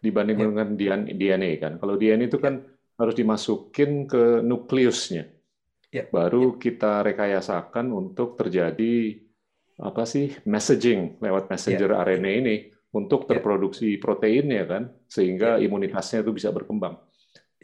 dibanding 0.01 0.37
yeah. 0.41 0.47
dengan 0.49 0.69
DNA 1.17 1.51
kan. 1.61 1.73
Kalau 1.81 1.97
DNA 1.97 2.29
itu 2.29 2.41
kan 2.41 2.61
yeah. 2.61 2.97
harus 3.01 3.15
dimasukin 3.17 4.05
ke 4.09 4.45
nukleusnya. 4.45 5.29
Yeah. 5.91 6.07
Baru 6.13 6.57
yeah. 6.57 6.59
kita 6.61 7.05
rekayasakan 7.05 7.93
untuk 7.93 8.37
terjadi 8.37 9.21
apa 9.81 10.05
sih 10.05 10.37
messaging 10.45 11.17
lewat 11.25 11.49
messenger 11.49 11.97
yeah. 11.97 12.05
RNA 12.05 12.33
ini 12.45 12.57
untuk 12.93 13.25
ya. 13.25 13.37
terproduksi 13.37 13.97
yeah. 13.97 14.01
proteinnya 14.01 14.65
kan 14.69 14.83
sehingga 15.09 15.57
yeah. 15.57 15.65
imunitasnya 15.65 16.21
itu 16.21 16.37
bisa 16.37 16.53
berkembang. 16.53 17.01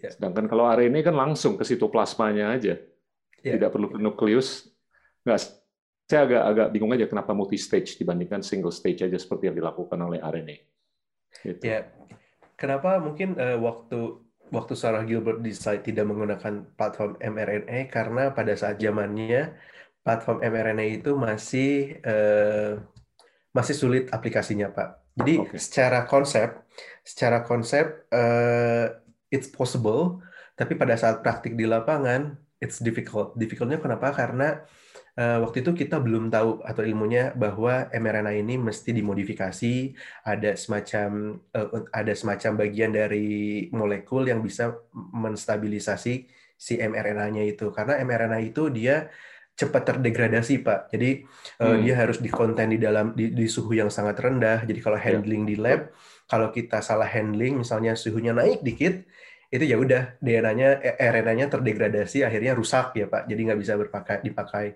Yeah. 0.00 0.12
Sedangkan 0.16 0.48
kalau 0.48 0.64
RNA 0.68 1.00
kan 1.04 1.16
langsung 1.16 1.60
ke 1.60 1.64
sitoplasmanya 1.64 2.56
aja 2.56 2.76
yeah. 3.42 3.56
tidak 3.58 3.72
perlu 3.74 3.96
nukleus. 3.98 4.68
Nggak, 5.26 5.40
saya 6.06 6.20
agak 6.22 6.42
agak 6.46 6.68
bingung 6.70 6.94
aja 6.94 7.10
kenapa 7.10 7.34
multi 7.34 7.58
stage 7.58 7.98
dibandingkan 7.98 8.40
single 8.40 8.70
stage 8.70 9.02
aja 9.02 9.18
seperti 9.18 9.50
yang 9.50 9.56
dilakukan 9.58 9.98
oleh 9.98 10.22
RNA. 10.22 10.56
Gitu. 11.42 11.62
Ya, 11.66 11.90
kenapa 12.54 13.02
mungkin 13.02 13.34
uh, 13.36 13.58
waktu 13.58 14.22
waktu 14.54 14.74
Sarah 14.78 15.02
Gilbert 15.02 15.42
decide 15.42 15.82
tidak 15.82 16.06
menggunakan 16.06 16.70
platform 16.78 17.18
mRNA 17.18 17.90
karena 17.90 18.30
pada 18.30 18.54
saat 18.54 18.78
zamannya 18.78 19.58
platform 20.06 20.38
mRNA 20.38 21.02
itu 21.02 21.18
masih 21.18 21.98
uh, 22.06 22.78
masih 23.50 23.74
sulit 23.74 24.04
aplikasinya, 24.14 24.70
Pak. 24.70 24.88
Jadi 25.16 25.34
okay. 25.42 25.58
secara 25.58 26.04
konsep, 26.06 26.62
secara 27.02 27.42
konsep 27.42 28.06
uh, 28.12 28.92
it's 29.32 29.48
possible, 29.48 30.22
tapi 30.54 30.76
pada 30.76 30.94
saat 30.94 31.24
praktik 31.24 31.56
di 31.56 31.64
lapangan 31.64 32.36
it's 32.60 32.78
difficult. 32.80 33.36
Difficultnya 33.36 33.76
kenapa? 33.76 34.12
Karena 34.16 34.64
uh, 35.16 35.38
waktu 35.44 35.60
itu 35.60 35.76
kita 35.76 36.00
belum 36.00 36.32
tahu 36.32 36.64
atau 36.64 36.82
ilmunya 36.82 37.36
bahwa 37.36 37.88
mRNA 37.92 38.32
ini 38.40 38.56
mesti 38.56 38.96
dimodifikasi, 38.96 39.92
ada 40.24 40.56
semacam 40.56 41.40
uh, 41.52 41.84
ada 41.92 42.12
semacam 42.16 42.52
bagian 42.64 42.92
dari 42.96 43.68
molekul 43.72 44.24
yang 44.28 44.40
bisa 44.40 44.72
menstabilisasi 44.94 46.14
si 46.56 46.74
mRNA-nya 46.80 47.44
itu. 47.44 47.68
Karena 47.72 48.00
mRNA 48.00 48.38
itu 48.40 48.72
dia 48.72 49.12
cepat 49.56 49.88
terdegradasi 49.88 50.60
Pak. 50.60 50.92
Jadi 50.92 51.24
uh, 51.64 51.76
Hmm. 51.76 51.80
dia 51.80 51.96
harus 51.96 52.20
dikonten 52.20 52.76
di 52.76 52.78
dalam 52.80 53.16
di, 53.16 53.32
di 53.32 53.48
suhu 53.48 53.72
yang 53.72 53.88
sangat 53.88 54.20
rendah. 54.20 54.64
Jadi 54.68 54.80
kalau 54.84 55.00
Ya. 55.00 55.16
handling 55.16 55.48
di 55.48 55.56
lab, 55.56 55.92
kalau 56.28 56.52
kita 56.52 56.84
salah 56.84 57.08
handling, 57.08 57.60
misalnya 57.64 57.96
suhunya 57.96 58.36
naik 58.36 58.60
dikit, 58.60 59.04
itu 59.50 59.64
ya 59.64 59.76
udah 59.78 60.02
DNA-nya 60.18 60.68
eh, 60.82 60.96
RNA-nya 60.98 61.46
terdegradasi, 61.46 62.26
akhirnya 62.26 62.52
rusak 62.52 62.96
ya 62.98 63.06
Pak. 63.06 63.30
Jadi 63.30 63.40
nggak 63.46 63.60
bisa 63.60 63.74
berpakai 63.78 64.16
dipakai. 64.22 64.66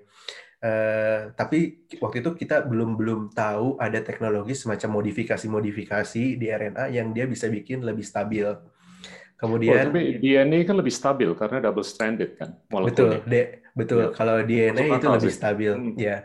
Eh, 0.61 1.21
tapi 1.33 1.89
waktu 1.99 2.21
itu 2.21 2.31
kita 2.37 2.69
belum 2.69 3.01
belum 3.01 3.21
tahu 3.33 3.81
ada 3.81 3.99
teknologi 4.05 4.53
semacam 4.53 5.01
modifikasi-modifikasi 5.01 6.25
di 6.37 6.47
RNA 6.47 6.85
yang 6.93 7.17
dia 7.17 7.25
bisa 7.25 7.49
bikin 7.49 7.81
lebih 7.81 8.05
stabil. 8.05 8.45
Oh, 8.45 8.61
Kemudian 9.41 9.89
tapi 9.89 10.21
DNA 10.21 10.69
kan 10.69 10.77
lebih 10.77 10.93
stabil 10.93 11.31
karena 11.33 11.65
double 11.65 11.81
stranded 11.81 12.37
kan 12.37 12.61
betul, 12.69 13.25
de, 13.25 13.65
betul. 13.73 14.13
Ya. 14.13 14.13
Kalau 14.13 14.37
DNA 14.45 14.85
Masuk 14.85 15.01
itu 15.01 15.07
lebih 15.17 15.33
sih. 15.33 15.39
stabil, 15.41 15.73
Hmm. 15.73 15.95
ya. 15.97 16.17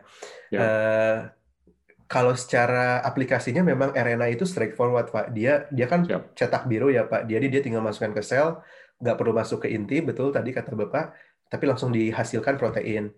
Ya. 0.51 0.59
Eh, 0.59 1.17
kalau 2.05 2.33
secara 2.37 3.01
aplikasinya 3.01 3.65
memang 3.65 3.89
RNA 3.97 4.27
itu 4.37 4.45
straightforward, 4.45 5.09
Pak. 5.09 5.33
Dia 5.33 5.65
dia 5.73 5.85
kan 5.89 6.05
Siap. 6.05 6.37
cetak 6.37 6.63
biru 6.69 6.93
ya, 6.93 7.09
Pak. 7.09 7.25
Jadi 7.25 7.45
dia 7.49 7.61
tinggal 7.65 7.81
masukkan 7.81 8.13
ke 8.13 8.21
sel, 8.21 8.61
nggak 9.01 9.15
perlu 9.17 9.33
masuk 9.33 9.65
ke 9.65 9.73
inti, 9.73 9.99
betul 10.05 10.29
tadi 10.29 10.53
kata 10.53 10.71
Bapak, 10.77 11.17
tapi 11.49 11.63
langsung 11.65 11.89
dihasilkan 11.89 12.55
protein. 12.61 13.09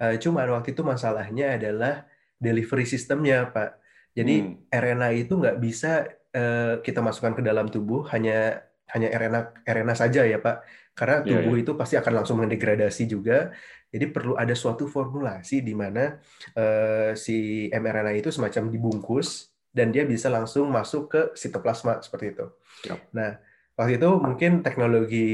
Eh, 0.00 0.16
cuman 0.20 0.46
waktu 0.60 0.76
itu 0.76 0.82
masalahnya 0.84 1.56
adalah 1.56 2.04
delivery 2.40 2.84
systemnya, 2.84 3.48
Pak. 3.48 3.80
Jadi 4.14 4.34
Hmm. 4.44 4.54
RNA 4.70 5.08
itu 5.26 5.32
nggak 5.40 5.56
bisa 5.58 6.06
eh, 6.34 6.82
kita 6.82 6.98
masukkan 6.98 7.38
ke 7.38 7.42
dalam 7.46 7.70
tubuh 7.70 8.10
hanya 8.10 8.58
hanya 8.90 9.08
RNA 9.14 9.40
RNA 9.66 9.94
saja 9.94 10.26
ya 10.26 10.38
Pak, 10.42 10.56
karena 10.98 11.22
Iya, 11.22 11.42
tubuh 11.46 11.54
itu 11.58 11.72
pasti 11.78 11.94
akan 11.96 12.12
langsung 12.22 12.36
mendegradasi 12.42 13.06
juga. 13.06 13.54
Jadi 13.94 14.10
perlu 14.10 14.34
ada 14.34 14.50
suatu 14.58 14.90
formulasi 14.90 15.62
di 15.62 15.70
mana 15.70 16.18
eh, 16.58 17.14
si 17.14 17.70
mRNA 17.70 18.18
itu 18.18 18.34
semacam 18.34 18.66
dibungkus 18.74 19.54
dan 19.70 19.94
dia 19.94 20.02
bisa 20.02 20.26
langsung 20.26 20.66
masuk 20.66 21.02
ke 21.10 21.20
sitoplasma 21.38 22.02
seperti 22.02 22.34
itu. 22.34 22.46
Yap. 22.90 22.98
Nah, 23.14 23.38
waktu 23.78 24.02
itu 24.02 24.10
mungkin 24.18 24.66
teknologi 24.66 25.30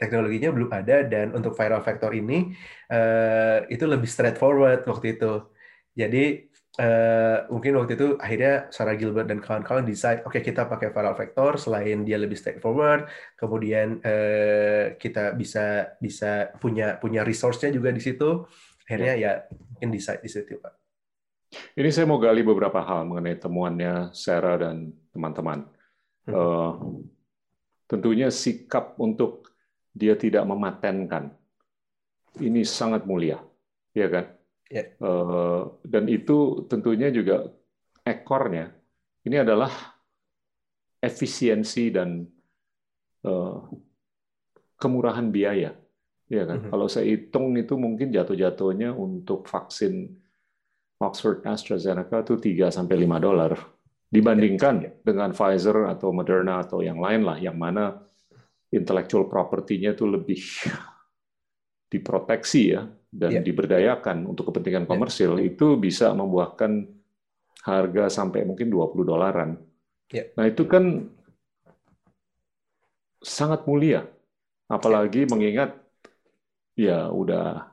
teknologinya 0.00 0.52
belum 0.56 0.70
ada 0.72 1.04
dan 1.04 1.36
untuk 1.36 1.52
viral 1.52 1.84
vector 1.84 2.16
ini 2.16 2.56
eh, 2.88 3.68
itu 3.68 3.84
lebih 3.84 4.08
straightforward 4.08 4.88
waktu 4.88 5.20
itu. 5.20 5.44
Jadi 5.92 6.49
eh, 6.78 7.38
mungkin 7.50 7.80
waktu 7.80 7.98
itu 7.98 8.08
akhirnya 8.20 8.70
Sarah 8.70 8.94
Gilbert 8.94 9.26
dan 9.26 9.42
kawan-kawan 9.42 9.82
decide, 9.82 10.22
oke 10.22 10.38
kita 10.38 10.70
pakai 10.70 10.94
viral 10.94 11.18
vector 11.18 11.58
selain 11.58 12.06
dia 12.06 12.20
lebih 12.20 12.38
straightforward, 12.38 13.10
kemudian 13.34 13.98
eh, 14.04 14.94
kita 14.94 15.34
bisa 15.34 15.96
bisa 15.98 16.54
punya 16.62 17.00
punya 17.02 17.26
resource-nya 17.26 17.74
juga 17.74 17.90
di 17.90 18.02
situ. 18.02 18.46
Akhirnya 18.86 19.14
ya 19.14 19.32
mungkin 19.50 19.90
decide 19.94 20.22
di 20.22 20.30
situ, 20.30 20.58
Pak. 20.58 20.74
Ini 21.74 21.90
saya 21.90 22.06
mau 22.06 22.22
gali 22.22 22.46
beberapa 22.46 22.78
hal 22.78 23.06
mengenai 23.06 23.38
temuannya 23.38 24.14
Sarah 24.14 24.58
dan 24.58 24.94
teman-teman. 25.10 25.66
Hmm. 26.26 26.34
Eh, 26.34 26.72
tentunya 27.90 28.30
sikap 28.30 28.94
untuk 29.02 29.50
dia 29.90 30.14
tidak 30.14 30.46
mematenkan 30.46 31.34
ini 32.38 32.62
sangat 32.62 33.02
mulia, 33.02 33.42
ya 33.90 34.06
kan? 34.06 34.30
Ya. 34.70 34.86
Eh, 34.86 35.62
dan 35.82 36.04
itu 36.06 36.64
tentunya 36.70 37.10
juga 37.10 37.50
ekornya 38.06 38.70
ini 39.26 39.36
adalah 39.42 39.70
efisiensi 41.02 41.90
dan 41.90 42.22
eh, 43.26 43.58
kemurahan 44.80 45.28
biaya, 45.28 45.76
ya 46.30 46.42
kan? 46.48 46.64
Mhm. 46.64 46.70
Kalau 46.72 46.86
saya 46.88 47.04
hitung 47.10 47.52
itu 47.58 47.76
mungkin 47.76 48.08
jatuh-jatuhnya 48.14 48.96
untuk 48.96 49.44
vaksin 49.44 50.08
Oxford 51.00 51.44
AstraZeneca 51.44 52.22
itu 52.24 52.36
3 52.36 52.68
sampai 52.68 52.96
5 53.00 53.16
dolar 53.20 53.56
dibandingkan 54.10 54.74
Ya. 54.84 54.90
dengan 55.04 55.32
Pfizer 55.32 55.88
atau 55.88 56.12
Moderna 56.12 56.60
atau 56.62 56.82
yang 56.84 56.98
lain 57.00 57.24
lah 57.24 57.38
yang 57.40 57.56
mana 57.56 58.04
intellectual 58.70 59.26
property-nya 59.26 59.96
itu 59.96 60.04
lebih 60.04 60.40
diproteksi 61.92 62.76
ya 62.76 62.86
dan 63.10 63.38
Ya. 63.38 63.42
diberdayakan 63.42 64.24
untuk 64.24 64.50
kepentingan 64.54 64.86
Ya. 64.86 64.90
komersil 64.90 65.42
itu 65.42 65.74
bisa 65.76 66.14
membuahkan 66.14 66.86
harga 67.66 68.08
sampai 68.08 68.46
mungkin 68.46 68.70
20 68.70 69.04
dolaran. 69.04 69.58
Ya. 70.10 70.30
Nah, 70.38 70.46
itu 70.46 70.64
kan 70.64 71.10
sangat 73.20 73.66
mulia. 73.68 74.06
Apalagi 74.70 75.26
mengingat 75.26 75.74
ya 76.78 77.10
udah 77.10 77.66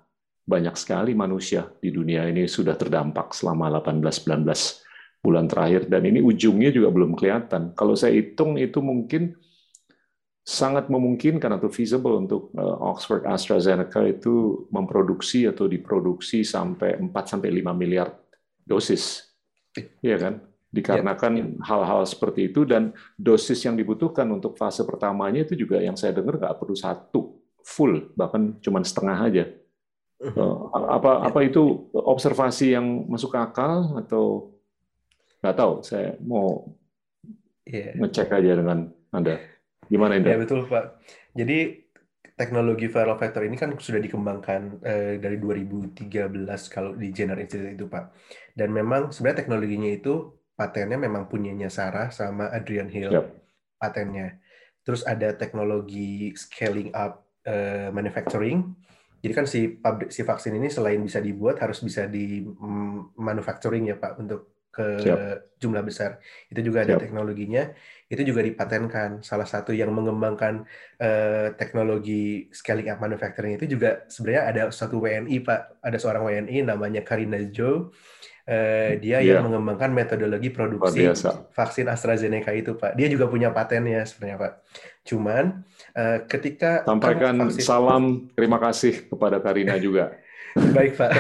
banyak 0.44 0.74
sekali 0.76 1.14
manusia 1.14 1.70
di 1.78 1.94
dunia 1.94 2.26
ini 2.26 2.50
sudah 2.50 2.74
terdampak 2.74 3.36
selama 3.38 3.70
18-19 3.70 4.82
bulan 5.22 5.46
terakhir 5.46 5.92
dan 5.92 6.08
ini 6.08 6.24
ujungnya 6.24 6.74
juga 6.74 6.90
belum 6.90 7.14
kelihatan. 7.14 7.76
Kalau 7.78 7.94
saya 7.94 8.16
hitung 8.18 8.58
itu 8.58 8.82
mungkin 8.82 9.38
sangat 10.48 10.88
memungkinkan 10.88 11.60
atau 11.60 11.68
feasible 11.68 12.24
untuk 12.24 12.56
uh, 12.56 12.80
Oxford 12.88 13.28
AstraZeneca 13.28 14.00
itu 14.08 14.64
memproduksi 14.72 15.44
atau 15.44 15.68
diproduksi 15.68 16.48
sampai 16.48 16.96
4 16.96 17.12
sampai 17.28 17.52
5 17.52 17.76
miliar 17.76 18.16
dosis. 18.64 19.28
Iya 20.00 20.16
kan? 20.16 20.34
Dikarenakan 20.72 21.60
hal-hal 21.60 22.08
seperti 22.08 22.48
itu 22.48 22.64
dan 22.64 22.96
dosis 23.20 23.60
yang 23.68 23.76
dibutuhkan 23.76 24.24
untuk 24.32 24.56
fase 24.56 24.88
pertamanya 24.88 25.44
itu 25.44 25.60
juga 25.60 25.84
yang 25.84 26.00
saya 26.00 26.16
dengar 26.16 26.40
nggak 26.40 26.56
perlu 26.56 26.80
satu 26.80 27.44
full, 27.60 28.16
bahkan 28.16 28.56
cuma 28.64 28.80
setengah 28.80 29.20
aja. 29.20 29.46
Uh, 30.18 30.72
apa 30.72 31.28
apa 31.28 31.40
itu 31.44 31.92
observasi 31.92 32.72
yang 32.72 33.04
masuk 33.12 33.36
akal 33.36 34.00
atau 34.00 34.56
nggak 35.44 35.56
tahu? 35.60 35.74
Saya 35.84 36.16
mau 36.24 36.72
Iya. 37.68 38.00
ngecek 38.00 38.32
aja 38.32 38.52
dengan 38.56 38.88
Anda. 39.12 39.57
Gimana 39.88 40.20
Indra? 40.20 40.36
Ya 40.36 40.40
betul 40.40 40.68
Pak. 40.68 41.02
Jadi 41.36 41.88
teknologi 42.38 42.86
viral 42.86 43.18
vector 43.18 43.42
ini 43.50 43.58
kan 43.58 43.74
sudah 43.74 43.98
dikembangkan 43.98 44.62
eh, 44.86 45.16
dari 45.18 45.42
2013 45.42 46.30
kalau 46.70 46.94
di 46.94 47.10
Jenner 47.10 47.40
Institute 47.42 47.74
itu 47.74 47.86
Pak. 47.90 48.14
Dan 48.54 48.70
memang 48.76 49.10
sebenarnya 49.10 49.44
teknologinya 49.44 49.90
itu 49.90 50.38
patennya 50.54 51.02
memang 51.02 51.26
punyanya 51.26 51.70
Sarah 51.70 52.14
sama 52.14 52.54
Adrian 52.54 52.90
Hill 52.90 53.14
Yap. 53.14 53.26
patennya. 53.82 54.38
Terus 54.86 55.04
ada 55.04 55.34
teknologi 55.34 56.32
scaling 56.38 56.94
up 56.94 57.26
eh, 57.46 57.90
manufacturing. 57.90 58.62
Jadi 59.18 59.34
kan 59.34 59.46
si 59.50 59.74
pabrik 59.74 60.14
si 60.14 60.22
vaksin 60.22 60.54
ini 60.54 60.70
selain 60.70 61.02
bisa 61.02 61.18
dibuat 61.18 61.58
harus 61.58 61.82
bisa 61.82 62.06
di 62.06 62.46
mm, 62.46 63.18
manufacturing 63.18 63.90
ya 63.90 63.98
Pak 63.98 64.14
untuk 64.22 64.57
ke 64.78 64.86
Siap. 65.02 65.18
jumlah 65.58 65.82
besar. 65.82 66.22
Itu 66.54 66.62
juga 66.62 66.86
ada 66.86 66.94
Siap. 66.94 67.02
teknologinya. 67.02 67.74
Itu 68.06 68.22
juga 68.22 68.46
dipatenkan. 68.46 69.26
Salah 69.26 69.50
satu 69.50 69.74
yang 69.74 69.90
mengembangkan 69.90 70.70
eh, 71.02 71.50
teknologi 71.58 72.46
scaling 72.54 72.94
up 72.94 73.02
manufacturing 73.02 73.58
itu 73.58 73.66
juga 73.66 74.06
sebenarnya 74.06 74.44
ada 74.46 74.62
satu 74.70 75.02
WNI 75.02 75.42
Pak. 75.42 75.82
Ada 75.82 75.98
seorang 75.98 76.24
WNI 76.30 76.58
namanya 76.62 77.02
Karina 77.02 77.42
Jo. 77.50 77.90
Eh, 78.48 78.96
dia 79.04 79.20
Iya. 79.20 79.44
yang 79.44 79.52
mengembangkan 79.52 79.92
metodologi 79.92 80.48
produksi 80.56 81.04
vaksin 81.52 81.84
AstraZeneca 81.92 82.56
itu 82.56 82.80
Pak. 82.80 82.96
Dia 82.96 83.12
juga 83.12 83.28
punya 83.28 83.52
patennya 83.52 84.08
sebenarnya 84.08 84.40
Pak. 84.40 84.54
Cuman 85.04 85.68
eh, 85.92 86.24
ketika 86.32 86.88
kan 86.88 86.96
Sampaikan 86.96 87.36
vaksin 87.44 87.60
salam 87.66 88.04
terima 88.32 88.56
kasih 88.62 89.10
kepada 89.12 89.44
Karina 89.44 89.76
juga 89.76 90.16
baik 90.74 90.94
Pak. 90.98 91.12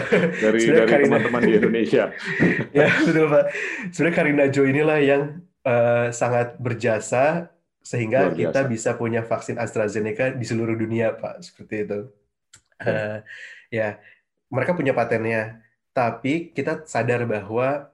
dari 0.44 0.60
Sebenarnya 0.60 0.90
dari 0.90 1.04
teman-teman 1.06 1.42
di 1.44 1.54
Indonesia. 1.58 2.04
ya 2.78 2.88
betul 3.06 3.26
Pak. 3.30 3.46
Sebenarnya 3.94 4.16
Karina 4.16 4.46
Jo 4.50 4.64
inilah 4.66 5.00
yang 5.02 5.22
eh, 5.64 6.08
sangat 6.12 6.58
berjasa 6.58 7.54
sehingga 7.82 8.36
kita 8.36 8.68
bisa 8.68 9.00
punya 9.00 9.24
vaksin 9.24 9.56
AstraZeneca 9.56 10.36
di 10.36 10.44
seluruh 10.44 10.76
dunia 10.76 11.16
Pak 11.16 11.40
seperti 11.46 11.88
itu. 11.88 12.00
Eh, 12.84 13.18
ya 13.72 13.98
mereka 14.52 14.76
punya 14.76 14.92
patennya, 14.92 15.64
tapi 15.96 16.52
kita 16.52 16.84
sadar 16.88 17.24
bahwa 17.28 17.90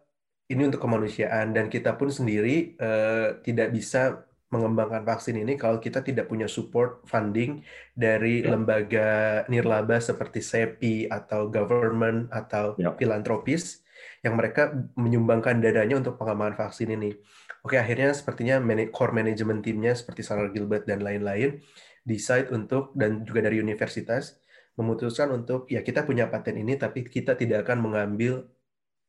ini 0.51 0.69
untuk 0.69 0.81
kemanusiaan 0.83 1.55
dan 1.55 1.71
kita 1.71 1.95
pun 1.97 2.11
sendiri 2.11 2.77
eh, 2.77 3.39
tidak 3.41 3.73
bisa 3.73 4.21
mengembangkan 4.53 5.01
vaksin 5.01 5.41
ini 5.41 5.57
kalau 5.57 5.81
kita 5.81 6.05
tidak 6.05 6.29
punya 6.29 6.45
support 6.45 7.01
funding 7.09 7.65
dari 7.97 8.45
Ya. 8.45 8.53
lembaga 8.53 9.09
nirlaba 9.49 9.97
seperti 9.97 10.45
SEPI 10.45 11.09
atau 11.09 11.49
government 11.49 12.29
atau 12.29 12.77
Ya. 12.77 12.93
filantropis 12.93 13.81
yang 14.21 14.37
mereka 14.37 14.71
menyumbangkan 14.95 15.59
dananya 15.59 15.97
untuk 15.99 16.15
pengembangan 16.21 16.55
vaksin 16.69 16.93
ini. 16.93 17.17
Oke, 17.63 17.79
akhirnya 17.79 18.11
sepertinya 18.13 18.61
core 18.91 19.15
management 19.15 19.63
timnya 19.63 19.95
seperti 19.95 20.21
Sarah 20.21 20.51
Gilbert 20.51 20.83
dan 20.85 21.01
lain-lain 21.01 21.59
decide 22.03 22.51
untuk 22.51 22.91
dan 22.93 23.23
juga 23.23 23.47
dari 23.47 23.63
universitas 23.63 24.35
memutuskan 24.75 25.31
untuk 25.31 25.69
ya 25.69 25.85
kita 25.85 26.03
punya 26.03 26.27
paten 26.27 26.57
ini 26.59 26.75
tapi 26.75 27.05
kita 27.05 27.37
tidak 27.37 27.63
akan 27.69 27.79
mengambil 27.79 28.49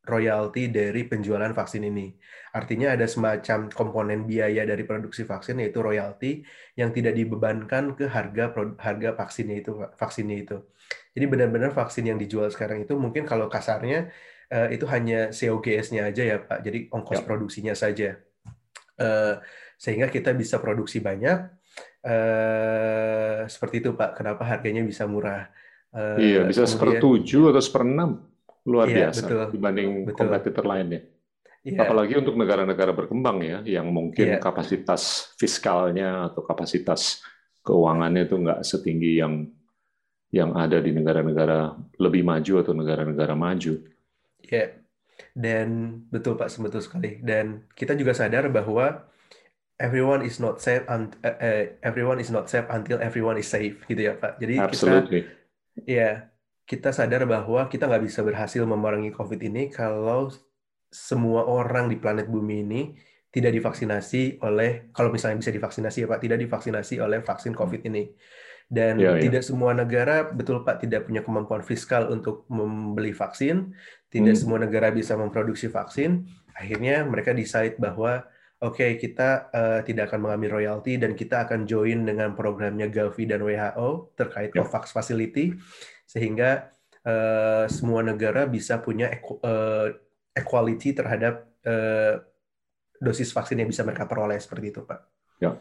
royalti 0.05 0.69
dari 0.69 1.09
penjualan 1.09 1.51
vaksin 1.51 1.83
ini. 1.89 2.13
Artinya 2.55 2.95
ada 2.95 3.09
semacam 3.09 3.67
komponen 3.73 4.29
biaya 4.29 4.63
dari 4.63 4.85
produksi 4.87 5.27
vaksin 5.27 5.59
yaitu 5.59 5.81
royalti 5.81 6.45
yang 6.79 6.95
tidak 6.95 7.17
dibebankan 7.17 7.99
ke 7.99 8.07
harga 8.07 8.55
harga 8.79 9.11
vaksinnya 9.17 9.57
itu 9.65 9.73
vaksinnya 9.99 10.37
itu. 10.45 10.57
Jadi 11.17 11.25
benar-benar 11.27 11.73
vaksin 11.73 12.07
yang 12.07 12.21
dijual 12.21 12.53
sekarang 12.53 12.85
itu 12.85 12.95
mungkin 12.95 13.25
kalau 13.27 13.49
kasarnya 13.49 14.13
uh, 14.53 14.69
itu 14.71 14.85
hanya 14.87 15.33
COGS-nya 15.33 16.13
aja 16.13 16.23
ya 16.23 16.37
Pak. 16.45 16.63
Jadi 16.63 16.79
ongkos 16.93 17.21
ya. 17.21 17.27
produksinya 17.27 17.75
saja. 17.75 18.21
Uh, 18.95 19.41
sehingga 19.81 20.07
kita 20.13 20.31
bisa 20.37 20.61
produksi 20.63 21.01
banyak. 21.03 21.51
Uh, 22.05 23.49
seperti 23.49 23.83
itu 23.83 23.97
Pak. 23.97 24.21
Kenapa 24.21 24.45
harganya 24.45 24.85
bisa 24.85 25.09
murah? 25.09 25.49
Iya, 25.95 26.43
bisa 26.43 26.67
sepertujuh 26.67 27.55
atau 27.55 27.63
seperenam 27.63 28.34
luar 28.65 28.89
iya, 28.89 29.09
biasa 29.09 29.25
betul. 29.29 29.45
dibanding 29.53 29.89
betul. 30.09 30.17
kompetitor 30.17 30.65
lainnya. 30.65 31.01
Yeah. 31.65 31.81
Apalagi 31.81 32.21
untuk 32.21 32.37
negara-negara 32.37 32.93
berkembang 32.93 33.41
ya, 33.41 33.59
yang 33.65 33.89
mungkin 33.89 34.37
yeah. 34.37 34.41
kapasitas 34.41 35.33
fiskalnya 35.41 36.29
atau 36.29 36.45
kapasitas 36.45 37.25
keuangannya 37.65 38.29
itu 38.29 38.37
nggak 38.37 38.61
setinggi 38.61 39.25
yang 39.25 39.49
yang 40.29 40.53
ada 40.53 40.83
di 40.83 40.93
negara-negara 40.93 41.73
lebih 41.97 42.21
maju 42.21 42.53
atau 42.61 42.77
negara-negara 42.77 43.33
maju. 43.33 43.81
Ya, 44.45 44.53
yeah. 44.53 44.69
dan 45.33 45.69
betul 46.13 46.37
Pak, 46.37 46.53
betul 46.61 46.85
sekali. 46.85 47.25
Dan 47.25 47.65
kita 47.73 47.97
juga 47.97 48.13
sadar 48.13 48.53
bahwa 48.53 49.09
everyone 49.81 50.21
is 50.21 50.37
not 50.37 50.61
safe, 50.61 50.85
and 50.85 51.17
uh, 51.25 51.33
uh, 51.41 51.65
everyone 51.81 52.21
is 52.21 52.29
not 52.29 52.53
safe 52.53 52.69
until 52.69 53.01
everyone 53.01 53.41
is 53.41 53.49
safe, 53.49 53.81
gitu 53.89 54.13
ya 54.13 54.21
Pak. 54.21 54.37
Jadi 54.37 54.61
Absolutely. 54.61 55.21
kita, 55.25 55.89
ya 55.89 56.11
kita 56.65 56.97
sadar 56.97 57.29
bahwa 57.29 57.69
kita 57.69 57.85
nggak 57.85 58.05
bisa 58.09 58.21
berhasil 58.25 58.65
memerangi 58.65 59.13
COVID 59.13 59.41
ini 59.45 59.69
kalau 59.69 60.33
semua 60.89 61.45
orang 61.45 61.93
di 61.93 62.01
planet 62.01 62.31
bumi 62.31 62.57
ini 62.65 62.83
tidak 63.35 63.51
divaksinasi 63.51 64.39
oleh, 64.47 64.95
kalau 64.95 65.11
misalnya 65.11 65.43
bisa 65.43 65.51
divaksinasi 65.51 66.07
ya 66.07 66.09
Pak, 66.09 66.23
tidak 66.23 66.39
divaksinasi 66.39 67.03
oleh 67.03 67.19
vaksin 67.19 67.51
COVID 67.51 67.83
ini. 67.91 68.15
Dan 68.71 68.97
ya, 68.97 69.19
ya. 69.19 69.27
tidak 69.27 69.43
semua 69.43 69.75
negara, 69.75 70.31
betul 70.31 70.63
Pak, 70.63 70.87
tidak 70.87 71.11
punya 71.11 71.21
kemampuan 71.27 71.61
fiskal 71.67 72.09
untuk 72.15 72.47
membeli 72.47 73.11
vaksin, 73.11 73.75
tidak 74.09 74.39
hmm. 74.39 74.41
semua 74.41 74.59
negara 74.63 74.95
bisa 74.95 75.19
memproduksi 75.19 75.67
vaksin, 75.67 76.25
akhirnya 76.55 77.03
mereka 77.03 77.35
decide 77.35 77.75
bahwa 77.77 78.23
oke 78.63 78.79
okay, 78.79 78.91
kita 78.97 79.51
uh, 79.51 79.81
tidak 79.83 80.09
akan 80.09 80.31
mengambil 80.31 80.63
royalti 80.63 80.97
dan 80.97 81.19
kita 81.19 81.45
akan 81.45 81.67
join 81.67 82.07
dengan 82.07 82.39
programnya 82.39 82.87
Gavi 82.87 83.27
dan 83.27 83.43
WHO 83.43 84.15
terkait 84.15 84.55
ya. 84.55 84.63
COVAX 84.63 84.95
Facility 84.95 85.53
sehingga 86.05 86.71
uh, 87.05 87.65
semua 87.69 88.01
negara 88.05 88.49
bisa 88.49 88.81
punya 88.81 89.13
uh, 89.45 89.89
equality 90.35 90.93
terhadap 90.97 91.49
uh, 91.65 92.21
dosis 92.99 93.31
vaksin 93.31 93.61
yang 93.61 93.69
bisa 93.69 93.85
mereka 93.85 94.09
peroleh 94.09 94.41
seperti 94.41 94.67
itu, 94.73 94.81
Pak. 94.85 95.01
Ya. 95.43 95.59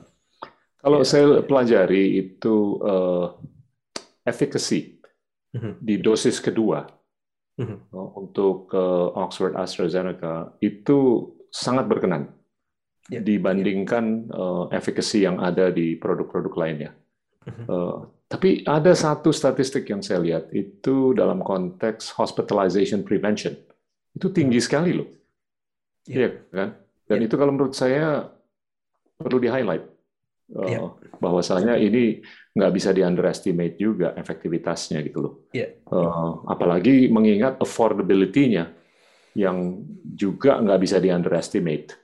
Kalau 0.83 0.99
ya. 1.01 1.07
saya 1.07 1.25
pelajari 1.43 2.19
itu 2.19 2.79
uh, 2.83 3.39
efficacy 4.27 4.99
uh 5.53 5.57
mhm. 5.57 5.63
-huh. 5.63 5.73
di 5.79 5.95
dosis 5.99 6.39
kedua 6.43 6.83
uh 6.87 7.61
mhm. 7.63 7.77
-huh. 7.91 8.07
untuk 8.19 8.71
uh, 8.75 9.15
Oxford 9.15 9.55
AstraZeneca 9.55 10.55
itu 10.59 11.31
sangat 11.53 11.87
berkenan 11.87 12.33
ya. 13.07 13.21
dibandingkan 13.23 14.27
uh, 14.33 14.65
efficacy 14.73 15.23
yang 15.23 15.39
ada 15.39 15.71
di 15.71 15.95
produk-produk 15.95 16.53
lainnya. 16.57 16.91
Uh 17.43 17.51
uh, 17.67 17.95
tapi 18.33 18.65
ada 18.65 18.97
satu 18.97 19.29
statistik 19.29 19.85
yang 19.93 20.01
saya 20.01 20.17
lihat 20.17 20.49
itu 20.49 21.13
dalam 21.13 21.45
konteks 21.45 22.17
hospitalization 22.17 23.05
prevention 23.05 23.53
itu 24.17 24.33
tinggi 24.33 24.57
sekali 24.57 24.89
loh, 24.97 25.05
iya 26.09 26.33
yeah. 26.33 26.33
kan? 26.49 26.69
Dan 27.05 27.17
yeah. 27.21 27.27
itu 27.29 27.35
kalau 27.37 27.53
menurut 27.53 27.77
saya 27.77 28.25
perlu 29.21 29.37
di 29.37 29.53
highlight 29.53 29.85
yeah. 30.49 30.89
bahwasanya 31.21 31.77
ini 31.77 32.25
nggak 32.57 32.73
bisa 32.73 32.89
di 32.89 33.05
underestimate 33.05 33.77
juga 33.77 34.17
efektivitasnya 34.17 35.05
gitu 35.05 35.19
loh. 35.21 35.33
Yeah. 35.53 35.77
Uh, 35.85 36.41
apalagi 36.49 37.13
mengingat 37.13 37.61
affordability-nya 37.61 38.73
yang 39.37 39.77
juga 40.01 40.57
nggak 40.57 40.81
bisa 40.81 40.97
di 40.97 41.13
underestimate. 41.13 42.01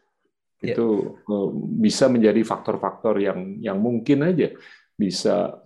Yeah. 0.62 0.78
Itu 0.78 1.18
uh, 1.26 1.50
bisa 1.82 2.06
menjadi 2.06 2.46
faktor-faktor 2.46 3.18
yang 3.18 3.58
yang 3.66 3.82
mungkin 3.82 4.30
aja 4.30 4.54
bisa 5.00 5.64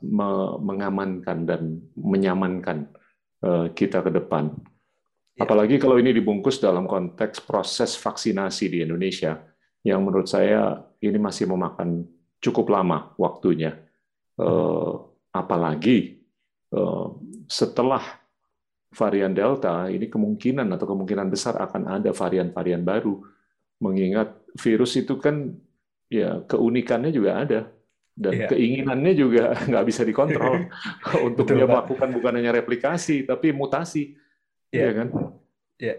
mengamankan 0.61 1.49
dan 1.49 1.81
menyamankan 1.97 2.86
eh, 3.41 3.67
kita 3.73 4.05
ke 4.05 4.13
depan. 4.13 4.53
Ya. 5.34 5.49
Apalagi 5.49 5.81
kalau 5.81 5.97
ini 5.97 6.13
dibungkus 6.13 6.61
dalam 6.61 6.86
konteks 6.86 7.41
proses 7.41 7.97
vaksinasi 7.97 8.69
di 8.69 8.86
Indonesia, 8.86 9.41
yang 9.81 10.05
menurut 10.05 10.29
saya 10.29 10.86
ini 11.01 11.17
masih 11.17 11.49
memakan 11.49 12.05
cukup 12.38 12.69
lama 12.69 13.17
waktunya. 13.17 13.73
Eh, 14.38 14.93
apalagi 15.34 16.21
eh, 16.69 17.07
setelah 17.49 18.05
varian 18.93 19.34
Delta, 19.34 19.89
ini 19.89 20.05
kemungkinan 20.13 20.69
atau 20.77 20.86
kemungkinan 20.93 21.34
besar 21.34 21.57
akan 21.57 21.89
ada 21.89 22.13
varian-varian 22.13 22.86
baru. 22.86 23.17
Mengingat 23.81 24.45
virus 24.61 24.93
itu 24.93 25.17
kan 25.17 25.57
ya 26.05 26.45
keunikannya 26.45 27.09
juga 27.09 27.41
ada 27.41 27.73
dan 28.14 28.45
yeah. 28.45 28.49
keinginannya 28.49 29.14
juga 29.18 29.57
nggak 29.70 29.86
bisa 29.89 30.01
dikontrol 30.05 30.70
untuk 31.28 31.49
Betul, 31.49 31.57
dia 31.61 31.68
melakukan 31.68 32.09
bukan 32.14 32.34
hanya 32.38 32.51
replikasi 32.53 33.26
tapi 33.26 33.49
mutasi, 33.49 34.14
yeah. 34.70 34.89
ya 34.89 34.91
kan? 34.93 35.07
Ya, 35.82 35.88
yeah. 35.89 35.97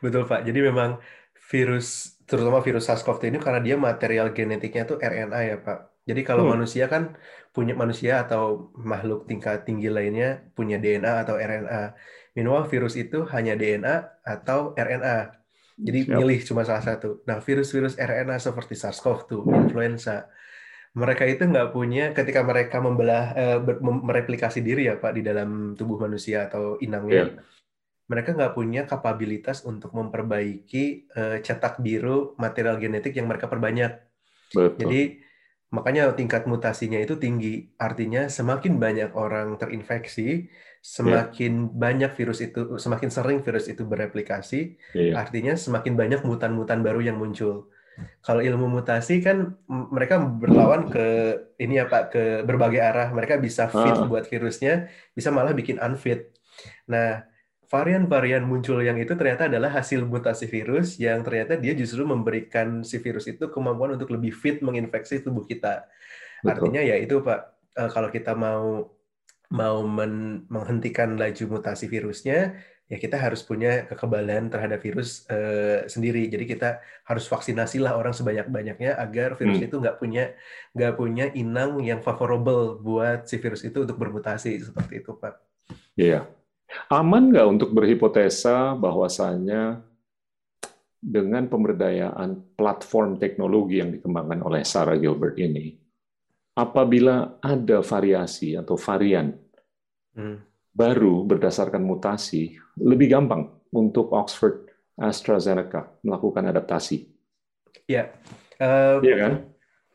betul 0.00 0.24
Pak. 0.24 0.48
Jadi 0.48 0.58
memang 0.64 0.98
virus, 1.46 2.18
terutama 2.26 2.58
virus 2.64 2.90
SARS-CoV-2 2.90 3.30
ini 3.30 3.38
karena 3.38 3.60
dia 3.62 3.76
material 3.78 4.34
genetiknya 4.34 4.82
itu 4.88 4.96
RNA 4.98 5.40
ya 5.46 5.56
Pak. 5.62 5.78
Jadi 6.06 6.20
kalau 6.22 6.46
hmm. 6.46 6.52
manusia 6.54 6.86
kan 6.86 7.18
punya 7.50 7.74
manusia 7.74 8.22
atau 8.22 8.70
makhluk 8.78 9.26
tingkat 9.26 9.66
tinggi 9.66 9.90
lainnya 9.90 10.46
punya 10.54 10.78
DNA 10.78 11.26
atau 11.26 11.34
RNA. 11.34 11.98
Minimal 12.38 12.68
virus 12.70 12.94
itu 12.94 13.26
hanya 13.32 13.58
DNA 13.58 14.22
atau 14.22 14.76
RNA. 14.76 15.34
Jadi 15.76 16.08
Siap. 16.08 16.16
milih 16.16 16.40
cuma 16.46 16.62
salah 16.64 16.84
satu. 16.84 17.20
Nah, 17.28 17.42
virus-virus 17.42 18.00
RNA 18.00 18.40
seperti 18.40 18.78
SARS-CoV-2, 18.78 19.32
influenza, 19.66 20.30
mereka 20.96 21.28
itu 21.28 21.44
nggak 21.44 21.76
punya 21.76 22.16
ketika 22.16 22.40
mereka 22.40 22.80
membelah 22.80 23.36
uh, 23.36 23.60
mereplikasi 23.84 24.64
diri 24.64 24.88
ya 24.88 24.96
pak 24.96 25.12
di 25.12 25.20
dalam 25.20 25.76
tubuh 25.76 26.00
manusia 26.00 26.48
atau 26.48 26.80
inangnya 26.80 27.36
yeah. 27.36 27.44
mereka 28.08 28.32
nggak 28.32 28.56
punya 28.56 28.88
kapabilitas 28.88 29.60
untuk 29.68 29.92
memperbaiki 29.92 31.12
uh, 31.12 31.36
cetak 31.44 31.84
biru 31.84 32.32
material 32.40 32.80
genetik 32.80 33.12
yang 33.12 33.28
mereka 33.28 33.44
perbanyak 33.44 33.92
Betul. 34.56 34.72
jadi 34.80 35.00
makanya 35.68 36.16
tingkat 36.16 36.48
mutasinya 36.48 36.96
itu 36.96 37.20
tinggi 37.20 37.68
artinya 37.76 38.32
semakin 38.32 38.80
banyak 38.80 39.12
orang 39.12 39.60
terinfeksi 39.60 40.48
semakin 40.80 41.68
yeah. 41.68 41.76
banyak 41.76 42.10
virus 42.16 42.40
itu 42.40 42.80
semakin 42.80 43.12
sering 43.12 43.44
virus 43.44 43.68
itu 43.68 43.84
bereplikasi 43.84 44.80
yeah. 44.96 45.20
artinya 45.20 45.60
semakin 45.60 45.92
banyak 45.92 46.24
mutan-mutan 46.24 46.80
baru 46.80 47.04
yang 47.04 47.20
muncul 47.20 47.68
kalau 48.20 48.44
ilmu 48.44 48.68
mutasi 48.68 49.24
kan 49.24 49.56
mereka 49.68 50.20
berlawan 50.20 50.90
ke 50.90 51.06
ini 51.56 51.80
ya 51.80 51.88
Pak 51.88 52.04
ke 52.12 52.22
berbagai 52.44 52.80
arah. 52.82 53.08
Mereka 53.14 53.40
bisa 53.40 53.70
fit 53.70 53.96
uh. 53.96 54.04
buat 54.04 54.28
virusnya, 54.28 54.90
bisa 55.16 55.32
malah 55.32 55.56
bikin 55.56 55.80
unfit. 55.80 56.36
Nah, 56.90 57.24
varian-varian 57.66 58.46
muncul 58.46 58.78
yang 58.84 59.00
itu 59.00 59.16
ternyata 59.18 59.50
adalah 59.50 59.74
hasil 59.74 60.06
mutasi 60.06 60.46
virus 60.46 61.00
yang 61.02 61.26
ternyata 61.26 61.58
dia 61.58 61.74
justru 61.74 62.06
memberikan 62.06 62.86
si 62.86 63.02
virus 63.02 63.26
itu 63.26 63.50
kemampuan 63.50 63.98
untuk 63.98 64.14
lebih 64.14 64.30
fit 64.30 64.62
menginfeksi 64.62 65.24
tubuh 65.24 65.42
kita. 65.42 65.88
Betul. 66.44 66.50
Artinya 66.52 66.80
ya 66.84 66.96
itu 67.00 67.24
Pak, 67.24 67.40
eh, 67.74 67.90
kalau 67.90 68.08
kita 68.12 68.36
mau 68.38 68.92
mau 69.46 69.78
men 69.86 70.42
menghentikan 70.50 71.14
laju 71.14 71.58
mutasi 71.58 71.86
virusnya, 71.86 72.58
ya 72.86 73.02
kita 73.02 73.18
harus 73.18 73.42
punya 73.42 73.82
kekebalan 73.90 74.46
terhadap 74.46 74.78
virus 74.78 75.26
uh, 75.26 75.86
sendiri. 75.90 76.30
Jadi 76.30 76.44
kita 76.46 76.78
harus 77.02 77.26
vaksinasi 77.26 77.82
lah 77.82 77.98
orang 77.98 78.14
sebanyak-banyaknya 78.14 78.94
agar 78.94 79.34
virus 79.34 79.58
hmm. 79.58 79.66
itu 79.66 79.76
nggak 79.82 79.98
punya 79.98 80.24
nggak 80.70 80.94
punya 80.94 81.26
inang 81.34 81.82
yang 81.82 81.98
favorable 81.98 82.78
buat 82.78 83.26
si 83.26 83.42
virus 83.42 83.66
itu 83.66 83.82
untuk 83.82 83.98
bermutasi 83.98 84.62
seperti 84.62 85.02
itu, 85.02 85.18
Pak. 85.18 85.34
Iya. 85.98 86.30
Aman 86.90 87.30
nggak 87.30 87.46
untuk 87.46 87.70
berhipotesa 87.74 88.74
bahwasanya 88.78 89.82
dengan 90.98 91.46
pemberdayaan 91.46 92.58
platform 92.58 93.18
teknologi 93.22 93.78
yang 93.78 93.94
dikembangkan 93.94 94.42
oleh 94.42 94.66
Sarah 94.66 94.98
Gilbert 94.98 95.38
ini, 95.38 95.78
apabila 96.58 97.38
ada 97.38 97.78
variasi 97.82 98.58
atau 98.58 98.74
varian 98.74 99.30
hmm 100.18 100.45
baru 100.76 101.24
berdasarkan 101.24 101.80
mutasi, 101.80 102.60
lebih 102.76 103.08
gampang 103.08 103.48
untuk 103.72 104.12
Oxford 104.12 104.68
AstraZeneca 105.00 105.96
melakukan 106.04 106.44
adaptasi. 106.52 107.08
Ya, 107.88 108.12
uh, 108.60 109.00
ya 109.00 109.16
kan? 109.16 109.32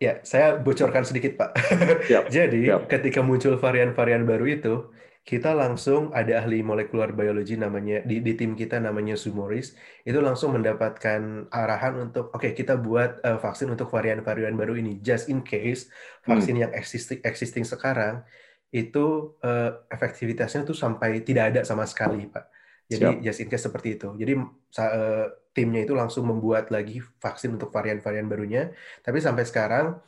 Ya, 0.01 0.17
saya 0.25 0.57
bocorkan 0.57 1.05
sedikit 1.05 1.37
Pak. 1.37 1.51
Yep. 2.11 2.23
Jadi 2.33 2.61
yep. 2.73 2.89
ketika 2.89 3.21
muncul 3.21 3.61
varian-varian 3.61 4.25
baru 4.25 4.45
itu, 4.49 4.73
kita 5.21 5.53
langsung 5.53 6.09
ada 6.17 6.41
ahli 6.41 6.65
molekular 6.65 7.13
biologi 7.13 7.53
namanya 7.53 8.01
di, 8.01 8.25
di 8.25 8.33
tim 8.33 8.57
kita 8.57 8.81
namanya 8.81 9.13
Sumoris 9.13 9.77
itu 10.01 10.17
langsung 10.17 10.57
mendapatkan 10.57 11.45
arahan 11.53 12.09
untuk 12.09 12.33
oke 12.33 12.41
okay, 12.41 12.57
kita 12.57 12.73
buat 12.81 13.21
uh, 13.21 13.37
vaksin 13.37 13.69
untuk 13.69 13.93
varian-varian 13.93 14.57
baru 14.57 14.81
ini 14.81 14.97
just 15.05 15.29
in 15.29 15.45
case 15.45 15.93
vaksin 16.25 16.57
hmm. 16.57 16.63
yang 16.65 16.71
existing 16.73 17.21
existing 17.21 17.61
sekarang 17.61 18.25
itu 18.71 19.35
uh, 19.43 19.83
efektivitasnya 19.91 20.63
tuh 20.63 20.75
sampai 20.75 21.21
tidak 21.27 21.55
ada 21.55 21.61
sama 21.67 21.83
sekali 21.83 22.27
pak 22.27 22.47
jadi 22.87 23.19
Siap. 23.19 23.23
just 23.23 23.39
in 23.43 23.47
case 23.51 23.63
seperti 23.67 23.99
itu 23.99 24.15
jadi 24.15 24.33
uh, 24.39 25.27
timnya 25.51 25.83
itu 25.83 25.93
langsung 25.95 26.27
membuat 26.27 26.71
lagi 26.71 27.03
vaksin 27.19 27.59
untuk 27.59 27.71
varian-varian 27.75 28.27
barunya 28.31 28.71
tapi 29.03 29.19
sampai 29.19 29.43
sekarang 29.43 29.99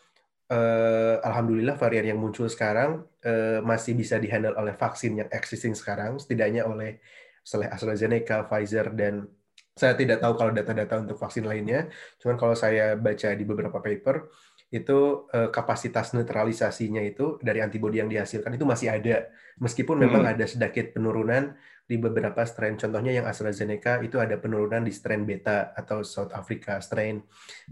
uh, 0.53 1.15
alhamdulillah 1.23 1.75
varian 1.79 2.05
yang 2.13 2.19
muncul 2.19 2.47
sekarang 2.49 3.03
uh, 3.23 3.59
masih 3.63 3.95
bisa 3.95 4.19
dihandle 4.19 4.55
oleh 4.57 4.75
vaksin 4.75 5.17
yang 5.23 5.29
existing 5.31 5.73
sekarang, 5.73 6.19
setidaknya 6.19 6.67
oleh 6.67 6.99
AstraZeneca, 7.43 8.47
Pfizer, 8.47 8.91
dan 8.95 9.27
saya 9.73 9.97
tidak 9.97 10.21
tahu 10.21 10.37
kalau 10.37 10.51
data-data 10.53 11.01
untuk 11.01 11.17
vaksin 11.17 11.43
lainnya. 11.43 11.89
Cuman 12.21 12.37
kalau 12.37 12.53
saya 12.53 12.93
baca 12.95 13.29
di 13.33 13.43
beberapa 13.43 13.81
paper, 13.81 14.29
itu 14.73 15.29
uh, 15.29 15.53
kapasitas 15.53 16.17
neutralisasinya 16.17 17.05
itu 17.05 17.37
dari 17.45 17.61
antibodi 17.61 18.01
yang 18.01 18.09
dihasilkan 18.09 18.57
itu 18.57 18.65
masih 18.65 18.89
ada, 18.89 19.29
meskipun 19.61 20.01
memang 20.01 20.25
hmm. 20.25 20.33
ada 20.33 20.45
sedikit 20.49 20.97
penurunan 20.97 21.53
di 21.85 22.01
beberapa 22.01 22.41
strain. 22.41 22.73
Contohnya 22.73 23.13
yang 23.13 23.29
AstraZeneca 23.29 24.01
itu 24.01 24.17
ada 24.17 24.41
penurunan 24.41 24.81
di 24.81 24.89
strain 24.89 25.29
beta 25.29 25.77
atau 25.77 26.01
South 26.01 26.33
Africa 26.33 26.81
strain, 26.81 27.21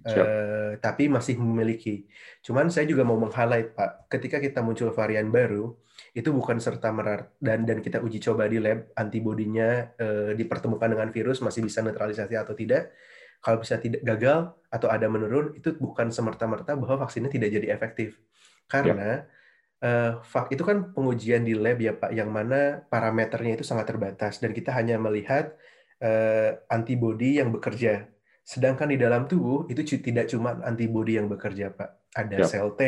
uh, 0.05 0.77
tapi 0.77 1.09
masih 1.09 1.41
memiliki. 1.41 2.05
Cuman 2.45 2.69
saya 2.69 2.85
juga 2.85 3.01
mau 3.01 3.17
meng-highlight 3.17 3.73
Pak, 3.73 4.05
ketika 4.05 4.37
kita 4.37 4.61
muncul 4.61 4.93
varian 4.93 5.33
baru, 5.33 5.73
itu 6.13 6.29
bukan 6.29 6.61
serta 6.61 6.93
merta 6.93 7.33
dan 7.41 7.65
dan 7.65 7.81
kita 7.81 7.97
uji 7.97 8.21
coba 8.21 8.45
di 8.45 8.61
lab 8.61 8.93
antibodinya 8.93 9.89
uh, 9.97 10.37
dipertemukan 10.37 10.91
dengan 10.91 11.09
virus 11.09 11.41
masih 11.41 11.65
bisa 11.65 11.81
neutralisasi 11.81 12.37
atau 12.37 12.53
tidak. 12.53 12.93
Kalau 13.41 13.57
bisa 13.57 13.81
tidak 13.81 14.05
gagal 14.05 14.53
atau 14.69 14.87
ada 14.87 15.09
menurun, 15.09 15.57
itu 15.57 15.73
bukan 15.75 16.13
semerta-merta 16.13 16.77
bahwa 16.77 17.05
vaksinnya 17.05 17.33
tidak 17.33 17.49
jadi 17.51 17.73
efektif. 17.73 18.21
Karena 18.69 19.25
yep 19.25 19.41
uh, 19.81 20.47
itu 20.53 20.63
kan 20.63 20.93
pengujian 20.93 21.43
di 21.43 21.57
lab 21.57 21.81
ya 21.81 21.93
Pak, 21.97 22.13
yang 22.13 22.29
mana 22.29 22.85
parameternya 22.87 23.59
itu 23.59 23.65
sangat 23.65 23.89
terbatas 23.89 24.39
dan 24.39 24.53
kita 24.53 24.71
hanya 24.71 25.01
melihat 25.01 25.57
uh, 25.99 26.57
antibodi 26.69 27.41
yang 27.41 27.49
bekerja. 27.51 28.07
Sedangkan 28.45 28.89
di 28.89 28.97
dalam 28.97 29.25
tubuh 29.29 29.69
itu 29.69 29.81
tidak 30.01 30.29
cuma 30.29 30.57
antibodi 30.65 31.17
yang 31.17 31.29
bekerja 31.29 31.73
Pak, 31.73 31.89
ada 32.15 32.37
Siap. 32.43 32.49
sel 32.49 32.69
T, 32.75 32.81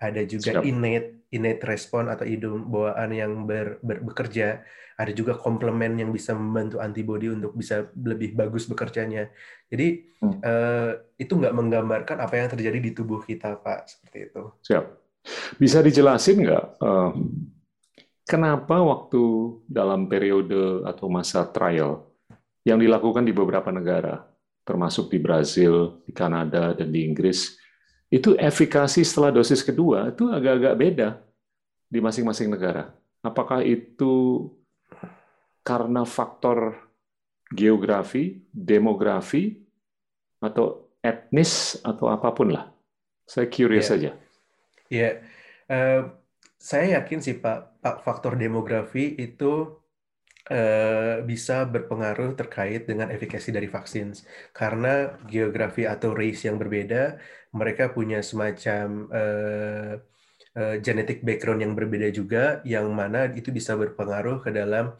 ada 0.00 0.22
juga 0.24 0.60
Siap. 0.60 0.64
innate 0.64 1.16
innate 1.34 1.62
respon 1.66 2.06
atau 2.06 2.22
hidung 2.22 2.70
bawaan 2.70 3.10
yang 3.10 3.32
ber, 3.44 3.82
ber, 3.82 4.00
bekerja, 4.00 4.62
ada 4.96 5.12
juga 5.12 5.36
komplement 5.36 5.92
yang 5.98 6.14
bisa 6.14 6.32
membantu 6.32 6.80
antibodi 6.80 7.28
untuk 7.28 7.52
bisa 7.52 7.90
lebih 7.98 8.32
bagus 8.32 8.64
bekerjanya. 8.70 9.28
Jadi 9.68 10.06
hmm. 10.22 10.38
uh, 10.40 10.90
itu 11.18 11.32
nggak 11.36 11.52
menggambarkan 11.52 12.16
apa 12.22 12.34
yang 12.38 12.48
terjadi 12.48 12.78
di 12.78 12.90
tubuh 12.94 13.20
kita 13.20 13.58
Pak, 13.60 13.90
seperti 13.90 14.32
itu. 14.32 14.42
Siap. 14.64 14.84
Bisa 15.58 15.82
dijelasin 15.82 16.46
nggak 16.46 16.64
uh, 16.80 17.12
kenapa 18.22 18.78
waktu 18.80 19.22
dalam 19.66 20.06
periode 20.06 20.86
atau 20.86 21.10
masa 21.10 21.44
trial 21.50 22.06
yang 22.62 22.78
dilakukan 22.78 23.22
di 23.22 23.34
beberapa 23.34 23.70
negara, 23.70 24.26
termasuk 24.66 25.10
di 25.10 25.18
Brazil, 25.22 26.02
di 26.02 26.10
Kanada, 26.10 26.74
dan 26.74 26.90
di 26.90 27.06
Inggris, 27.06 27.54
itu 28.06 28.38
efikasi 28.38 29.02
setelah 29.02 29.34
dosis 29.34 29.66
kedua 29.66 30.14
itu 30.14 30.30
agak-agak 30.30 30.74
beda 30.78 31.08
di 31.90 31.98
masing-masing 31.98 32.50
negara. 32.50 32.94
Apakah 33.22 33.66
itu 33.66 34.46
karena 35.66 36.06
faktor 36.06 36.78
geografi, 37.50 38.42
demografi, 38.54 39.58
atau 40.38 40.90
etnis, 41.02 41.78
atau 41.82 42.06
apa 42.10 42.30
pun 42.30 42.54
lah? 42.54 42.70
Saya 43.26 43.50
curious 43.50 43.86
yeah. 43.86 43.90
saja. 43.90 44.10
Ya, 44.86 45.10
uh, 45.66 46.02
saya 46.58 47.02
yakin 47.02 47.18
sih 47.18 47.34
Pak, 47.38 47.82
Pak 47.82 47.96
faktor 48.06 48.38
demografi 48.38 49.18
itu 49.18 49.74
uh, 50.50 51.22
bisa 51.26 51.66
berpengaruh 51.66 52.34
terkait 52.38 52.86
dengan 52.86 53.10
efikasi 53.10 53.48
dari 53.50 53.68
vaksin. 53.70 54.14
Karena 54.54 55.14
geografi 55.26 55.84
atau 55.86 56.14
race 56.14 56.46
yang 56.46 56.56
berbeda, 56.56 57.18
mereka 57.54 57.90
punya 57.90 58.22
semacam 58.22 59.10
uh, 59.10 59.92
uh, 60.58 60.76
genetic 60.82 61.22
background 61.26 61.62
yang 61.62 61.74
berbeda 61.74 62.08
juga, 62.14 62.60
yang 62.62 62.90
mana 62.90 63.30
itu 63.34 63.50
bisa 63.50 63.74
berpengaruh 63.74 64.42
ke 64.44 64.50
dalam 64.54 64.94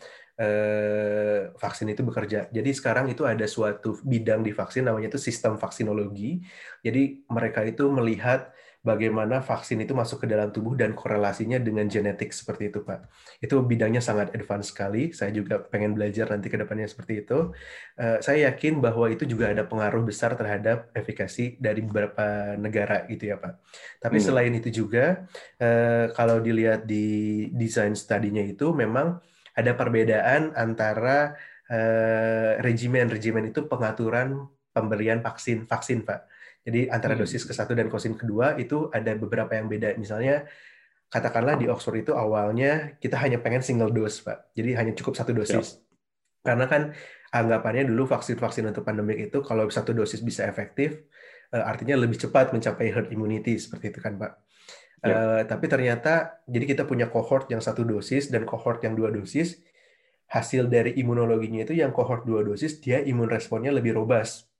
vaksin 1.57 1.89
itu 1.89 2.05
bekerja. 2.05 2.53
Jadi 2.53 2.69
sekarang 2.77 3.09
itu 3.09 3.25
ada 3.25 3.49
suatu 3.49 3.97
bidang 4.05 4.45
di 4.45 4.53
vaksin 4.53 4.85
namanya 4.85 5.09
itu 5.09 5.17
sistem 5.17 5.57
vaksinologi. 5.57 6.45
Jadi 6.85 7.25
mereka 7.33 7.65
itu 7.65 7.89
melihat 7.89 8.53
bagaimana 8.87 9.43
vaksin 9.43 9.83
itu 9.83 9.91
masuk 9.91 10.23
ke 10.23 10.27
dalam 10.31 10.55
tubuh 10.55 10.79
dan 10.79 10.95
korelasinya 10.95 11.59
dengan 11.59 11.91
genetik 11.91 12.31
seperti 12.31 12.71
itu, 12.71 12.87
Pak. 12.87 13.11
Itu 13.43 13.59
bidangnya 13.67 13.99
sangat 13.99 14.31
advance 14.31 14.71
sekali. 14.71 15.11
Saya 15.11 15.35
juga 15.35 15.59
pengen 15.59 15.99
belajar 15.99 16.31
nanti 16.31 16.47
ke 16.47 16.55
depannya 16.55 16.87
seperti 16.87 17.27
itu. 17.27 17.51
Uh, 17.99 18.23
saya 18.23 18.47
yakin 18.55 18.79
bahwa 18.79 19.11
itu 19.11 19.27
juga 19.27 19.51
ada 19.51 19.67
pengaruh 19.67 20.07
besar 20.07 20.39
terhadap 20.39 20.95
efikasi 20.95 21.59
dari 21.59 21.83
beberapa 21.83 22.55
negara 22.55 23.03
gitu 23.11 23.35
ya, 23.35 23.43
Pak. 23.43 23.59
Tapi 23.99 24.23
hmm. 24.23 24.27
selain 24.31 24.55
itu 24.55 24.71
juga 24.71 25.27
uh, 25.59 26.15
kalau 26.15 26.39
dilihat 26.39 26.87
di 26.87 27.51
desain 27.51 27.99
studinya 27.99 28.47
itu 28.47 28.71
memang 28.71 29.19
ada 29.59 29.73
perbedaan 29.75 30.55
antara 30.55 31.35
uh, 31.67 32.63
regimen-regimen 32.63 33.51
itu 33.51 33.67
pengaturan 33.67 34.47
pemberian 34.71 35.19
vaksin 35.19 35.67
vaksin, 35.67 36.07
Pak. 36.07 36.36
Jadi 36.67 36.91
antara 36.91 37.15
hmm. 37.15 37.23
dosis 37.23 37.47
ke-1 37.47 37.71
dan 37.79 37.87
dosis 37.87 38.11
kedua 38.19 38.59
itu 38.59 38.91
ada 38.91 39.15
beberapa 39.15 39.55
yang 39.55 39.71
beda. 39.71 39.95
Misalnya 39.95 40.51
katakanlah 41.07 41.55
di 41.55 41.71
Oxford 41.71 42.03
itu 42.03 42.13
awalnya 42.13 42.99
kita 42.99 43.15
hanya 43.23 43.39
pengen 43.39 43.63
single 43.63 43.95
dose, 43.95 44.19
Pak. 44.27 44.51
Jadi 44.59 44.75
hanya 44.75 44.93
cukup 44.99 45.15
satu 45.15 45.31
dosis. 45.31 45.79
Ya. 45.79 46.53
Karena 46.53 46.67
kan 46.67 46.83
anggapannya 47.31 47.87
dulu 47.87 48.11
vaksin-vaksin 48.11 48.67
untuk 48.67 48.83
pandemik 48.83 49.31
itu 49.31 49.39
kalau 49.47 49.71
satu 49.71 49.95
dosis 49.95 50.19
bisa 50.27 50.43
efektif, 50.51 51.07
eh, 51.55 51.63
artinya 51.63 51.95
lebih 51.95 52.19
cepat 52.19 52.51
mencapai 52.51 52.91
herd 52.91 53.15
immunity 53.15 53.55
seperti 53.63 53.95
itu 53.95 54.03
kan, 54.03 54.19
Pak. 54.19 54.33
Ya. 55.07 55.15
Uh, 55.15 55.43
tapi 55.47 55.71
ternyata 55.71 56.43
jadi 56.51 56.65
kita 56.67 56.83
punya 56.89 57.07
cohort 57.07 57.47
yang 57.53 57.63
satu 57.63 57.87
dosis 57.87 58.27
dan 58.33 58.43
cohort 58.43 58.83
yang 58.83 58.99
dua 58.99 59.15
dosis. 59.15 59.63
Hasil 60.27 60.67
dari 60.67 60.99
imunologinya 60.99 61.63
itu 61.63 61.79
yang 61.79 61.95
cohort 61.95 62.27
dua 62.27 62.43
dosis 62.43 62.83
dia 62.83 62.99
imun 62.99 63.31
responnya 63.31 63.71
lebih 63.71 63.95
robust. 63.95 64.51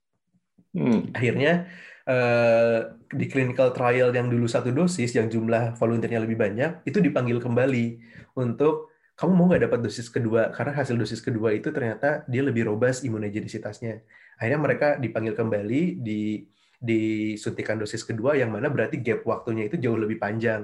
Hmm. 0.71 1.11
Akhirnya 1.11 1.67
Eh, 2.07 2.79
di 3.11 3.27
clinical 3.27 3.75
trial 3.75 4.15
yang 4.15 4.31
dulu 4.31 4.47
satu 4.47 4.71
dosis, 4.71 5.11
yang 5.11 5.27
jumlah 5.27 5.75
volunteernya 5.75 6.23
lebih 6.23 6.39
banyak, 6.39 6.87
itu 6.87 7.03
dipanggil 7.03 7.43
kembali 7.43 7.99
untuk 8.39 8.95
kamu 9.19 9.31
mau 9.35 9.45
nggak 9.51 9.67
dapat 9.67 9.79
dosis 9.83 10.07
kedua 10.07 10.55
karena 10.55 10.71
hasil 10.71 10.95
dosis 10.95 11.19
kedua 11.19 11.51
itu 11.51 11.67
ternyata 11.67 12.23
dia 12.31 12.47
lebih 12.47 12.63
robust 12.71 13.03
imunogenisitasnya. 13.03 14.07
Akhirnya 14.39 14.59
mereka 14.63 14.87
dipanggil 14.95 15.35
kembali 15.35 15.99
di 15.99 16.47
disuntikan 16.79 17.75
dosis 17.75 18.07
kedua 18.07 18.39
yang 18.39 18.55
mana 18.55 18.71
berarti 18.71 19.03
gap 19.03 19.27
waktunya 19.27 19.67
itu 19.67 19.75
jauh 19.75 19.99
lebih 19.99 20.15
panjang. 20.15 20.63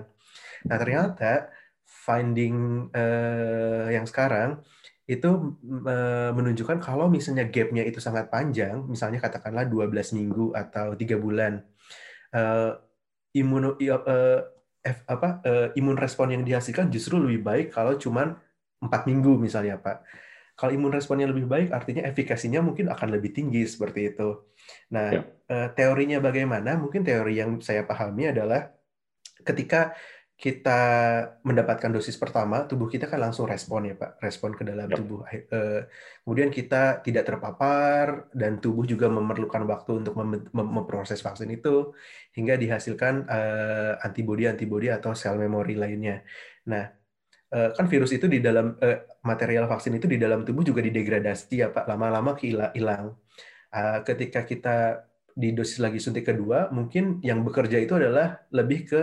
Nah 0.64 0.78
ternyata 0.80 1.52
finding 1.84 2.88
uh, 2.96 3.91
yang 3.91 4.08
sekarang 4.08 4.64
itu 5.04 5.60
menunjukkan 6.32 6.80
kalau 6.80 7.12
misalnya 7.12 7.43
gapnya 7.51 7.84
itu 7.84 7.99
sangat 7.99 8.32
panjang, 8.32 8.88
misalnya 8.88 9.20
katakanlah 9.20 9.68
12 9.68 10.16
minggu 10.16 10.56
atau 10.56 10.95
tiga 10.95 11.20
bulan, 11.20 11.60
uh, 12.32 12.72
imuno, 13.36 13.76
uh, 13.76 14.39
F, 14.84 14.97
apa, 15.08 15.43
uh, 15.43 15.68
imun 15.76 15.95
respon 15.99 16.32
yang 16.32 16.43
dihasilkan 16.43 16.88
justru 16.88 17.20
lebih 17.20 17.43
baik 17.43 17.68
kalau 17.76 17.99
cuma 17.99 18.39
empat 18.80 19.04
minggu 19.08 19.39
misalnya 19.39 19.76
Pak. 19.80 20.08
Kalau 20.54 20.72
imun 20.72 20.93
responnya 20.93 21.28
lebih 21.28 21.49
baik, 21.49 21.74
artinya 21.74 22.06
efikasinya 22.06 22.62
mungkin 22.62 22.88
akan 22.88 23.10
lebih 23.10 23.34
tinggi 23.34 23.66
seperti 23.66 24.14
itu. 24.14 24.54
Nah, 24.93 25.10
ya. 25.10 25.74
teorinya 25.74 26.22
bagaimana? 26.22 26.78
Mungkin 26.78 27.01
teori 27.01 27.41
yang 27.41 27.58
saya 27.58 27.89
pahami 27.89 28.30
adalah 28.30 28.70
ketika 29.41 29.97
kita 30.44 30.82
mendapatkan 31.48 31.88
dosis 31.88 32.20
pertama, 32.20 32.68
tubuh 32.68 32.91
kita 32.91 33.08
kan 33.08 33.24
langsung 33.24 33.48
respon 33.48 33.88
ya 33.88 33.96
Pak, 33.96 34.20
respon 34.20 34.52
ke 34.52 34.68
dalam 34.68 34.91
yep. 34.91 35.00
tubuh. 35.00 35.24
Eh, 35.32 35.88
kemudian 36.20 36.52
kita 36.52 37.00
tidak 37.00 37.32
terpapar 37.32 38.28
dan 38.36 38.60
tubuh 38.60 38.84
juga 38.84 39.08
memerlukan 39.08 39.64
waktu 39.64 40.04
untuk 40.04 40.20
mem 40.20 40.52
memproses 40.52 41.24
vaksin 41.24 41.48
itu 41.48 41.96
hingga 42.36 42.60
dihasilkan 42.60 43.24
uh, 43.24 44.04
antibodi-antibodi 44.04 44.91
atau 44.91 45.16
sel 45.16 45.39
memori 45.39 45.80
lainnya. 45.80 46.28
Nah, 46.68 46.91
uh, 47.56 47.72
kan 47.72 47.88
virus 47.88 48.12
itu 48.12 48.28
di 48.28 48.44
dalam 48.44 48.76
uh, 48.84 49.00
material 49.24 49.72
vaksin 49.72 49.96
itu 49.96 50.12
di 50.12 50.20
dalam 50.20 50.44
tubuh 50.44 50.68
juga 50.68 50.84
didegradasi 50.84 51.56
ya 51.56 51.72
Pak, 51.72 51.88
lama-lama 51.88 52.36
hilang. 52.36 53.16
Uh, 53.72 54.04
ketika 54.04 54.44
kita 54.44 55.08
di 55.32 55.56
dosis 55.56 55.80
lagi 55.80 56.04
suntik 56.04 56.28
kedua, 56.28 56.68
mungkin 56.76 57.24
yang 57.24 57.48
bekerja 57.48 57.80
itu 57.80 57.96
adalah 57.96 58.44
lebih 58.52 58.91
ke 58.91 59.02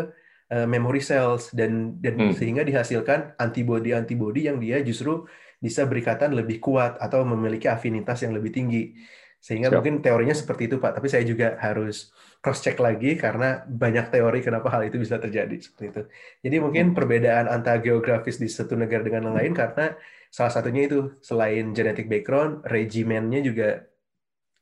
uh, 0.50 0.66
memory 0.66 1.00
cells 1.00 1.54
dan 1.54 1.96
dan 2.02 2.18
Hmm. 2.18 2.34
sehingga 2.34 2.66
dihasilkan 2.66 3.38
antibody-antibody 3.38 4.50
yang 4.50 4.58
dia 4.58 4.82
justru 4.82 5.24
bisa 5.62 5.84
berikatan 5.86 6.34
lebih 6.34 6.58
kuat 6.58 6.96
atau 6.98 7.22
memiliki 7.24 7.68
afinitas 7.70 8.20
yang 8.24 8.34
lebih 8.34 8.50
tinggi. 8.52 8.96
Sehingga 9.40 9.72
Siap. 9.72 9.80
mungkin 9.80 10.04
teorinya 10.04 10.36
seperti 10.36 10.68
itu, 10.68 10.76
Pak. 10.76 11.00
Tapi 11.00 11.08
saya 11.08 11.24
juga 11.24 11.56
harus 11.64 12.12
cross 12.44 12.60
check 12.60 12.76
lagi 12.76 13.16
karena 13.16 13.64
banyak 13.64 14.12
teori 14.12 14.44
kenapa 14.44 14.68
hal 14.68 14.84
itu 14.84 15.00
bisa 15.00 15.16
terjadi 15.16 15.56
seperti 15.56 15.84
itu. 15.88 16.02
Jadi 16.44 16.56
mungkin 16.60 16.92
perbedaan 16.92 17.48
antara 17.48 17.80
geografis 17.80 18.36
di 18.36 18.48
satu 18.52 18.76
negara 18.76 19.00
dengan 19.00 19.32
yang 19.32 19.36
lain 19.40 19.52
karena 19.56 19.96
salah 20.28 20.52
satunya 20.52 20.84
itu 20.88 21.16
selain 21.24 21.72
genetic 21.72 22.04
background, 22.08 22.64
regimennya 22.68 23.40
juga 23.40 23.68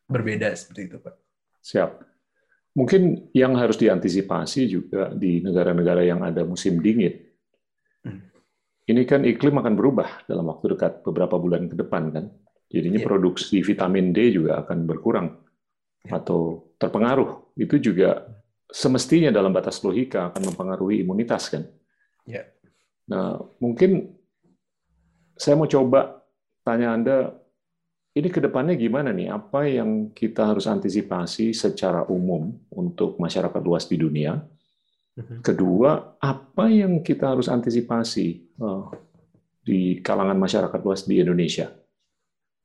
berbeda 0.06 0.54
seperti 0.54 0.94
itu, 0.94 0.96
Pak. 1.02 1.14
Siap. 1.58 1.90
Mungkin 2.78 3.34
yang 3.34 3.58
harus 3.58 3.74
diantisipasi 3.74 4.70
juga 4.70 5.10
di 5.10 5.42
negara-negara 5.42 6.06
yang 6.06 6.22
ada 6.22 6.46
musim 6.46 6.78
dingin. 6.78 7.10
Hmm. 8.06 8.22
Ini 8.86 9.02
kan 9.02 9.26
iklim 9.26 9.58
akan 9.58 9.74
berubah 9.74 10.22
dalam 10.30 10.46
waktu 10.46 10.78
dekat 10.78 11.02
beberapa 11.02 11.34
bulan 11.42 11.66
ke 11.66 11.74
depan 11.74 12.14
kan. 12.14 12.30
Jadinya 12.70 13.02
Iya. 13.02 13.08
produksi 13.08 13.58
vitamin 13.66 14.14
D 14.14 14.30
juga 14.30 14.62
akan 14.62 14.86
berkurang 14.86 15.26
Iya. 16.06 16.22
atau 16.22 16.70
terpengaruh. 16.78 17.58
Itu 17.58 17.82
juga 17.82 18.30
semestinya 18.70 19.34
dalam 19.34 19.50
batas 19.50 19.82
logika 19.82 20.30
akan 20.30 20.52
mempengaruhi 20.54 21.02
imunitas 21.02 21.50
kan. 21.50 21.66
Iya. 22.28 22.46
Nah, 23.08 23.40
mungkin 23.58 24.14
saya 25.34 25.56
mau 25.56 25.66
coba 25.66 26.20
tanya 26.62 26.92
Anda, 26.92 27.32
ini 28.18 28.28
ke 28.28 28.42
depannya 28.42 28.74
gimana 28.74 29.14
nih? 29.14 29.30
Apa 29.30 29.70
yang 29.70 30.10
kita 30.10 30.50
harus 30.50 30.66
antisipasi 30.66 31.54
secara 31.54 32.02
umum 32.10 32.50
untuk 32.74 33.14
masyarakat 33.22 33.62
luas 33.62 33.86
di 33.86 33.94
dunia? 33.94 34.34
Mhm. 35.14 35.46
Kedua, 35.46 36.18
apa 36.18 36.66
yang 36.66 37.02
kita 37.06 37.30
harus 37.30 37.46
antisipasi 37.46 38.28
eh, 38.58 38.84
di 39.62 40.02
kalangan 40.02 40.38
masyarakat 40.38 40.80
luas 40.82 41.06
di 41.06 41.22
Indonesia 41.22 41.70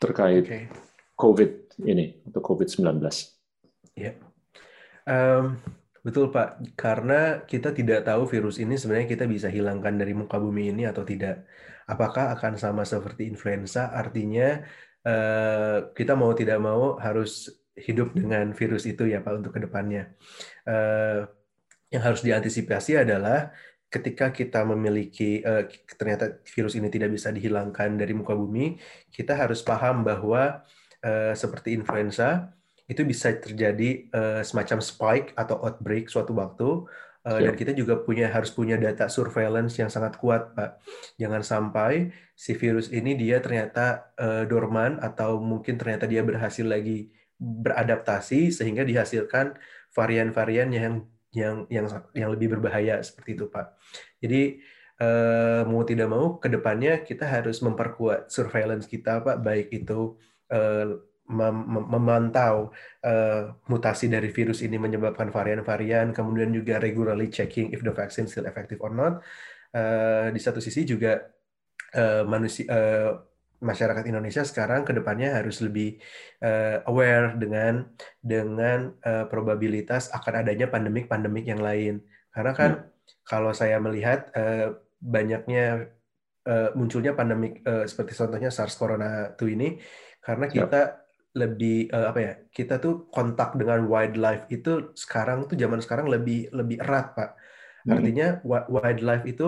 terkait 0.02 0.44
Oke. 0.44 0.60
COVID 1.14 1.52
ini 1.86 2.26
atau 2.26 2.42
COVID-19? 2.42 2.98
Em, 5.04 5.60
betul 6.00 6.32
Pak, 6.32 6.76
karena 6.80 7.44
kita 7.44 7.76
tidak 7.76 8.08
tahu 8.08 8.24
virus 8.28 8.60
ini 8.60 8.80
sebenarnya 8.80 9.08
kita 9.08 9.26
bisa 9.28 9.52
hilangkan 9.52 10.00
dari 10.00 10.16
muka 10.16 10.40
bumi 10.40 10.72
ini 10.72 10.88
atau 10.88 11.04
tidak. 11.04 11.44
Apakah 11.84 12.32
akan 12.40 12.56
sama 12.56 12.88
seperti 12.88 13.28
influenza? 13.28 13.92
Artinya 13.92 14.64
eh, 15.08 15.78
kita 15.94 16.14
mau 16.16 16.32
tidak 16.34 16.60
mau 16.60 16.96
harus 17.00 17.52
hidup 17.74 18.14
dengan 18.14 18.54
virus 18.54 18.86
itu 18.86 19.10
ya 19.10 19.20
Pak 19.20 19.34
untuk 19.44 19.52
ke 19.56 19.62
depannya. 19.64 20.14
Eh, 20.68 21.22
yang 21.94 22.04
harus 22.04 22.26
diantisipasi 22.26 22.98
adalah 22.98 23.54
ketika 23.92 24.34
kita 24.34 24.66
memiliki 24.66 25.44
eh, 25.46 25.70
ternyata 25.94 26.42
virus 26.48 26.74
ini 26.80 26.90
tidak 26.90 27.14
bisa 27.14 27.30
dihilangkan 27.30 28.00
dari 28.00 28.14
muka 28.18 28.34
bumi, 28.34 28.80
kita 29.14 29.38
harus 29.38 29.62
paham 29.62 30.04
bahwa 30.06 30.64
seperti 31.36 31.76
influenza 31.76 32.56
itu 32.88 33.04
bisa 33.04 33.36
terjadi 33.36 34.08
semacam 34.40 34.80
spike 34.80 35.36
atau 35.36 35.60
outbreak 35.60 36.08
suatu 36.08 36.32
waktu 36.32 36.88
Eh, 37.24 37.40
dan 37.40 37.56
Siap. 37.56 37.60
kita 37.60 37.72
juga 37.72 38.04
punya 38.04 38.28
harus 38.28 38.52
punya 38.52 38.76
data 38.76 39.08
surveillance 39.08 39.80
yang 39.80 39.88
sangat 39.88 40.20
kuat 40.20 40.52
Pak. 40.52 40.84
Jangan 41.16 41.40
sampai 41.40 42.12
si 42.36 42.52
virus 42.52 42.92
ini 42.92 43.16
dia 43.16 43.40
ternyata 43.40 44.12
eh, 44.20 44.44
dorman 44.44 45.00
atau 45.00 45.40
mungkin 45.40 45.80
ternyata 45.80 46.04
dia 46.04 46.20
berhasil 46.20 46.68
lagi 46.68 47.08
beradaptasi 47.40 48.52
sehingga 48.52 48.84
dihasilkan 48.84 49.56
varian-varian 49.96 50.70
yang 50.76 50.96
yang 51.32 51.64
yang 51.72 51.88
yang 52.12 52.30
lebih 52.36 52.60
berbahaya 52.60 53.00
seperti 53.00 53.40
itu 53.40 53.48
Pak. 53.48 53.72
Jadi 54.20 54.60
eh, 55.00 55.62
mau 55.64 55.88
tidak 55.88 56.12
mau 56.12 56.44
ke 56.44 56.52
depannya 56.52 57.08
kita 57.08 57.24
harus 57.24 57.64
memperkuat 57.64 58.28
surveillance 58.36 58.84
kita 58.84 59.24
Pak, 59.24 59.40
baik 59.40 59.72
itu 59.72 60.20
eh, 60.52 60.92
mem- 61.30 61.68
mem- 61.68 61.90
memantau 61.90 62.74
eh, 63.04 63.52
mutasi 63.72 64.12
dari 64.12 64.28
virus 64.34 64.60
ini 64.66 64.76
menyebabkan 64.76 65.32
varian-varian, 65.32 66.12
kemudian 66.12 66.52
juga 66.52 66.80
regularly 66.84 67.32
checking 67.32 67.72
if 67.72 67.80
the 67.80 67.94
vaccine 67.96 68.28
still 68.28 68.48
effective 68.50 68.80
or 68.84 68.92
not. 68.92 69.24
Eh, 69.74 70.30
di 70.36 70.40
satu 70.42 70.60
sisi 70.60 70.84
juga 70.84 71.20
eh, 71.96 72.24
manusia 72.28 72.66
eh, 72.68 73.12
masyarakat 73.64 74.04
Indonesia 74.12 74.44
sekarang 74.44 74.84
ke 74.84 74.92
depannya 74.92 75.40
harus 75.40 75.64
lebih 75.64 75.96
eh, 76.44 76.84
aware 76.84 77.40
dengan 77.40 77.88
dengan 78.20 78.92
eh, 79.00 79.26
probabilitas 79.32 80.12
akan 80.12 80.44
adanya 80.44 80.68
pandemik-pandemik 80.68 81.48
yang 81.48 81.64
lain. 81.64 82.04
Karena 82.36 82.52
kan 82.52 82.72
kalau 83.24 83.56
saya 83.56 83.80
melihat 83.80 84.28
eh, 84.36 84.76
banyaknya 85.00 85.88
eh, 86.44 86.70
munculnya 86.76 87.16
pandemik 87.16 87.64
eh, 87.64 87.88
seperti 87.88 88.12
contohnya 88.20 88.52
SARS 88.52 88.76
Corona 88.76 89.32
2 89.32 89.56
ini 89.56 89.80
karena 90.20 90.46
Siap. 90.48 90.56
kita 90.56 90.82
lebih 91.34 91.90
eh, 91.90 92.06
apa 92.12 92.20
ya 92.22 92.34
kita 92.54 92.78
tuh 92.78 93.10
kontak 93.10 93.58
dengan 93.58 93.90
wildlife 93.90 94.46
itu 94.54 94.94
sekarang 94.94 95.50
tuh 95.50 95.58
zaman 95.58 95.82
sekarang 95.82 96.06
lebih 96.10 96.54
lebih 96.54 96.78
erat 96.82 97.18
pak 97.18 97.32
Hmm. 97.84 98.00
artinya 98.00 98.40
wi- 98.48 98.68
wildlife 98.72 99.26
itu 99.28 99.48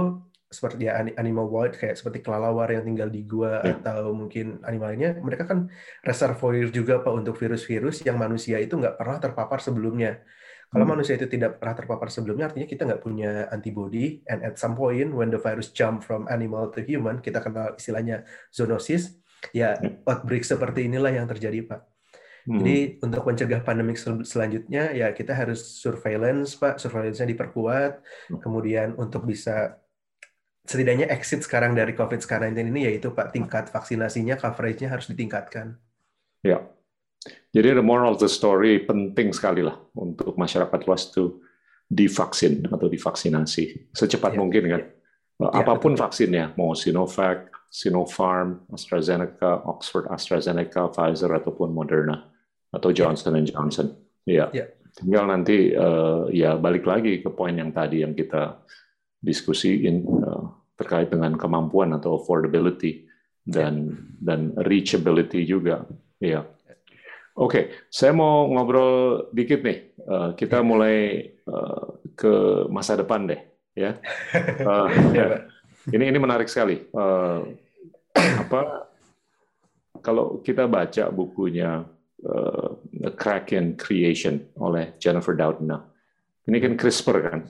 seperti 0.51 0.91
ya 0.91 0.99
ani- 0.99 1.15
animal 1.15 1.47
wild 1.47 1.71
kayak 1.79 1.95
seperti 1.95 2.19
kelelawar 2.19 2.67
yang 2.67 2.83
tinggal 2.83 3.07
di 3.07 3.23
gua 3.23 3.63
Ya. 3.63 3.79
atau 3.79 4.11
mungkin 4.11 4.59
animal 4.67 4.91
lainnya 4.91 5.15
mereka 5.23 5.47
kan 5.47 5.71
reservoir 6.03 6.67
juga 6.67 6.99
pak 6.99 7.13
untuk 7.15 7.39
virus-virus 7.39 8.03
yang 8.03 8.19
manusia 8.19 8.59
itu 8.59 8.75
nggak 8.75 8.99
pernah 8.99 9.23
terpapar 9.23 9.63
sebelumnya 9.63 10.19
kalau 10.67 10.83
Hmm. 10.83 10.99
manusia 10.99 11.15
itu 11.15 11.31
tidak 11.31 11.63
pernah 11.63 11.75
terpapar 11.79 12.11
sebelumnya 12.11 12.51
artinya 12.51 12.67
kita 12.67 12.83
nggak 12.83 13.01
punya 13.07 13.47
antibody 13.55 14.19
and 14.27 14.43
at 14.43 14.59
some 14.59 14.75
point 14.75 15.15
when 15.15 15.31
the 15.31 15.39
virus 15.39 15.71
jump 15.71 16.03
from 16.03 16.27
animal 16.27 16.67
to 16.67 16.83
human 16.83 17.23
kita 17.23 17.39
kenal 17.39 17.71
istilahnya 17.79 18.27
zoonosis 18.51 19.15
ya 19.51 19.77
outbreak 20.07 20.41
seperti 20.47 20.87
inilah 20.87 21.11
yang 21.11 21.27
terjadi 21.27 21.61
Pak. 21.67 21.81
Hmm. 22.45 22.61
Jadi 22.61 23.01
untuk 23.01 23.25
mencegah 23.25 23.61
pandemik 23.65 23.97
sel- 23.97 24.21
selanjutnya 24.21 24.93
ya 24.93 25.09
kita 25.17 25.33
harus 25.33 25.65
surveillance 25.81 26.53
Pak, 26.53 26.77
surveillance-nya 26.77 27.25
diperkuat. 27.33 27.91
Hmm. 28.29 28.39
Kemudian 28.41 28.93
untuk 29.01 29.25
bisa 29.25 29.81
setidaknya 30.65 31.09
exit 31.09 31.45
sekarang 31.45 31.77
dari 31.77 31.93
COVID-19 31.93 32.57
ini 32.73 32.89
yaitu 32.89 33.13
Pak 33.13 33.33
tingkat 33.33 33.69
vaksinasinya, 33.69 34.37
coverage-nya 34.37 34.89
harus 34.93 35.09
ditingkatkan. 35.09 35.77
Ya. 36.45 36.61
Jadi 37.49 37.73
the 37.73 37.85
moral 37.85 38.13
of 38.13 38.21
the 38.21 38.29
story 38.29 38.85
penting 38.85 39.33
sekali 39.33 39.65
lah 39.65 39.81
untuk 39.97 40.37
masyarakat 40.37 40.85
luas 40.85 41.09
itu 41.09 41.41
divaksin 41.89 42.65
atau 42.69 42.85
divaksinasi 42.85 43.93
secepat 43.93 44.37
Ya. 44.37 44.39
mungkin 44.41 44.63
kan. 44.69 44.81
Ya, 45.35 45.47
Apa 45.51 45.81
pun 45.81 45.97
vaksinnya, 45.97 46.53
mau 46.55 46.77
Sinovac, 46.77 47.51
Sinopharm, 47.75 48.71
AstraZeneca, 48.71 49.67
Oxford 49.67 50.07
AstraZeneca, 50.07 50.87
Pfizer 50.87 51.27
ataupun 51.35 51.75
Moderna 51.75 52.23
atau 52.71 52.95
Johnson 52.95 53.35
and 53.35 53.51
Johnson. 53.51 53.91
Ya. 54.23 54.47
Ya. 54.55 54.71
Tinggal 54.95 55.27
nanti 55.27 55.75
eh, 55.75 56.21
ya 56.31 56.55
balik 56.55 56.87
lagi 56.87 57.19
ke 57.19 57.27
poin 57.35 57.51
yang 57.51 57.75
tadi 57.75 57.99
yang 58.07 58.15
kita 58.15 58.63
diskusiin 59.19 60.07
eh, 60.07 60.43
terkait 60.79 61.11
dengan 61.11 61.35
kemampuan 61.35 61.91
atau 61.99 62.15
affordability 62.15 63.11
dan 63.43 63.91
dan 64.23 64.55
reachability 64.55 65.43
juga. 65.43 65.83
Ya. 66.23 66.47
Oke, 67.35 67.91
saya 67.91 68.15
mau 68.15 68.47
ngobrol 68.47 69.27
dikit 69.35 69.59
nih. 69.67 69.79
Eh, 69.99 70.29
kita 70.39 70.63
mulai 70.63 71.27
eh, 71.27 71.85
ke 72.15 72.63
masa 72.71 72.95
depan 72.95 73.27
deh, 73.27 73.41
ya. 73.75 73.99
Eh, 74.31 74.87
Ya, 75.19 75.25
Pak. 75.27 75.41
ini 75.95 76.07
ini 76.07 76.17
menarik 76.23 76.47
sekali. 76.47 76.79
Eh, 76.79 77.39
apa 78.45 78.61
kalau 80.05 80.41
kita 80.45 80.69
baca 80.69 81.09
bukunya 81.09 81.81
eh, 82.21 82.69
The 82.93 83.11
Kraken 83.13 83.73
Creation 83.77 84.53
oleh 84.61 84.93
Jennifer 85.01 85.33
Doudna, 85.33 85.81
ini 86.45 86.57
kan 86.61 86.73
CRISPR 86.77 87.17
kan? 87.25 87.41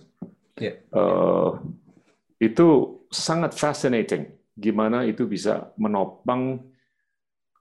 Eh, 0.71 1.51
itu 2.39 2.67
sangat 3.11 3.51
fascinating. 3.55 4.31
Gimana 4.55 5.03
itu 5.03 5.27
bisa 5.27 5.75
menopang 5.75 6.63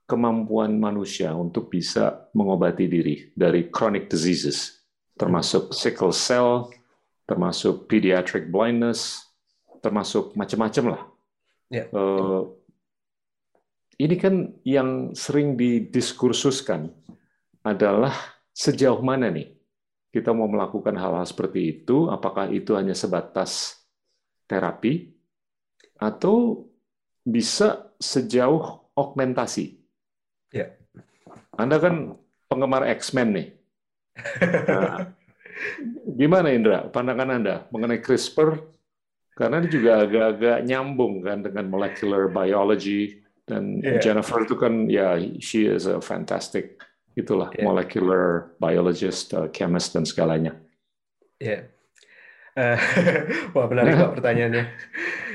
kemampuan 0.06 0.78
manusia 0.78 1.34
untuk 1.34 1.72
bisa 1.72 2.28
mengobati 2.36 2.86
diri 2.86 3.34
dari 3.34 3.66
chronic 3.72 4.06
diseases, 4.06 4.84
termasuk 5.18 5.74
sickle 5.74 6.14
cell, 6.14 6.70
termasuk 7.26 7.90
pediatric 7.90 8.52
blindness, 8.52 9.26
termasuk 9.82 10.36
macam-macam 10.38 10.84
lah. 10.94 11.02
Ya. 11.72 11.84
Eh, 11.88 12.40
ini 13.99 14.14
kan 14.18 14.34
yang 14.66 15.14
sering 15.14 15.55
didiskursuskan 15.59 16.90
adalah 17.64 18.12
sejauh 18.55 19.01
mana 19.01 19.30
nih 19.30 19.55
kita 20.14 20.30
mau 20.30 20.47
melakukan 20.47 20.95
hal-hal 20.95 21.26
seperti 21.26 21.74
itu, 21.74 22.07
apakah 22.07 22.47
itu 22.47 22.78
hanya 22.78 22.95
sebatas 22.95 23.82
terapi 24.47 25.11
atau 25.99 26.70
bisa 27.26 27.90
sejauh 27.99 28.86
augmentasi. 28.95 29.74
Ya. 30.55 30.70
Anda 31.59 31.82
kan 31.82 32.14
penggemar 32.47 32.86
X-Men 32.95 33.28
nih. 33.34 33.49
Nah, 34.70 35.11
Gimana 36.14 36.55
Indra, 36.55 36.86
pandangan 36.90 37.30
Anda 37.34 37.55
mengenai 37.74 37.99
CRISPR? 37.99 38.55
Karena 39.34 39.59
ini 39.59 39.66
juga 39.66 40.07
agak-agak 40.07 40.62
nyambung 40.62 41.26
kan 41.26 41.42
dengan 41.42 41.66
molecular 41.66 42.30
biology 42.30 43.23
dan 43.45 43.80
Iya. 43.80 44.01
Jennifer 44.01 44.42
itu 44.42 44.55
kan 44.57 44.88
ya 44.88 45.14
she 45.38 45.68
is 45.68 45.84
a 45.84 46.01
fantastic 46.01 46.80
itulah 47.12 47.53
Iya. 47.53 47.62
molecular 47.62 48.53
biologist, 48.59 49.30
uh, 49.32 49.47
chemist 49.49 49.92
dan 49.92 50.03
segalanya. 50.03 50.57
Ya. 51.38 51.68
Eh, 52.55 52.78
wah 53.55 53.66
menarik 53.66 53.95
Pak 53.95 54.11
pertanyaannya. 54.18 54.64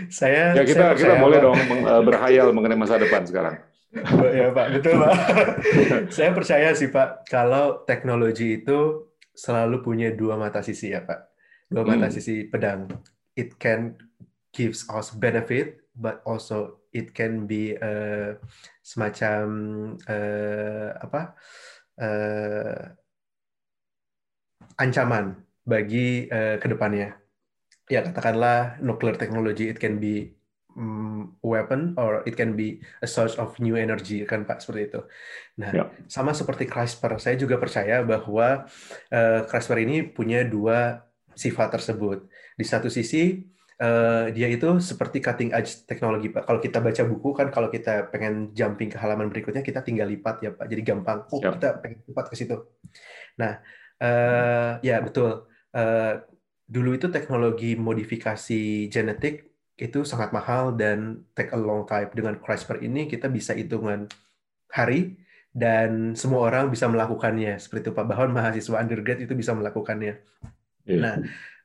Saya 0.08 0.56
Ya 0.56 0.64
saya 0.64 0.66
kita 0.66 0.86
kita 0.96 1.12
percaya, 1.12 1.20
boleh 1.20 1.40
dong 1.40 1.60
uh, 1.84 2.02
berhayal 2.02 2.48
mengenai 2.52 2.76
masa 2.76 2.96
depan 2.96 3.28
sekarang. 3.28 3.60
ya 4.32 4.54
Pak, 4.54 4.68
betul 4.72 5.02
Pak. 5.02 5.14
Saya 6.16 6.30
percaya 6.32 6.70
sih 6.72 6.88
Pak, 6.88 7.26
kalau 7.26 7.82
teknologi 7.84 8.62
itu 8.62 9.10
selalu 9.34 9.82
punya 9.82 10.14
dua 10.14 10.38
mata 10.38 10.62
sisi 10.62 10.94
ya 10.94 11.02
Pak. 11.02 11.20
Dua 11.68 11.84
mata 11.84 12.06
Hmm. 12.06 12.14
sisi 12.14 12.46
pedang. 12.46 12.86
It 13.34 13.58
can 13.58 13.98
gives 14.54 14.86
us 14.88 15.10
benefit, 15.10 15.82
but 15.98 16.22
also 16.24 16.79
it 16.94 17.14
can 17.14 17.46
be 17.46 17.76
eh, 17.78 18.38
semacam 18.82 19.46
eh, 20.08 20.90
apa? 21.00 21.22
eh, 22.00 22.84
ancaman 24.80 25.36
bagi 25.68 26.26
eh, 26.32 26.56
ke 26.58 26.68
depannya. 26.72 27.20
Ya 27.90 28.06
katakanlah 28.06 28.80
nuclear 28.80 29.18
technology, 29.18 29.68
it 29.68 29.82
can 29.82 29.98
be 30.00 30.38
mm, 30.78 31.36
weapon 31.42 31.98
or 31.98 32.22
it 32.24 32.38
can 32.38 32.54
be 32.56 32.80
a 33.02 33.08
source 33.10 33.36
of 33.36 33.58
new 33.60 33.76
energy 33.76 34.24
kan 34.24 34.46
Pak 34.46 34.62
seperti 34.64 34.94
itu. 34.94 35.02
Nah, 35.60 35.72
Ya. 35.74 35.84
sama 36.08 36.32
seperti 36.32 36.70
CRISPR, 36.70 37.18
saya 37.20 37.36
juga 37.36 37.58
percaya 37.60 38.02
bahwa 38.06 38.70
eh, 39.12 39.42
CRISPR 39.50 39.80
ini 39.84 39.98
punya 40.06 40.46
dua 40.46 41.04
sifat 41.36 41.76
tersebut. 41.76 42.30
Di 42.56 42.66
satu 42.66 42.88
sisi 42.88 43.44
eh, 43.80 44.26
dia 44.36 44.48
itu 44.52 44.68
seperti 44.84 45.24
cutting 45.24 45.50
edge 45.56 45.88
teknologi 45.88 46.28
Pak. 46.30 46.44
Kalau 46.44 46.60
kita 46.60 46.84
baca 46.84 47.04
buku 47.08 47.30
kan 47.32 47.48
kalau 47.48 47.72
kita 47.72 48.12
pengen 48.12 48.52
jumping 48.52 48.92
ke 48.92 49.00
halaman 49.00 49.32
berikutnya 49.32 49.64
kita 49.64 49.80
tinggal 49.82 50.08
lipat 50.12 50.36
ya 50.44 50.52
Pak. 50.52 50.68
Jadi 50.68 50.82
gampang. 50.84 51.24
Oh, 51.32 51.40
Ya. 51.40 51.56
kita 51.56 51.80
pengen 51.80 52.04
lipat 52.06 52.26
ke 52.28 52.36
situ. 52.36 52.56
Nah, 53.40 53.64
eh, 54.04 54.72
ya 54.84 55.00
betul. 55.00 55.48
Eh, 55.72 56.14
dulu 56.70 56.90
itu 56.94 57.08
teknologi 57.10 57.74
modifikasi 57.80 58.62
genetik 58.92 59.48
itu 59.80 60.04
sangat 60.04 60.36
mahal 60.36 60.76
dan 60.76 61.24
take 61.32 61.56
a 61.56 61.60
long 61.60 61.88
time. 61.88 62.12
Dengan 62.12 62.36
CRISPR 62.36 62.84
ini 62.84 63.08
kita 63.08 63.32
bisa 63.32 63.56
hitungan 63.56 64.12
hari 64.70 65.16
dan 65.56 66.14
semua 66.20 66.46
orang 66.52 66.68
bisa 66.70 66.86
melakukannya. 66.92 67.56
Seperti 67.58 67.90
itu 67.90 67.92
Pak, 67.96 68.06
bahkan 68.06 68.30
mahasiswa 68.30 68.76
undergrad 68.76 69.24
itu 69.24 69.34
bisa 69.34 69.56
melakukannya. 69.56 70.20
Iya. 70.86 71.00
Nah, 71.00 71.16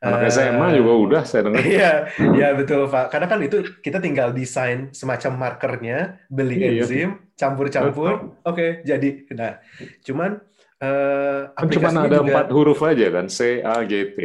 Anak 0.05 0.21
eh, 0.21 0.31
SMA 0.31 0.67
juga 0.77 0.93
udah 1.01 1.23
saya 1.25 1.49
dengar. 1.49 1.65
Iya, 1.65 1.93
iya 2.37 2.49
betul 2.53 2.85
Pak. 2.87 3.09
Karena 3.09 3.27
kan 3.27 3.41
itu 3.41 3.57
kita 3.81 3.99
tinggal 3.99 4.31
desain 4.31 4.93
semacam 4.93 5.33
markernya, 5.41 5.99
beli 6.29 6.61
Iya. 6.61 6.85
enzim, 6.85 7.11
campur-campur, 7.35 8.37
oke 8.45 8.85
jadi. 8.85 9.11
Nah, 9.33 9.53
cuman 10.01 10.31
eh, 10.77 11.41
Kan 11.49 11.67
cuma 11.73 11.89
aplikasinya 11.89 12.01
ada 12.05 12.19
juga 12.21 12.27
empat 12.29 12.47
huruf 12.53 12.81
aja 12.85 13.07
kan, 13.09 13.27
C, 13.27 13.65
A, 13.65 13.81
G, 13.83 13.93
T. 14.13 14.19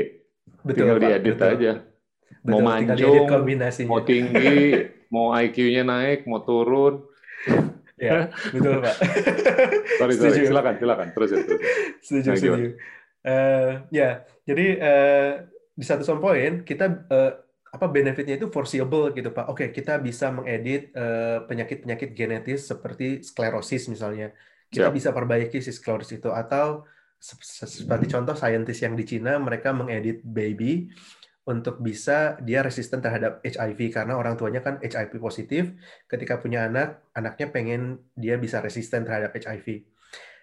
betul 0.60 0.84
Tinggal 0.84 0.98
Pak, 1.00 1.08
diedit 1.08 1.36
betul. 1.36 1.50
aja. 1.56 1.72
Mau 2.40 2.60
Betul, 2.60 2.64
mancung, 2.64 3.24
kombinasinya. 3.28 3.90
mau 3.90 4.00
tinggi, 4.02 4.56
mau 5.14 5.28
IQ-nya 5.32 5.84
naik, 5.84 6.24
mau 6.24 6.40
turun. 6.40 7.04
Ya, 7.96 8.32
betul 8.52 8.80
Pak. 8.80 8.96
Sorry, 10.00 10.14
sorry. 10.16 10.32
Setuju. 10.32 10.48
Silakan, 10.48 10.76
silakan. 10.80 11.08
Terus, 11.12 11.30
terus. 11.36 11.60
Setuju, 12.00 12.28
Nah, 12.28 12.36
setuju. 12.40 12.68
Eh, 13.20 13.72
ya, 13.92 14.10
jadi 14.48 14.66
eh, 14.80 15.32
di 15.80 15.86
satu 15.88 16.04
some 16.04 16.20
point 16.20 16.68
kita 16.68 17.08
eh, 17.08 17.34
apa 17.70 17.86
benefitnya 17.88 18.36
itu 18.36 18.52
foreseeable 18.52 19.16
gitu 19.16 19.30
Pak. 19.32 19.46
Oke, 19.48 19.72
kita 19.72 19.96
bisa 20.04 20.28
mengedit 20.34 20.92
eh, 20.92 21.40
penyakit-penyakit 21.48 22.12
genetis 22.12 22.68
seperti 22.68 23.24
sklerosis 23.24 23.88
misalnya. 23.88 24.36
Kita 24.68 24.92
Siap. 24.92 24.96
bisa 24.98 25.10
perbaiki 25.16 25.64
si 25.64 25.72
sklerosis 25.72 26.20
itu 26.20 26.30
atau 26.34 26.84
se- 27.16 27.40
se- 27.40 27.70
seperti 27.70 28.12
contoh 28.12 28.36
saintis 28.36 28.84
yang 28.84 28.98
di 29.00 29.06
Cina 29.08 29.40
mereka 29.40 29.72
mengedit 29.72 30.20
baby 30.26 30.90
untuk 31.50 31.82
bisa 31.82 32.38
dia 32.46 32.62
resisten 32.62 33.02
terhadap 33.02 33.42
HIV 33.42 33.90
karena 33.90 34.14
orang 34.18 34.38
tuanya 34.38 34.62
kan 34.62 34.78
HIV 34.82 35.18
positif. 35.18 35.74
Ketika 36.06 36.38
punya 36.38 36.70
anak, 36.70 37.02
anaknya 37.18 37.50
pengen 37.50 37.82
dia 38.14 38.38
bisa 38.38 38.62
resisten 38.62 39.06
terhadap 39.06 39.34
HIV. 39.34 39.86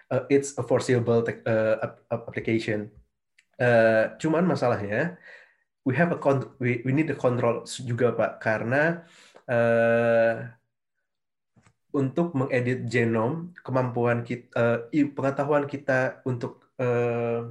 Uh, 0.06 0.22
it's 0.30 0.54
a 0.58 0.62
foreseeable 0.62 1.22
uh, 1.22 1.76
ap- 1.82 2.02
ap- 2.10 2.26
application. 2.30 2.90
Uh, 3.56 4.12
cuman 4.20 4.44
masalahnya, 4.44 5.16
we 5.86 5.96
have 5.96 6.12
a 6.12 6.18
we, 6.60 6.84
we 6.84 6.92
need 6.92 7.08
the 7.08 7.16
control 7.16 7.64
juga 7.64 8.12
Pak 8.12 8.32
karena 8.42 9.06
uh, 9.48 10.44
untuk 11.96 12.36
mengedit 12.36 12.84
genom, 12.84 13.56
kemampuan 13.64 14.20
kita, 14.20 14.92
pengetahuan 14.92 15.64
kita 15.64 16.20
untuk 16.28 16.68
uh, 16.76 17.48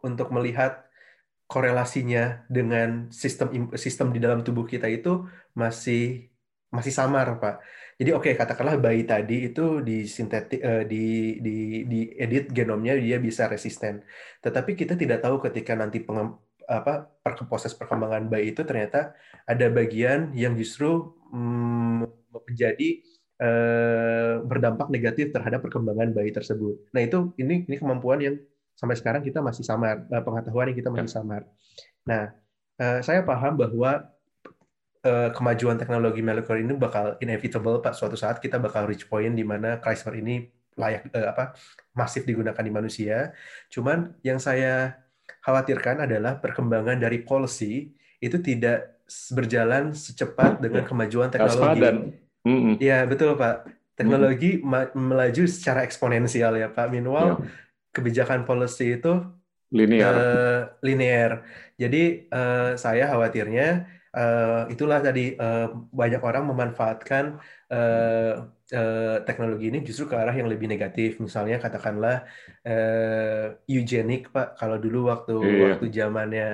untuk 0.00 0.32
melihat 0.32 0.88
korelasinya 1.44 2.48
dengan 2.48 3.12
sistem 3.12 3.68
sistem 3.76 4.08
di 4.16 4.20
dalam 4.24 4.40
tubuh 4.40 4.64
kita 4.64 4.88
itu 4.88 5.28
masih 5.52 6.32
masih 6.72 6.92
samar, 6.96 7.36
Pak. 7.36 7.60
Jadi 8.00 8.10
oke, 8.16 8.30
katakanlah 8.40 8.76
bayi 8.84 9.02
tadi 9.06 9.34
itu 9.48 9.60
di 9.88 9.92
sintetik 10.16 10.60
eh, 10.68 10.82
di 10.92 10.96
di 11.46 11.50
di 11.92 11.98
edit 12.22 12.44
genomnya 12.56 12.92
dia 12.98 13.16
bisa 13.26 13.46
resisten. 13.52 14.02
Tetapi 14.44 14.70
kita 14.80 14.94
tidak 15.02 15.18
tahu 15.24 15.36
ketika 15.46 15.72
nanti 15.80 15.98
pengem- 16.06 16.36
apa 16.66 16.92
per- 17.22 17.46
proses 17.50 17.72
perkembangan 17.78 18.24
bayi 18.32 18.50
itu 18.56 18.62
ternyata 18.64 19.12
ada 19.46 19.66
bagian 19.70 20.32
yang 20.34 20.52
justru 20.60 20.86
mm, 21.34 22.02
menjadi 22.48 22.88
eh, 23.42 24.34
berdampak 24.42 24.88
negatif 24.94 25.26
terhadap 25.34 25.60
perkembangan 25.64 26.10
bayi 26.16 26.30
tersebut. 26.34 26.74
Nah, 26.94 27.00
itu 27.06 27.18
ini 27.42 27.66
ini 27.68 27.76
kemampuan 27.78 28.18
yang 28.22 28.34
sampai 28.74 28.96
sekarang 28.98 29.22
kita 29.22 29.38
masih 29.42 29.62
samar, 29.66 30.02
eh, 30.10 30.22
pengetahuan 30.26 30.66
yang 30.70 30.78
kita 30.78 30.90
masih 30.94 31.10
samar. 31.14 31.42
Nah, 32.08 32.22
eh, 32.80 33.00
saya 33.06 33.20
paham 33.26 33.54
bahwa 33.60 33.90
kemajuan 35.04 35.76
teknologi 35.76 36.24
molekuler 36.24 36.64
ini 36.64 36.74
bakal 36.74 37.20
inevitable 37.20 37.84
Pak 37.84 37.92
suatu 37.92 38.16
saat 38.16 38.40
kita 38.40 38.56
bakal 38.56 38.88
reach 38.88 39.04
point 39.04 39.36
di 39.36 39.44
mana 39.44 39.76
CRISPR 39.76 40.16
ini 40.16 40.48
layak 40.74 41.12
eh, 41.12 41.28
apa 41.28 41.52
masif 41.92 42.24
digunakan 42.24 42.58
di 42.64 42.72
manusia. 42.72 43.30
Cuman 43.68 44.16
yang 44.24 44.40
saya 44.40 44.96
khawatirkan 45.44 46.02
adalah 46.08 46.40
perkembangan 46.40 46.96
dari 46.98 47.20
policy 47.20 47.92
itu 48.18 48.40
tidak 48.40 48.96
berjalan 49.36 49.92
secepat 49.92 50.64
dengan 50.64 50.82
kemajuan 50.88 51.28
teknologi. 51.28 51.80
Mm-mm. 52.44 52.74
Iya, 52.80 53.04
betul 53.04 53.36
Pak. 53.36 53.68
Teknologi 53.94 54.58
ma- 54.64 54.90
melaju 54.92 55.44
secara 55.46 55.84
eksponensial 55.84 56.56
ya 56.56 56.68
Pak. 56.72 56.88
Meanwhile, 56.90 57.38
Ya, 57.40 57.46
kebijakan 57.94 58.42
policy 58.42 58.98
itu 58.98 59.22
linear. 59.70 60.12
eh, 60.16 60.60
linear. 60.82 61.30
Jadi 61.78 62.26
eh, 62.26 62.70
saya 62.74 63.04
khawatirnya 63.12 63.86
eh, 64.18 64.60
itulah 64.72 64.98
tadi 65.06 65.20
eh, 65.36 65.66
banyak 66.00 66.20
orang 66.28 66.44
memanfaatkan 66.50 67.24
eh, 67.72 68.32
eh, 68.72 69.16
teknologi 69.26 69.64
ini 69.70 69.78
justru 69.88 70.04
ke 70.10 70.16
arah 70.20 70.34
yang 70.34 70.48
lebih 70.52 70.66
negatif. 70.72 71.10
Misalnya 71.26 71.56
katakanlah 71.64 72.14
eh, 72.66 73.54
eugenik 73.70 74.32
Pak. 74.34 74.46
Kalau 74.60 74.76
dulu 74.84 74.98
waktu 75.12 75.32
Iya. 75.34 75.60
waktu 75.64 75.84
zamannya 75.96 76.48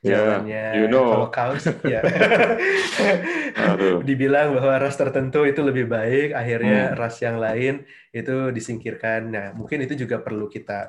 Ya, 0.00 0.16
zamannya 0.16 0.62
you 0.80 0.86
know. 0.88 1.04
Holocaust 1.12 1.76
ya. 1.84 2.00
Dibilang 4.08 4.56
bahwa 4.56 4.74
ras 4.80 4.96
tertentu 4.96 5.44
itu 5.50 5.60
lebih 5.60 5.84
baik, 5.90 6.32
akhirnya 6.32 6.78
Hmm. 6.92 6.96
ras 7.00 7.16
yang 7.20 7.36
lain 7.36 7.84
itu 8.14 8.34
disingkirkan. 8.56 9.20
Nah, 9.34 9.46
mungkin 9.58 9.84
itu 9.84 9.94
juga 10.06 10.16
perlu 10.24 10.46
kita 10.48 10.88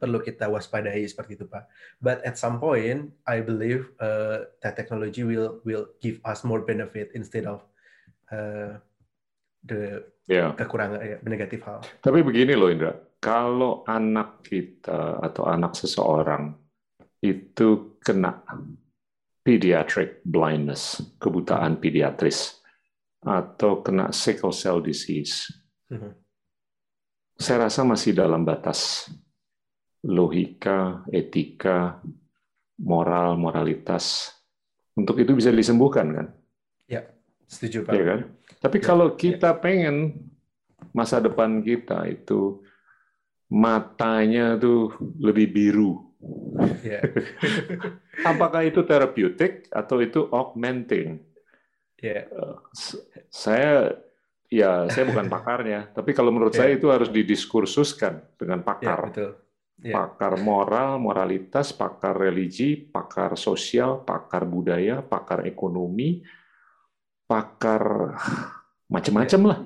perlu 0.00 0.24
kita 0.24 0.48
waspadai 0.48 1.04
seperti 1.04 1.36
itu, 1.36 1.44
Pak. 1.44 1.68
But 2.00 2.24
at 2.24 2.40
some 2.40 2.56
point, 2.56 3.12
I 3.28 3.44
believe 3.44 3.92
uh, 4.00 4.48
that 4.64 4.80
technology 4.80 5.22
will 5.22 5.60
will 5.68 5.92
give 6.00 6.24
us 6.24 6.40
more 6.42 6.64
benefit 6.64 7.12
instead 7.12 7.44
of 7.44 7.60
uh, 8.32 8.80
the 9.60 10.08
Ya. 10.30 10.54
kekurangan 10.54 11.02
ya, 11.02 11.18
negatif 11.26 11.58
hal. 11.66 11.82
Tapi 11.98 12.22
begini 12.22 12.54
loh 12.54 12.70
Indra, 12.70 12.94
kalau 13.18 13.82
anak 13.82 14.46
kita 14.46 15.18
atau 15.18 15.42
anak 15.50 15.74
seseorang 15.74 16.54
itu 17.18 17.98
kena 17.98 18.38
pediatric 19.42 20.22
blindness, 20.22 21.02
kebutaan 21.18 21.82
pediatris, 21.82 22.62
atau 23.26 23.82
kena 23.82 24.14
sickle 24.14 24.54
cell 24.54 24.78
disease, 24.78 25.50
Mhm. 25.90 26.14
saya 27.34 27.66
rasa 27.66 27.82
masih 27.82 28.14
dalam 28.14 28.46
batas 28.46 29.10
logika, 30.04 31.04
etika, 31.12 32.00
moral, 32.80 33.36
moralitas. 33.36 34.32
Untuk 34.96 35.20
itu 35.22 35.32
bisa 35.36 35.50
disembuhkan 35.52 36.08
kan? 36.12 36.26
Setuju, 37.50 37.82
Pak. 37.82 37.94
ya 37.98 38.02
kan? 38.06 38.20
Tapi 38.62 38.76
Ya, 38.78 38.84
kalau 38.86 39.08
kita 39.18 39.50
pengen 39.58 39.96
masa 40.94 41.18
depan 41.18 41.62
kita 41.62 42.06
itu 42.06 42.62
matanya 43.50 44.54
tuh 44.62 44.94
lebih 45.18 45.46
biru 45.50 45.92
Ya. 46.84 47.00
Apakah 48.30 48.62
itu 48.68 48.84
terapeutik 48.84 49.66
atau 49.72 49.96
itu 50.04 50.28
augmenting? 50.28 51.24
Ya. 52.02 52.24
S- 52.74 52.98
Saya 53.30 53.94
ya 54.50 54.90
saya 54.90 55.04
bukan 55.06 55.30
pakarnya, 55.34 55.90
tapi 55.94 56.10
kalau 56.12 56.30
menurut 56.34 56.54
Ya. 56.54 56.66
saya 56.66 56.70
itu 56.76 56.86
harus 56.90 57.08
didiskursuskan 57.10 58.22
dengan 58.38 58.60
Ya, 58.60 58.66
pakar. 58.66 59.00
betul. 59.06 59.30
Ya. 59.80 59.96
pakar 59.96 60.36
moral, 60.36 61.00
moralitas, 61.00 61.72
pakar 61.72 62.12
religi, 62.12 62.76
pakar 62.76 63.32
sosial, 63.40 64.04
pakar 64.04 64.44
budaya, 64.44 65.00
pakar 65.00 65.48
ekonomi, 65.48 66.20
pakar 67.24 68.12
macam-macam 68.92 69.40
lah, 69.48 69.58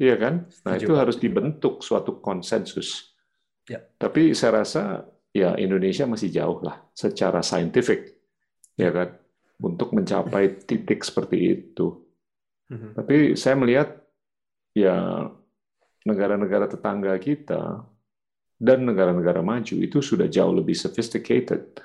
iya 0.00 0.16
kan? 0.16 0.48
Nah 0.64 0.80
Setuju, 0.80 0.86
itu 0.88 0.92
harus 0.96 1.16
dibentuk 1.20 1.84
suatu 1.84 2.16
konsensus. 2.24 3.12
Ya. 3.68 3.84
Tapi 4.00 4.32
saya 4.32 4.64
rasa 4.64 5.04
ya 5.36 5.52
Indonesia 5.60 6.08
masih 6.08 6.32
jauh 6.32 6.64
lah 6.64 6.88
secara 6.96 7.44
saintifik, 7.44 8.16
ya 8.72 8.88
kan, 8.88 9.20
untuk 9.60 9.92
mencapai 9.92 10.56
titik 10.68 11.04
seperti 11.04 11.60
itu. 11.60 12.08
Mhm. 12.72 12.96
Tapi 12.96 13.16
saya 13.36 13.52
melihat 13.60 14.00
ya 14.72 15.28
negara-negara 16.08 16.72
tetangga 16.72 17.12
kita 17.20 17.84
dan 18.58 18.82
negara-negara 18.84 19.38
maju 19.40 19.74
itu 19.78 20.02
sudah 20.02 20.26
jauh 20.26 20.50
lebih 20.52 20.74
sophisticated, 20.74 21.78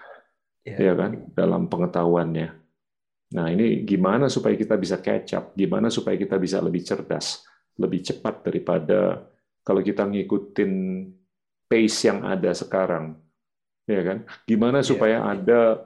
Ya. 0.64 0.80
ya 0.80 0.94
kan, 0.96 1.28
dalam 1.36 1.68
pengetahuannya. 1.68 2.50
Nah, 3.36 3.48
ini 3.52 3.84
gimana 3.84 4.26
supaya 4.26 4.56
kita 4.56 4.80
bisa 4.80 4.98
catch 4.98 5.36
up? 5.36 5.46
Gimana 5.54 5.92
supaya 5.92 6.16
kita 6.16 6.40
bisa 6.40 6.64
lebih 6.64 6.82
cerdas, 6.82 7.44
lebih 7.76 8.00
cepat 8.00 8.48
daripada 8.48 9.28
kalau 9.60 9.84
kita 9.84 10.08
ngikutin 10.08 10.72
pace 11.68 12.08
yang 12.08 12.24
ada 12.24 12.56
sekarang, 12.56 13.18
ya 13.84 14.02
kan? 14.08 14.18
Gimana 14.48 14.80
Iya. 14.80 14.88
supaya 14.88 15.18
ada 15.28 15.84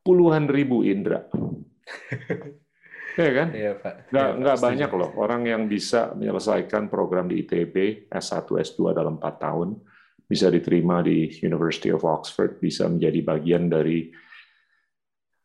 puluhan 0.00 0.48
ribu 0.48 0.80
indera, 0.80 1.28
ya 3.20 3.30
kan? 3.36 3.48
Iya, 3.52 3.72
Pak. 3.76 3.94
Nggak, 4.12 4.28
Pak. 4.32 4.38
nggak 4.40 4.58
banyak 4.60 4.90
loh 4.96 5.10
orang 5.16 5.42
yang 5.44 5.62
bisa 5.66 6.12
menyelesaikan 6.16 6.88
program 6.88 7.28
di 7.28 7.44
ITB 7.44 8.08
S1, 8.08 8.48
S2 8.48 8.96
dalam 8.96 9.16
4 9.20 9.44
tahun, 9.44 9.68
bisa 10.26 10.50
diterima 10.50 11.02
di 11.06 11.30
University 11.42 11.94
of 11.94 12.02
Oxford, 12.02 12.58
bisa 12.58 12.90
menjadi 12.90 13.22
bagian 13.22 13.70
dari 13.70 14.10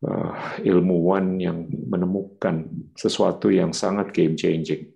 uh, 0.06 0.58
ilmuwan 0.66 1.38
yang 1.38 1.70
menemukan 1.70 2.66
sesuatu 2.98 3.54
yang 3.54 3.72
sangat 3.72 4.10
game 4.10 4.34
changing. 4.34 4.90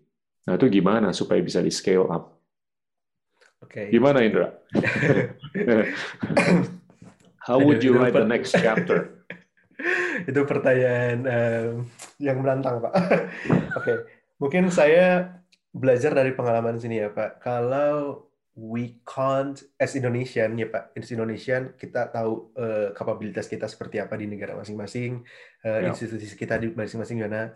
Nah 0.50 0.58
itu 0.58 0.70
gimana 0.70 1.14
supaya 1.14 1.42
bisa 1.42 1.62
di 1.62 1.70
scale 1.70 2.10
up? 2.10 2.36
Oke. 3.62 3.90
Gimana 3.90 4.22
Indra? 4.22 4.54
How 7.46 7.62
would 7.62 7.86
you 7.86 7.94
write 7.94 8.18
the 8.18 8.26
next 8.26 8.58
chapter? 8.58 9.22
Itu 10.30 10.50
pertanyaan 10.50 11.18
em, 11.30 11.86
yang 12.18 12.42
menantang, 12.42 12.82
Pak. 12.82 12.94
Oke, 13.78 13.94
mungkin 14.42 14.74
saya 14.74 15.38
belajar 15.70 16.18
dari 16.18 16.34
pengalaman 16.34 16.82
sini 16.82 17.06
ya, 17.06 17.14
Pak. 17.14 17.44
Kalau 17.44 18.26
we 18.56 19.04
can't, 19.04 19.60
as 19.76 20.00
Indonesian 20.00 20.56
ya, 20.56 20.72
Pak, 20.72 20.96
as 20.96 21.12
Indonesian 21.12 21.76
kita 21.76 22.08
tahu 22.08 22.56
eh, 22.56 22.90
kapabilitas 22.96 23.52
kita 23.52 23.68
seperti 23.68 24.00
apa 24.00 24.16
di 24.16 24.32
negara 24.32 24.56
masing-masing, 24.56 25.28
eh, 25.68 25.84
Ya. 25.84 25.92
institusi 25.92 26.24
kita 26.40 26.56
di 26.56 26.72
masing-masing 26.72 27.20
gimana. 27.20 27.52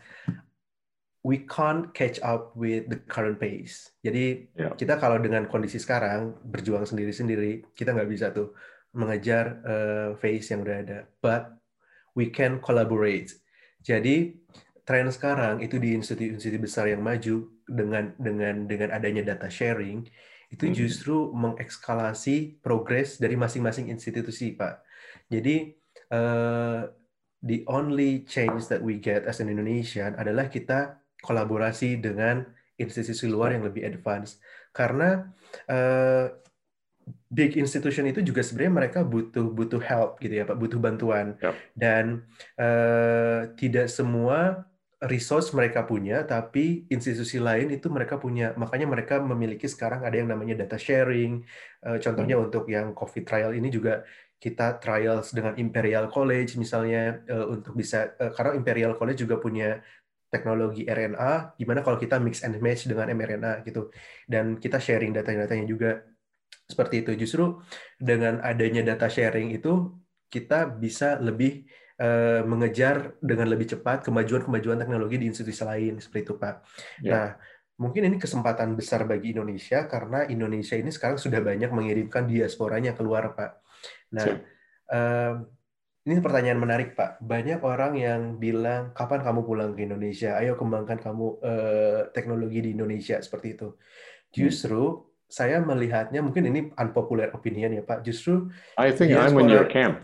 We 1.23 1.43
can't 1.47 1.91
catch 1.95 2.19
up 2.23 2.55
with 2.55 2.87
the 2.91 2.99
current 3.07 3.39
pace. 3.39 3.95
Jadi 4.03 4.51
Ya. 4.55 4.75
kita 4.75 4.99
kalau 4.99 5.19
dengan 5.23 5.47
kondisi 5.47 5.79
sekarang 5.79 6.35
berjuang 6.43 6.83
sendiri-sendiri, 6.83 7.71
kita 7.75 7.95
nggak 7.95 8.11
bisa 8.11 8.35
tuh 8.35 8.51
mengejar 8.91 9.63
eh, 9.63 10.09
pace 10.19 10.51
yang 10.51 10.67
udah 10.67 10.77
ada. 10.83 10.99
But 11.23 11.55
we 12.11 12.27
can 12.27 12.59
collaborate. 12.59 13.31
Jadi 13.79 14.35
tren 14.83 15.07
sekarang 15.07 15.63
itu 15.63 15.79
di 15.79 15.95
institusi-institusi 15.95 16.59
besar 16.59 16.91
yang 16.91 16.99
maju 16.99 17.47
dengan 17.63 18.11
dengan 18.19 18.67
dengan 18.67 18.89
adanya 18.91 19.23
data 19.23 19.47
sharing 19.47 20.03
itu 20.49 20.65
Hmm. 20.65 20.75
justru 20.75 21.29
mengekskalasi 21.31 22.61
progres 22.61 23.21
dari 23.21 23.37
masing-masing 23.37 23.89
institusi, 23.93 24.57
Pak. 24.57 24.81
Jadi 25.29 25.77
eh, 26.09 26.81
the 27.45 27.61
only 27.69 28.25
change 28.25 28.65
that 28.67 28.81
we 28.81 28.97
get 28.97 29.29
as 29.29 29.37
an 29.39 29.47
Indonesian 29.47 30.17
adalah 30.17 30.49
kita 30.49 30.97
kolaborasi 31.21 32.01
dengan 32.01 32.43
institusi 32.81 33.29
luar 33.29 33.53
yang 33.53 33.63
lebih 33.67 33.85
advance. 33.85 34.41
Karena 34.73 35.29
eh, 35.69 36.33
big 37.29 37.57
institution 37.57 38.05
itu 38.09 38.21
juga 38.25 38.41
sebenarnya 38.41 38.73
mereka 38.73 38.99
butuh 39.05 39.53
butuh 39.53 39.81
help 39.81 40.17
gitu 40.17 40.33
ya 40.41 40.45
Pak, 40.49 40.57
butuh 40.57 40.79
bantuan. 40.81 41.37
Yap. 41.41 41.53
Dan 41.77 42.25
eh, 42.57 43.53
tidak 43.53 43.85
semua 43.89 44.65
resource 44.99 45.55
mereka 45.55 45.87
punya, 45.87 46.27
tapi 46.27 46.83
institusi 46.91 47.39
lain 47.39 47.71
itu 47.71 47.87
mereka 47.87 48.19
punya. 48.19 48.51
Makanya 48.59 48.87
mereka 48.89 49.15
memiliki 49.23 49.63
sekarang 49.63 50.03
ada 50.03 50.15
yang 50.19 50.27
namanya 50.27 50.59
data 50.59 50.75
sharing. 50.75 51.39
Eh, 51.87 51.97
contohnya 52.03 52.35
untuk 52.35 52.67
yang 52.67 52.91
COVID 52.91 53.23
trial 53.23 53.55
ini 53.55 53.71
juga 53.71 54.03
kita 54.39 54.79
trials 54.79 55.31
dengan 55.35 55.55
Imperial 55.59 56.07
College 56.11 56.55
misalnya 56.59 57.23
eh, 57.27 57.45
untuk 57.47 57.79
bisa 57.79 58.11
eh, 58.19 58.31
karena 58.35 58.59
Imperial 58.59 58.93
College 58.99 59.23
juga 59.23 59.39
punya 59.39 59.79
teknologi 60.29 60.85
RNA, 60.85 61.57
gimana 61.57 61.81
kalau 61.81 61.97
kita 61.97 62.21
mix 62.21 62.45
and 62.45 62.59
match 62.61 62.85
dengan 62.85 63.09
mRNA 63.09 63.65
gitu, 63.65 63.89
dan 64.29 64.61
kita 64.61 64.77
sharing 64.77 65.09
data-datanya 65.09 65.65
juga 65.65 66.05
seperti 66.69 67.01
itu. 67.01 67.11
Justru 67.17 67.57
dengan 67.97 68.37
adanya 68.45 68.85
data 68.85 69.09
sharing 69.09 69.49
itu 69.57 69.97
kita 70.29 70.69
bisa 70.77 71.17
lebih 71.17 71.65
eh, 71.99 72.41
mengejar 72.47 73.19
dengan 73.19 73.51
lebih 73.51 73.75
cepat 73.75 74.07
kemajuan-kemajuan 74.07 74.79
teknologi 74.79 75.19
di 75.19 75.27
institusi 75.27 75.61
lain 75.67 75.99
seperti 75.99 76.31
itu, 76.31 76.33
Pak. 76.39 76.55
Ya. 77.03 77.11
Nah, 77.11 77.27
mungkin 77.75 78.07
ini 78.07 78.15
kesempatan 78.15 78.75
besar 78.79 79.03
bagi 79.03 79.35
Indonesia 79.35 79.83
karena 79.87 80.23
Indonesia 80.27 80.79
ini 80.79 80.91
sekarang 80.95 81.19
sudah 81.19 81.43
banyak 81.43 81.67
mengirimkan 81.71 82.27
diasporanya 82.27 82.95
keluar, 82.95 83.35
Pak. 83.35 83.51
Nah, 84.15 84.25
Siap. 84.25 84.39
em, 84.95 85.35
ini 86.07 86.23
pertanyaan 86.23 86.57
menarik, 86.57 86.95
Pak. 86.95 87.19
Banyak 87.19 87.59
orang 87.61 87.93
yang 87.99 88.21
bilang, 88.39 88.95
kapan 88.95 89.19
kamu 89.19 89.43
pulang 89.45 89.71
ke 89.75 89.83
Indonesia? 89.83 90.39
Ayo 90.39 90.55
kembangkan 90.55 90.97
kamu 91.03 91.25
eh, 91.43 92.01
teknologi 92.15 92.59
di 92.63 92.69
Indonesia 92.73 93.19
seperti 93.19 93.59
itu. 93.59 93.75
Justru 94.31 95.05
saya 95.29 95.61
melihatnya 95.61 96.25
mungkin 96.25 96.49
ini 96.49 96.73
unpopular 96.73 97.29
opinion 97.35 97.75
ya, 97.75 97.83
Pak. 97.85 98.01
Justru 98.01 98.49
I 98.79 98.89
think 98.89 99.13
I'm 99.13 99.35
in 99.37 99.45
Diaspora- 99.45 99.53
your 99.53 99.67
camp. 99.69 99.95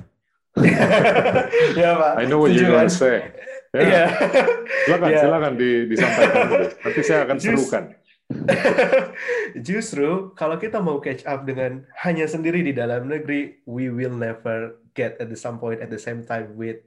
ya, 1.80 1.90
Pak. 1.96 2.14
I 2.20 2.24
know 2.26 2.40
what 2.40 2.52
Setuju 2.52 2.62
you're 2.64 2.72
kan? 2.72 2.88
gonna 2.88 2.94
say. 2.94 3.16
Ya. 3.20 3.24
Iya. 3.76 4.04
Silakan, 4.88 5.10
Ya. 5.12 5.20
silakan 5.20 5.52
di- 5.60 5.84
disampaikan. 5.92 6.44
Nanti 6.80 7.02
saya 7.04 7.20
akan 7.28 7.36
Just- 7.36 7.48
serukan. 7.60 7.84
Justru 9.68 10.10
kalau 10.34 10.56
kita 10.56 10.80
mau 10.80 10.98
catch 10.98 11.28
up 11.28 11.44
dengan 11.44 11.84
hanya 12.02 12.26
sendiri 12.26 12.64
di 12.64 12.72
dalam 12.72 13.06
negeri, 13.06 13.60
we 13.68 13.92
will 13.92 14.16
never 14.16 14.80
get 14.96 15.20
at 15.20 15.28
the 15.28 15.36
some 15.36 15.60
point 15.60 15.84
at 15.84 15.92
the 15.92 16.00
same 16.00 16.24
time 16.24 16.56
with 16.56 16.80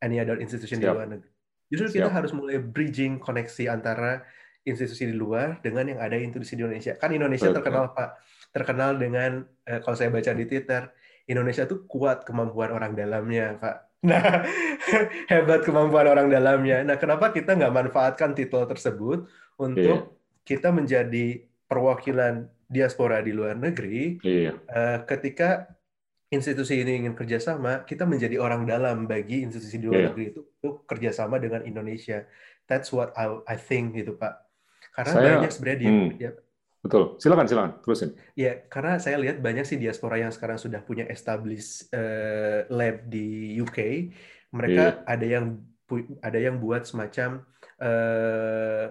any 0.00 0.16
other 0.16 0.38
institution 0.38 0.78
di 0.78 0.86
Siap. 0.86 0.94
luar 0.94 1.08
negeri. 1.10 1.30
Justru 1.66 1.98
kita 1.98 2.08
Siap. 2.08 2.14
harus 2.14 2.30
mulai 2.30 2.58
bridging 2.58 3.18
koneksi 3.18 3.66
antara 3.66 4.22
institusi 4.62 5.08
di 5.08 5.14
luar 5.14 5.58
dengan 5.60 5.88
yang 5.88 5.98
ada 5.98 6.14
institusi 6.14 6.54
di 6.54 6.62
Indonesia. 6.62 6.94
Kan 6.94 7.10
Indonesia 7.10 7.50
Betul. 7.50 7.58
terkenal 7.58 7.84
Pak, 7.90 8.08
terkenal 8.50 8.90
dengan 8.96 9.30
eh, 9.66 9.78
kalau 9.82 9.96
saya 9.98 10.10
baca 10.10 10.30
di 10.30 10.44
Twitter, 10.46 10.82
Indonesia 11.26 11.68
tuh 11.68 11.84
kuat 11.84 12.24
kemampuan 12.24 12.70
orang 12.72 12.96
dalamnya, 12.96 13.58
Pak. 13.60 13.76
Nah, 14.06 14.48
hebat 15.32 15.60
kemampuan 15.60 16.08
orang 16.08 16.32
dalamnya. 16.32 16.80
Nah, 16.86 16.96
kenapa 16.96 17.34
kita 17.34 17.52
nggak 17.52 17.74
manfaatkan 17.74 18.32
titel 18.32 18.64
tersebut 18.64 19.28
untuk 19.60 20.16
kita 20.48 20.72
menjadi 20.72 21.44
perwakilan 21.68 22.48
diaspora 22.70 23.18
di 23.18 23.34
luar 23.34 23.58
negeri 23.58 24.22
Iya, 24.22 24.54
eh, 24.54 24.98
ketika 25.04 25.66
institusi 26.30 26.78
ini 26.78 27.02
ingin 27.04 27.14
kerjasama, 27.18 27.82
kita 27.82 28.06
menjadi 28.06 28.38
orang 28.38 28.62
dalam 28.62 29.10
bagi 29.10 29.42
institusi 29.42 29.82
di 29.82 29.90
luar 29.90 30.00
Iya. 30.00 30.08
negeri 30.14 30.24
itu 30.30 30.40
untuk 30.62 30.86
kerjasama 30.86 31.42
dengan 31.42 31.66
Indonesia. 31.66 32.22
That's 32.70 32.94
what 32.94 33.10
I, 33.18 33.42
I 33.50 33.58
think 33.58 33.98
gitu 33.98 34.14
Pak. 34.14 34.46
Karena 34.94 35.12
Saya- 35.12 35.26
banyak 35.42 35.50
sebenarnya 35.50 35.90
hmm. 35.90 36.08
ya, 36.22 36.30
betul. 36.80 37.16
Silakan, 37.20 37.46
silakan. 37.46 37.72
Terusin. 37.84 38.10
ya, 38.34 38.64
karena 38.68 38.96
saya 38.96 39.16
lihat 39.20 39.40
banyak 39.44 39.64
sih 39.64 39.76
diaspora 39.76 40.20
yang 40.20 40.32
sekarang 40.32 40.56
sudah 40.56 40.80
punya 40.84 41.04
established 41.08 41.92
eh, 41.92 42.66
lab 42.72 43.06
di 43.06 43.56
UK. 43.60 43.78
Mereka 44.50 45.06
ada 45.06 45.26
yang 45.26 45.60
ada 46.22 46.38
yang 46.38 46.58
buat 46.58 46.86
semacam 46.86 47.44
eh, 47.82 48.86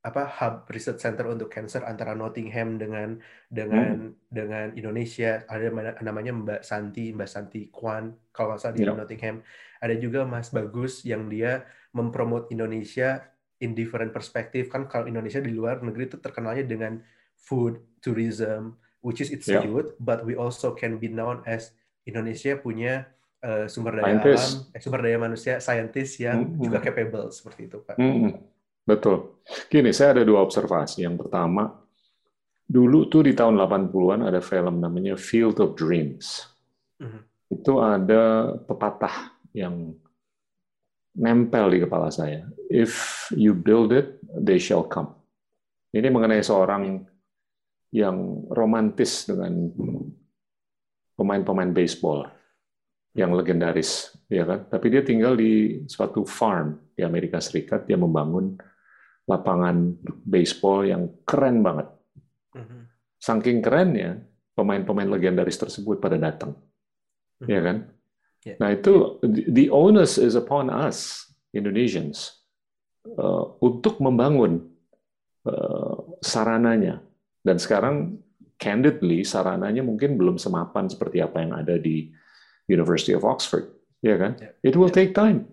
apa 0.00 0.24
hub 0.40 0.64
research 0.72 1.04
center 1.04 1.28
untuk 1.28 1.52
cancer 1.52 1.84
antara 1.84 2.16
Nottingham 2.16 2.80
dengan 2.80 3.20
dengan 3.52 4.16
dengan 4.32 4.72
Indonesia 4.72 5.44
ada 5.44 5.68
namanya 6.00 6.32
Mbak 6.32 6.62
Santi 6.64 7.12
Mbak 7.12 7.28
Santi 7.28 7.68
Kwan 7.68 8.08
kalau 8.32 8.56
nggak 8.56 8.60
salah 8.64 8.76
di 8.80 8.88
Ya. 8.88 8.96
Nottingham 8.96 9.44
ada 9.76 9.94
juga 10.00 10.24
Mas 10.24 10.48
Bagus 10.48 11.04
yang 11.04 11.28
dia 11.28 11.68
mempromot 11.92 12.48
Indonesia 12.48 13.20
in 13.60 13.76
different 13.76 14.16
perspective 14.16 14.72
kan 14.72 14.88
kalau 14.88 15.04
Indonesia 15.04 15.44
di 15.44 15.52
luar 15.52 15.84
negeri 15.84 16.08
itu 16.08 16.16
terkenalnya 16.16 16.64
dengan 16.64 16.96
food 17.40 17.80
tourism 18.00 18.76
which 19.00 19.20
is 19.20 19.32
it's 19.32 19.48
Ya. 19.48 19.64
good 19.64 19.96
but 19.98 20.22
we 20.22 20.36
also 20.36 20.72
can 20.72 21.00
be 21.00 21.08
known 21.08 21.40
as 21.44 21.72
Indonesia 22.04 22.56
punya 22.56 23.08
uh, 23.40 23.64
sumber 23.66 23.96
daya 23.96 24.20
Scientist. 24.20 24.44
alam, 24.44 24.74
eh, 24.76 24.80
sumber 24.80 25.00
daya 25.00 25.18
manusia, 25.18 25.54
saintis 25.58 26.10
yang 26.16 26.38
Mm-mm. 26.44 26.64
juga 26.64 26.78
capable 26.80 27.28
seperti 27.28 27.68
itu, 27.68 27.78
Pak. 27.80 27.96
Mm-mm. 27.96 28.32
Betul. 28.84 29.40
Gini, 29.68 29.92
saya 29.92 30.16
ada 30.16 30.24
dua 30.24 30.40
observasi. 30.42 31.04
Yang 31.04 31.28
pertama, 31.28 31.68
dulu 32.64 33.06
tuh 33.06 33.28
di 33.28 33.36
tahun 33.36 33.56
80-an 33.60 34.20
ada 34.26 34.40
film 34.40 34.80
namanya 34.80 35.14
Field 35.14 35.60
of 35.60 35.76
Dreams. 35.76 36.48
Mhm. 36.98 37.20
Itu 37.52 37.78
ada 37.78 38.54
pepatah 38.56 39.36
yang 39.52 39.94
nempel 41.14 41.64
di 41.70 41.78
kepala 41.82 42.08
saya. 42.10 42.46
If 42.70 43.26
you 43.34 43.52
build 43.52 43.90
it, 43.92 44.18
they 44.30 44.56
shall 44.58 44.86
come. 44.86 45.12
Ini 45.90 46.06
mengenai 46.06 46.40
seorang 46.40 47.02
yang 47.90 48.46
romantis 48.50 49.26
dengan 49.26 49.70
pemain-pemain 51.18 51.70
baseball 51.74 52.26
yang 53.18 53.34
legendaris, 53.34 54.14
ya 54.30 54.46
kan? 54.46 54.70
Tapi 54.70 54.86
dia 54.86 55.02
tinggal 55.02 55.34
di 55.34 55.82
suatu 55.90 56.22
farm 56.22 56.94
di 56.94 57.02
Amerika 57.02 57.42
Serikat. 57.42 57.84
Dia 57.90 57.98
membangun 57.98 58.54
lapangan 59.26 59.98
baseball 60.22 60.86
yang 60.86 61.02
keren 61.26 61.62
banget. 61.66 61.90
Mhm. 62.54 62.78
Saking 63.20 63.58
kerennya, 63.60 64.22
pemain-pemain 64.54 65.10
legendaris 65.10 65.58
tersebut 65.58 65.98
pada 65.98 66.16
datang, 66.16 66.56
ya 67.44 67.60
kan? 67.60 67.76
Ya. 68.40 68.56
Nah 68.56 68.72
itu 68.72 69.20
the 69.28 69.68
onus 69.68 70.16
is 70.16 70.32
upon 70.32 70.72
us 70.72 71.28
Indonesians 71.52 72.40
uh, 73.20 73.52
untuk 73.60 74.00
membangun 74.00 74.64
uh, 75.44 75.96
sarananya. 76.24 77.04
Dan 77.40 77.56
sekarang 77.56 78.20
candidly 78.60 79.24
sarananya 79.24 79.80
mungkin 79.80 80.20
belum 80.20 80.36
semapan 80.36 80.86
seperti 80.92 81.24
apa 81.24 81.40
yang 81.40 81.56
ada 81.56 81.80
di 81.80 82.12
University 82.68 83.16
of 83.16 83.24
Oxford, 83.24 83.72
ya 84.04 84.20
kan? 84.20 84.36
Ya. 84.36 84.52
It 84.60 84.76
will 84.76 84.92
take 84.92 85.16
time. 85.16 85.48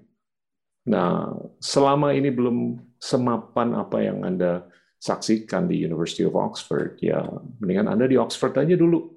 Nah, 0.88 1.32
selama 1.60 2.12
ini 2.16 2.32
belum 2.32 2.80
semapan 3.00 3.76
apa 3.76 4.04
yang 4.04 4.24
Anda 4.28 4.68
saksikan 5.00 5.68
di 5.72 5.84
University 5.84 6.28
of 6.28 6.36
Oxford, 6.36 7.00
ya 7.00 7.24
mendingan 7.60 7.88
Anda 7.92 8.06
di 8.12 8.20
Oxford 8.20 8.56
aja 8.60 8.76
dulu. 8.76 9.14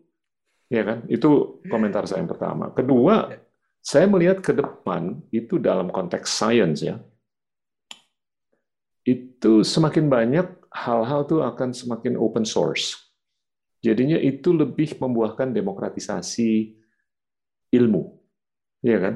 Ya 0.71 0.87
kan? 0.87 1.03
Itu 1.11 1.59
komentar 1.66 2.07
saya 2.07 2.23
yang 2.23 2.31
pertama. 2.31 2.71
Kedua, 2.71 3.27
Ya. 3.27 3.39
saya 3.83 4.07
melihat 4.07 4.39
ke 4.39 4.55
depan 4.55 5.18
itu 5.35 5.59
dalam 5.59 5.91
konteks 5.91 6.31
sains 6.31 6.85
ya. 6.87 7.03
Itu 9.03 9.64
semakin 9.66 10.07
banyak 10.07 10.47
hal-hal 10.71 11.27
tuh 11.27 11.43
akan 11.43 11.75
semakin 11.75 12.14
open 12.14 12.47
source. 12.47 12.97
Jadinya 13.81 14.21
itu 14.21 14.53
lebih 14.53 14.97
membuahkan 15.01 15.51
demokratisasi 15.51 16.77
ilmu. 17.73 18.12
Ya 18.85 18.99
kan? 19.01 19.14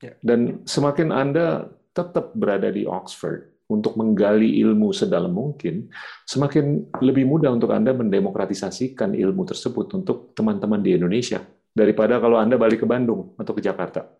Ya. 0.00 0.16
Dan 0.24 0.64
semakin 0.64 1.12
Anda 1.12 1.68
tetap 1.92 2.32
berada 2.32 2.72
di 2.72 2.88
Oxford 2.88 3.50
untuk 3.70 3.94
menggali 3.94 4.58
ilmu 4.66 4.90
sedalam 4.90 5.30
mungkin, 5.30 5.86
semakin 6.26 6.90
lebih 6.98 7.22
mudah 7.22 7.54
untuk 7.54 7.70
Anda 7.70 7.94
mendemokratisasikan 7.94 9.14
ilmu 9.14 9.46
tersebut 9.46 9.94
untuk 9.94 10.34
teman-teman 10.34 10.82
di 10.82 10.98
Indonesia 10.98 11.38
daripada 11.70 12.18
kalau 12.18 12.40
Anda 12.40 12.58
balik 12.58 12.82
ke 12.82 12.86
Bandung 12.88 13.38
atau 13.38 13.52
ke 13.54 13.62
Jakarta. 13.62 14.10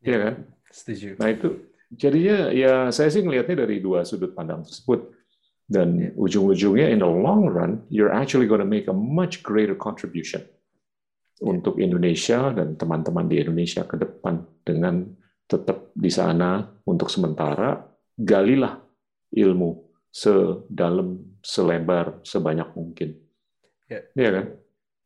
Iya 0.00 0.18
kan? 0.20 0.34
Setuju. 0.72 1.20
Nah 1.20 1.28
itu 1.28 1.48
jadinya 1.92 2.48
ya 2.48 2.88
saya 2.88 3.12
sih 3.12 3.20
ngelihatnya 3.20 3.68
dari 3.68 3.78
dua 3.84 4.08
sudut 4.08 4.32
pandang 4.32 4.64
tersebut. 4.64 5.23
Dan 5.64 6.12
ujung-ujungnya 6.12 6.92
in 6.92 7.00
the 7.00 7.08
long 7.08 7.48
run, 7.48 7.88
you're 7.88 8.12
actually 8.12 8.44
going 8.44 8.60
to 8.60 8.68
make 8.68 8.84
a 8.86 8.96
much 8.96 9.40
greater 9.40 9.72
contribution 9.72 10.44
untuk 11.40 11.80
Indonesia 11.80 12.52
dan 12.52 12.76
teman-teman 12.76 13.26
di 13.26 13.40
Indonesia 13.40 13.82
ke 13.88 13.96
depan 13.96 14.44
dengan 14.62 15.08
tetap 15.48 15.92
di 15.96 16.12
sana 16.12 16.62
untuk 16.84 17.08
sementara 17.08 17.80
galilah 18.14 18.80
ilmu 19.34 19.70
sedalam, 20.14 21.40
selebar, 21.42 22.22
sebanyak 22.22 22.68
mungkin. 22.78 23.18
Ya. 23.90 24.00
Iya 24.14 24.30
kan? 24.30 24.46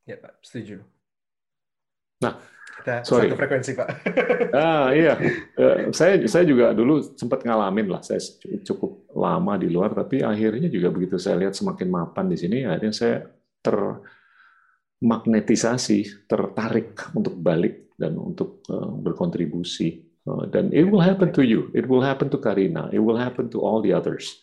Ya, 0.05 0.17
Pak. 0.21 0.33
Setuju. 0.45 0.85
Nah, 2.21 2.35
kita 2.79 3.03
sorry. 3.03 3.27
satu 3.29 3.37
frekuensi, 3.37 3.75
Pak. 3.75 3.89
Ah 4.59 4.91
iya, 4.95 5.19
Eh, 5.59 5.91
saya 5.91 6.23
saya 6.31 6.47
juga 6.47 6.71
dulu 6.71 7.03
sempat 7.19 7.43
ngalamin 7.43 7.91
lah. 7.91 7.99
Saya 8.07 8.23
cukup 8.63 9.11
lama 9.19 9.59
di 9.59 9.67
luar, 9.67 9.91
tapi 9.95 10.23
akhirnya 10.23 10.71
juga 10.71 10.95
begitu 10.95 11.19
saya 11.19 11.35
lihat 11.43 11.59
semakin 11.59 11.91
mapan 11.91 12.31
di 12.31 12.39
sini, 12.39 12.63
akhirnya 12.63 12.95
saya 12.95 13.27
termagnetisasi, 13.59 16.31
tertarik 16.31 16.95
untuk 17.19 17.35
balik 17.43 17.91
dan 17.99 18.15
untuk 18.15 18.63
eh, 18.71 18.91
berkontribusi. 19.03 19.99
Eh, 20.23 20.47
dan 20.55 20.71
it 20.71 20.87
will 20.87 21.03
happen 21.03 21.35
to 21.35 21.43
you, 21.43 21.67
it 21.75 21.91
will 21.91 22.07
happen 22.07 22.31
to 22.31 22.39
Karina, 22.39 22.87
it 22.95 23.03
will 23.03 23.19
happen 23.19 23.51
to 23.51 23.59
all 23.59 23.83
the 23.83 23.91
others 23.91 24.39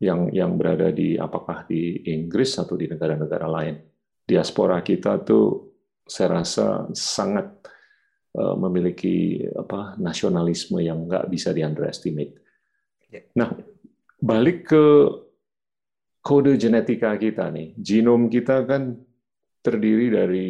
yang 0.00 0.28
yang 0.32 0.60
berada 0.60 0.92
di 0.92 1.16
apakah 1.16 1.64
di 1.64 2.04
Inggris 2.08 2.56
atau 2.60 2.76
di 2.76 2.88
negara-negara 2.88 3.48
lain. 3.48 3.76
Diaspora 4.26 4.82
kita 4.82 5.22
tuh 5.22 5.75
saya 6.06 6.40
rasa 6.40 6.86
sangat 6.94 7.50
uh, 8.38 8.54
memiliki 8.54 9.42
apa 9.58 9.98
nasionalisme 9.98 10.78
yang 10.78 11.10
nggak 11.10 11.26
bisa 11.26 11.50
di 11.50 11.66
underestimate. 11.66 12.38
Ya. 13.10 13.26
Nah, 13.34 13.50
balik 14.22 14.70
ke 14.70 14.84
kode 16.22 16.54
genetika 16.58 17.14
kita 17.18 17.50
nih, 17.50 17.74
genom 17.78 18.26
kita 18.30 18.62
kan 18.66 18.98
terdiri 19.62 20.10
dari 20.14 20.48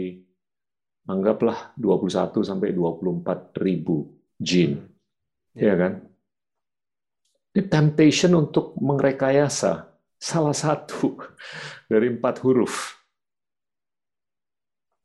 anggaplah 1.08 1.72
21 1.76 2.44
sampai 2.44 2.72
24 2.72 3.56
ribu 3.60 4.12
gene, 4.36 4.92
Ya. 5.56 5.72
ya 5.72 5.74
kan? 5.80 5.92
Ini 7.56 7.72
temptation 7.72 8.36
untuk 8.36 8.76
mengrekayasa 8.76 9.88
salah 10.20 10.52
satu 10.52 11.16
dari 11.92 12.12
empat 12.12 12.44
huruf. 12.44 12.95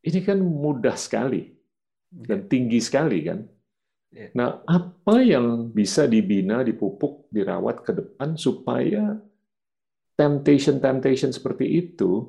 Ini 0.02 0.20
kan 0.26 0.42
mudah 0.42 0.98
sekali 0.98 1.46
dan 2.10 2.50
tinggi 2.50 2.82
sekali 2.82 3.22
kan. 3.22 3.40
Ya. 4.12 4.28
Nah, 4.36 4.60
apa 4.68 5.24
yang 5.24 5.72
bisa 5.72 6.04
dibina, 6.04 6.66
dipupuk, 6.66 7.32
dirawat 7.32 7.86
ke 7.86 7.92
depan 7.96 8.36
supaya 8.36 9.16
temptation-temptation 10.18 11.32
seperti 11.32 11.66
itu 11.66 12.28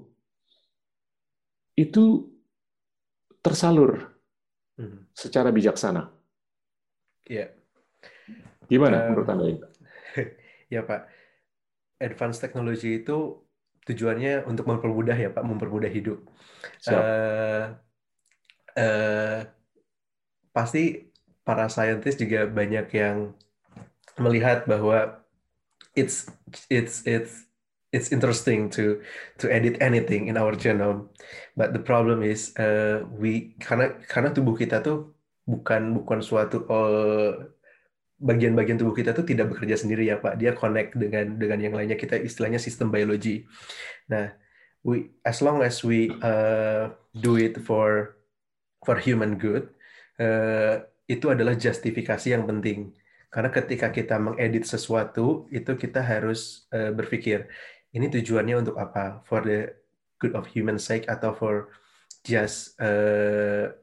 itu 1.74 2.28
tersalur 3.42 4.12
Mhm. 4.78 5.10
secara 5.12 5.50
bijaksana. 5.50 6.08
Iya. 7.28 7.52
Gimana 8.68 8.96
Um, 8.96 9.04
menurut 9.12 9.28
Anda? 9.28 9.44
Ya 10.72 10.80
Pak, 10.80 11.04
advance 12.00 12.40
technology 12.40 13.04
itu 13.04 13.44
tujuannya 13.86 14.46
untuk 14.46 14.68
mempermudah 14.70 15.16
ya 15.18 15.30
Pak, 15.34 15.42
mempermudah 15.42 15.90
hidup. 15.90 16.22
Siap. 16.82 17.02
Eh, 17.02 17.64
eh, 18.78 19.40
pasti 20.54 21.12
para 21.42 21.66
saintis 21.66 22.14
juga 22.14 22.46
banyak 22.46 22.86
yang 22.94 23.34
melihat 24.20 24.68
bahwa 24.68 25.24
it's 25.98 26.30
it's 26.70 27.02
it's 27.08 27.48
it's 27.92 28.08
interesting 28.14 28.70
to 28.72 29.02
to 29.36 29.50
edit 29.50 29.76
anything 29.82 30.28
in 30.30 30.38
our 30.38 30.54
genome, 30.56 31.10
but 31.58 31.74
the 31.76 31.82
problem 31.82 32.22
is 32.24 32.54
uh, 32.56 33.04
we 33.18 33.58
karena 33.60 33.98
karena 34.08 34.30
tubuh 34.32 34.56
kita 34.56 34.80
tuh 34.80 35.12
bukan 35.44 35.92
bukan 36.00 36.20
suatu 36.22 36.64
uh, 36.70 37.50
bagian-bagian 38.22 38.78
tubuh 38.78 38.94
kita 38.94 39.10
tuh 39.10 39.26
tidak 39.26 39.50
bekerja 39.50 39.74
sendiri 39.74 40.06
ya 40.06 40.22
Pak. 40.22 40.38
Dia 40.38 40.54
connect 40.54 40.94
dengan 40.94 41.34
dengan 41.34 41.58
yang 41.58 41.74
lainnya. 41.74 41.98
Kita 41.98 42.14
istilahnya 42.14 42.62
sistem 42.62 42.94
biologi. 42.94 43.42
Nah, 44.06 44.30
we 44.86 45.10
as 45.26 45.42
long 45.42 45.60
as 45.60 45.82
we 45.82 46.08
uh, 46.22 46.94
do 47.10 47.34
it 47.34 47.58
for 47.66 48.14
for 48.86 48.96
human 49.02 49.34
good, 49.36 49.66
uh, 50.22 50.86
itu 51.10 51.26
adalah 51.34 51.58
justifikasi 51.58 52.30
yang 52.30 52.46
penting. 52.46 52.94
Karena 53.32 53.50
ketika 53.50 53.90
kita 53.90 54.20
mengedit 54.20 54.68
sesuatu, 54.68 55.50
itu 55.50 55.74
kita 55.74 56.04
harus 56.04 56.68
uh, 56.70 56.94
berpikir 56.94 57.50
ini 57.90 58.06
tujuannya 58.08 58.62
untuk 58.62 58.78
apa? 58.78 59.20
For 59.26 59.42
the 59.42 59.74
good 60.22 60.38
of 60.38 60.46
human 60.46 60.78
sake 60.78 61.10
atau 61.10 61.34
for 61.34 61.74
just 62.22 62.78
uh, 62.78 63.74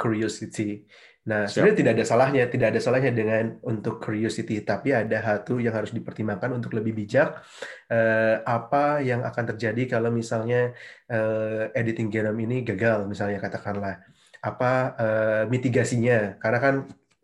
curiosity. 0.00 0.88
Nah, 1.22 1.46
Siap. 1.46 1.54
sebenarnya 1.54 1.76
tidak 1.78 1.92
ada 1.94 2.04
salahnya, 2.06 2.42
tidak 2.50 2.68
ada 2.74 2.80
salahnya 2.82 3.12
dengan 3.14 3.44
untuk 3.62 4.02
curiosity, 4.02 4.58
tapi 4.66 4.90
ada 4.90 5.22
satu 5.22 5.62
yang 5.62 5.70
harus 5.70 5.94
dipertimbangkan 5.94 6.50
untuk 6.50 6.74
lebih 6.74 6.98
bijak. 6.98 7.38
Eh, 7.86 8.36
apa 8.42 8.98
yang 9.06 9.22
akan 9.22 9.54
terjadi 9.54 9.98
kalau 9.98 10.10
misalnya 10.10 10.74
eh, 11.06 11.70
editing 11.78 12.10
genome 12.10 12.42
ini 12.42 12.66
gagal, 12.66 13.06
misalnya 13.06 13.38
katakanlah, 13.38 14.02
apa 14.42 14.72
eh, 14.98 15.42
mitigasinya? 15.46 16.42
Karena 16.42 16.58
kan 16.58 16.74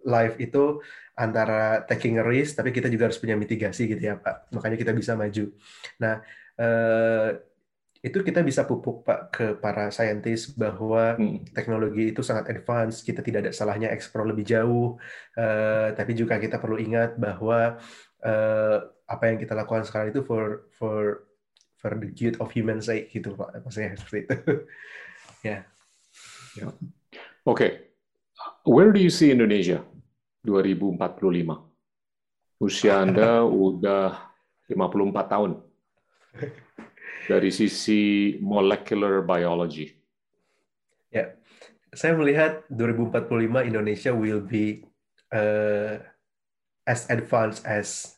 live 0.06 0.36
itu 0.38 0.78
antara 1.18 1.82
taking 1.90 2.22
a 2.22 2.24
risk, 2.24 2.54
tapi 2.54 2.70
kita 2.70 2.86
juga 2.86 3.10
harus 3.10 3.18
punya 3.18 3.34
mitigasi 3.34 3.90
gitu 3.90 3.98
ya, 3.98 4.14
Pak. 4.14 4.54
Makanya 4.54 4.78
kita 4.78 4.94
bisa 4.94 5.18
maju. 5.18 5.50
Nah, 5.98 6.22
eh, 6.54 7.30
itu 7.98 8.22
kita 8.22 8.46
bisa 8.46 8.62
pupuk 8.62 9.02
Pak 9.02 9.20
ke 9.34 9.46
para 9.58 9.90
saintis 9.90 10.54
bahwa 10.54 11.18
Hmm. 11.18 11.42
teknologi 11.50 12.14
itu 12.14 12.22
sangat 12.22 12.46
advance, 12.54 13.02
kita 13.02 13.26
tidak 13.26 13.48
ada 13.48 13.52
salahnya 13.54 13.90
eksplor 13.90 14.30
lebih 14.30 14.46
jauh, 14.46 14.94
eh, 15.34 15.90
tapi 15.98 16.14
juga 16.14 16.38
kita 16.38 16.62
perlu 16.62 16.78
ingat 16.78 17.18
bahwa 17.18 17.78
eh, 18.18 18.78
apa 19.06 19.24
yang 19.30 19.38
kita 19.38 19.54
lakukan 19.54 19.86
sekarang 19.86 20.10
itu 20.10 20.22
for 20.26 20.66
for 20.74 21.26
for 21.78 21.94
the 21.94 22.10
good 22.10 22.34
of 22.42 22.50
human 22.50 22.82
sake 22.82 23.10
gitu 23.14 23.34
Pak, 23.38 23.62
maksudnya 23.62 23.94
seperti 23.94 24.18
itu. 24.26 24.36
ya. 25.54 25.58
Oke, 27.46 27.94
where 28.66 28.90
do 28.90 28.98
you 28.98 29.10
see 29.10 29.30
Indonesia 29.30 29.82
2045? 30.42 30.98
Usia 32.58 33.06
Anda 33.06 33.46
udah 33.70 34.34
54 34.66 35.32
tahun. 35.34 35.50
Dari 37.28 37.52
sisi 37.52 38.34
molecular 38.40 39.20
biology. 39.20 39.92
Ya, 41.12 41.36
saya 41.92 42.16
melihat 42.16 42.64
2045 42.72 43.68
Indonesia 43.68 44.12
will 44.16 44.40
be 44.40 44.88
uh, 45.32 46.00
as 46.88 47.04
advanced 47.12 47.68
as 47.68 48.16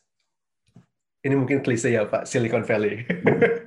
ini 1.21 1.37
mungkin 1.37 1.61
klise 1.61 1.91
ya 1.91 2.07
Pak, 2.07 2.25
Silicon 2.25 2.65
Valley. 2.65 3.05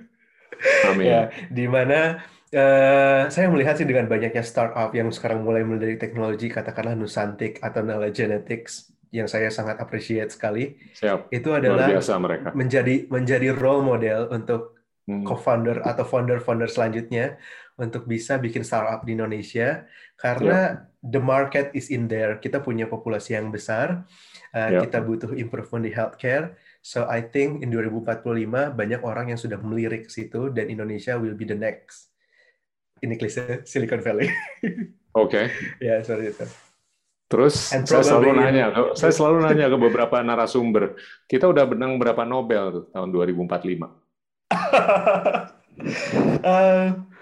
Amin. 0.91 1.07
Ya, 1.07 1.31
di 1.53 1.69
mana 1.69 2.25
uh, 2.51 3.29
saya 3.31 3.47
melihat 3.53 3.79
sih 3.79 3.87
dengan 3.87 4.11
banyaknya 4.11 4.43
startup 4.43 4.91
yang 4.97 5.13
sekarang 5.15 5.47
mulai 5.47 5.63
melirik 5.63 6.03
teknologi, 6.03 6.51
katakanlah 6.51 6.99
Nusantik 6.99 7.63
atau 7.63 7.85
Nala 7.87 8.11
Genetics, 8.11 8.91
yang 9.15 9.31
saya 9.31 9.47
sangat 9.55 9.79
appreciate 9.79 10.35
sekali, 10.35 10.75
Siap. 10.99 11.31
itu 11.31 11.55
adalah 11.55 11.87
biasa 11.87 12.19
mereka. 12.19 12.49
menjadi 12.51 13.07
menjadi 13.07 13.55
role 13.55 13.87
model 13.87 14.27
untuk 14.35 14.74
Hmm. 15.05 15.21
co-founder 15.21 15.85
atau 15.85 16.01
founder-founder 16.01 16.65
selanjutnya 16.65 17.37
untuk 17.77 18.09
bisa 18.09 18.41
bikin 18.41 18.65
startup 18.65 19.05
di 19.05 19.13
Indonesia 19.13 19.85
karena 20.17 20.89
the 21.05 21.21
market 21.21 21.69
is 21.77 21.93
in 21.93 22.09
there. 22.09 22.41
Kita 22.41 22.65
punya 22.65 22.89
populasi 22.89 23.37
yang 23.37 23.53
besar, 23.53 24.09
uh, 24.57 24.71
Ya. 24.73 24.81
kita 24.81 25.05
butuh 25.05 25.37
improvement 25.37 25.85
di 25.85 25.93
healthcare. 25.93 26.57
So 26.81 27.05
I 27.05 27.21
think 27.21 27.61
in 27.61 27.69
2045 27.69 28.73
banyak 28.73 29.05
orang 29.05 29.29
yang 29.29 29.37
sudah 29.37 29.61
melirik 29.61 30.09
ke 30.09 30.13
situ 30.13 30.49
dan 30.49 30.73
Indonesia 30.73 31.21
will 31.21 31.37
be 31.37 31.45
the 31.45 31.59
next. 31.59 32.09
Ini 33.05 33.21
klise 33.21 33.61
Silicon 33.69 34.01
Valley. 34.01 34.33
Oke. 35.13 35.53
ya, 35.85 36.01
seperti 36.01 36.33
itu. 36.33 36.47
Terus 37.29 37.77
And 37.77 37.85
saya 37.85 38.01
selalu 38.01 38.33
probably- 38.33 38.41
nanya, 38.41 38.65
saya 38.97 39.13
selalu 39.21 39.37
nanya 39.45 39.67
ke 39.69 39.77
beberapa 39.77 40.17
narasumber, 40.25 40.97
kita 41.29 41.45
udah 41.45 41.69
menang 41.69 42.01
berapa 42.01 42.25
Nobel 42.25 42.65
tuh 42.73 42.85
tahun 42.89 43.13
2045? 43.13 44.04
Uh, 46.45 46.93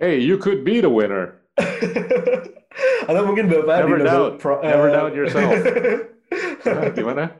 Hey, 0.00 0.20
you 0.20 0.36
could 0.40 0.64
be 0.64 0.80
the 0.80 0.88
winner. 0.88 1.40
atau 3.08 3.22
mungkin 3.28 3.52
Bapak 3.52 3.84
Never 3.84 4.00
doubt. 4.00 4.32
Pro- 4.40 4.64
Never 4.64 4.88
uh, 4.88 4.96
doubt 4.96 5.12
yourself. 5.12 5.52
Gimana? 6.96 7.36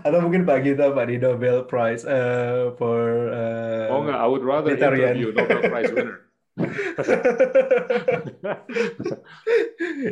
Atau 0.00 0.18
mungkin 0.24 0.48
Pak 0.48 0.64
Gita 0.64 0.92
Pak 0.96 1.04
di 1.08 1.16
Nobel 1.20 1.68
Prize 1.68 2.08
uh, 2.08 2.72
for 2.80 3.28
uh, 3.32 3.92
Oh 3.92 4.00
enggak, 4.04 4.16
I 4.16 4.26
would 4.28 4.44
rather 4.44 4.72
Vegetarian. 4.72 5.16
interview 5.16 5.28
Nobel 5.36 5.60
Prize 5.68 5.92
winner. 5.92 6.16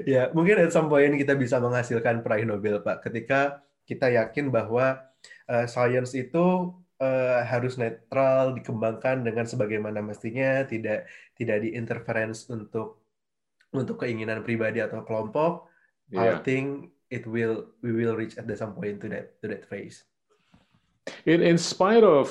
ya, 0.04 0.28
mungkin 0.34 0.56
at 0.60 0.74
some 0.74 0.90
point 0.92 1.14
kita 1.16 1.38
bisa 1.38 1.56
menghasilkan 1.62 2.20
peraih 2.20 2.44
Nobel, 2.44 2.82
Pak, 2.84 3.06
ketika 3.08 3.62
kita 3.86 4.12
yakin 4.12 4.50
bahwa 4.52 4.98
uh, 5.48 5.64
science 5.70 6.12
itu 6.18 6.74
uh, 7.02 7.42
harus 7.42 7.74
netral, 7.74 8.54
dikembangkan 8.54 9.26
dengan 9.26 9.42
sebagaimana 9.42 9.98
mestinya, 9.98 10.62
tidak 10.62 11.10
tidak 11.34 11.66
diinterference 11.66 12.46
untuk 12.46 13.02
untuk 13.74 13.98
keinginan 14.06 14.46
pribadi 14.46 14.78
atau 14.78 15.02
kelompok. 15.02 15.66
I 16.14 16.38
Iya. 16.38 16.44
think 16.46 16.92
it 17.10 17.26
will 17.26 17.74
we 17.82 17.90
will 17.90 18.14
reach 18.14 18.38
at 18.38 18.46
some 18.54 18.78
point 18.78 19.02
to 19.02 19.10
that 19.10 19.34
to 19.42 19.50
that 19.50 19.66
phase. 19.66 20.06
In, 21.26 21.42
in 21.42 21.58
spite 21.58 22.06
of 22.06 22.30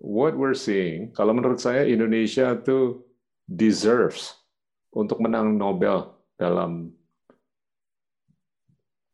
what 0.00 0.32
we're 0.32 0.56
seeing, 0.56 1.12
kalau 1.12 1.36
menurut 1.36 1.60
saya 1.60 1.84
Indonesia 1.84 2.56
tuh 2.56 3.04
deserves 3.44 4.40
untuk 4.94 5.20
menang 5.20 5.58
Nobel 5.60 6.08
dalam 6.40 6.94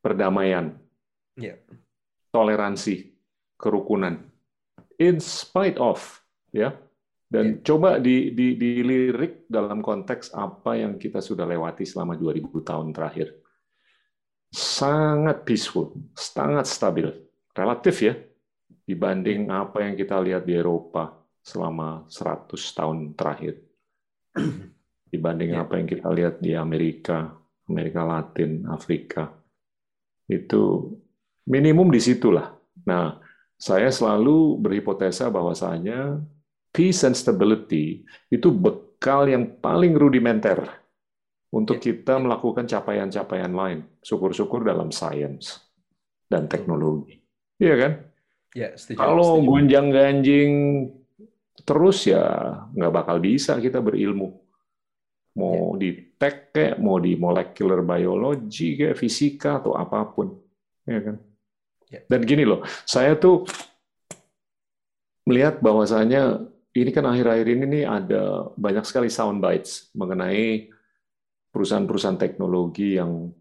perdamaian, 0.05 0.79
Ya. 1.35 1.59
toleransi, 2.31 3.17
kerukunan. 3.59 4.23
In 4.97 5.21
spite 5.21 5.77
of, 5.77 6.01
ya. 6.53 6.73
Dan 7.27 7.61
coba 7.67 7.99
di, 7.99 8.31
di, 8.31 8.55
dilirik 8.55 9.51
dalam 9.51 9.83
konteks 9.83 10.31
apa 10.31 10.79
yang 10.79 10.95
kita 10.95 11.19
sudah 11.19 11.43
lewati 11.43 11.83
selama 11.83 12.15
2000 12.15 12.49
tahun 12.63 12.95
terakhir. 12.95 13.35
Sangat 14.55 15.43
peaceful, 15.43 15.91
sangat 16.15 16.71
stabil, 16.71 17.11
relatif 17.51 17.99
ya, 17.99 18.15
dibanding 18.87 19.51
apa 19.51 19.83
yang 19.83 19.99
kita 19.99 20.17
lihat 20.23 20.47
di 20.47 20.55
Eropa 20.55 21.19
selama 21.43 22.07
100 22.07 22.55
tahun 22.79 22.99
terakhir. 23.19 23.59
Dibanding 25.13 25.55
Ya. 25.55 25.67
apa 25.67 25.79
yang 25.83 25.87
kita 25.87 26.09
lihat 26.11 26.35
di 26.43 26.55
Amerika, 26.55 27.35
Amerika 27.67 28.03
Latin, 28.07 28.67
Afrika. 28.71 29.35
Itu 30.27 30.95
minimum 31.47 31.91
di 31.91 32.03
situlah. 32.03 32.55
Nah, 32.87 33.19
saya 33.57 33.89
selalu 33.89 34.61
berhipotesa 34.61 35.33
bahwasanya 35.33 36.21
peace 36.71 37.09
and 37.09 37.17
stability 37.17 38.05
itu 38.29 38.53
bekal 38.53 39.25
yang 39.25 39.49
paling 39.61 39.97
rudimenter 39.97 40.61
untuk 41.49 41.81
Ya. 41.81 41.93
kita 41.93 42.21
melakukan 42.21 42.69
capaian-capaian 42.69 43.49
lain. 43.49 43.79
Syukur-syukur 44.05 44.61
dalam 44.61 44.93
sains 44.93 45.57
dan 46.29 46.45
teknologi. 46.53 47.17
Iya 47.57 47.75
kan? 47.81 47.93
Ya, 48.53 48.69
setuju. 48.77 49.01
Kalau 49.01 49.41
gonjang-ganjing 49.41 50.53
terus 51.65 52.05
ya 52.05 52.25
nggak 52.77 52.93
bakal 52.93 53.17
bisa 53.25 53.57
kita 53.57 53.81
berilmu. 53.81 54.37
Mau 55.37 55.77
di 55.77 56.17
tech 56.17 56.53
kayak, 56.53 56.81
mau 56.81 56.97
di 56.97 57.13
molecular 57.17 57.85
biology 57.85 58.77
kayak 58.77 58.97
fisika 58.97 59.61
atau 59.61 59.77
apa 59.77 60.09
pun. 60.13 60.33
Ya 60.89 61.01
kan? 61.05 61.17
Ya. 61.87 62.03
Dan 62.11 62.27
gini 62.27 62.43
loh, 62.43 62.67
saya 62.83 63.15
tuh 63.15 63.47
melihat 65.27 65.63
bahwasanya 65.63 66.43
ini 66.75 66.91
kan 66.93 67.07
akhir-akhir 67.09 67.47
ini 67.47 67.65
nih 67.67 67.85
ada 67.87 68.53
banyak 68.55 68.85
sekali 68.87 69.11
sound 69.11 69.39
bites 69.43 69.91
mengenai 69.95 70.71
perusahaan-perusahaan 71.51 72.21
teknologi 72.21 73.01
yang 73.01 73.33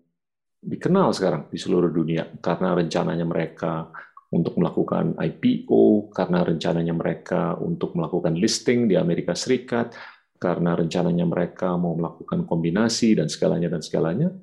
dikenal 0.66 1.14
sekarang 1.14 1.52
di 1.52 1.60
seluruh 1.60 1.92
dunia 1.94 2.26
karena 2.42 2.74
rencananya 2.74 3.28
mereka 3.28 3.92
untuk 4.34 4.58
melakukan 4.58 5.16
IPO, 5.16 6.12
karena 6.12 6.44
rencananya 6.44 6.92
mereka 6.92 7.56
untuk 7.62 7.94
melakukan 7.96 8.36
listing 8.36 8.90
di 8.90 8.98
Amerika 8.98 9.38
Serikat, 9.38 9.96
karena 10.36 10.76
rencananya 10.76 11.24
mereka 11.24 11.78
mau 11.78 11.96
melakukan 11.96 12.44
kombinasi 12.44 13.16
dan 13.16 13.32
segalanya 13.32 13.72
dan 13.72 13.82
segalanya. 13.86 14.34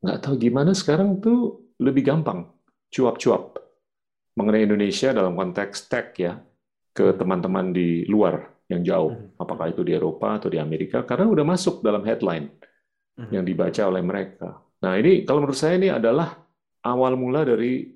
Nggak 0.00 0.18
tahu 0.24 0.34
gimana 0.40 0.72
sekarang 0.72 1.20
tuh 1.20 1.72
lebih 1.82 2.06
gampang 2.06 2.53
cuap-cuap 2.94 3.58
mengenai 4.38 4.70
Indonesia 4.70 5.10
dalam 5.10 5.34
konteks 5.34 5.90
tech 5.90 6.14
ya 6.14 6.38
ke 6.94 7.10
teman-teman 7.18 7.74
di 7.74 8.06
luar 8.06 8.54
yang 8.70 8.86
jauh, 8.86 9.10
Mhm. 9.10 9.42
apakah 9.42 9.74
itu 9.74 9.82
di 9.82 9.92
Eropa 9.98 10.38
atau 10.38 10.46
di 10.46 10.62
Amerika, 10.62 11.02
karena 11.02 11.26
udah 11.26 11.42
masuk 11.42 11.82
dalam 11.82 12.06
headline 12.06 12.54
Mhm. 13.18 13.30
yang 13.34 13.44
dibaca 13.44 13.82
oleh 13.90 14.02
mereka. 14.02 14.62
Nah, 14.78 14.94
ini 14.94 15.26
kalau 15.26 15.42
menurut 15.42 15.58
saya 15.58 15.74
ini 15.74 15.90
adalah 15.90 16.38
awal 16.86 17.18
mula 17.18 17.42
dari 17.42 17.90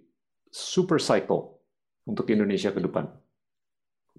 super 0.50 0.98
cycle 0.98 1.62
untuk 2.08 2.26
Indonesia 2.34 2.74
ke 2.74 2.80
depan. 2.82 3.06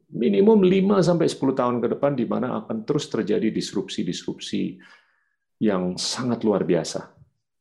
Minimum 0.10 0.66
5 0.66 1.06
sampai 1.06 1.30
10 1.30 1.54
tahun 1.54 1.84
ke 1.84 1.94
depan 1.98 2.18
di 2.18 2.26
mana 2.26 2.66
akan 2.66 2.82
terus 2.82 3.06
terjadi 3.12 3.54
disrupsi-disrupsi 3.54 4.80
yang 5.62 6.00
sangat 6.00 6.42
luar 6.42 6.66
biasa. 6.66 7.19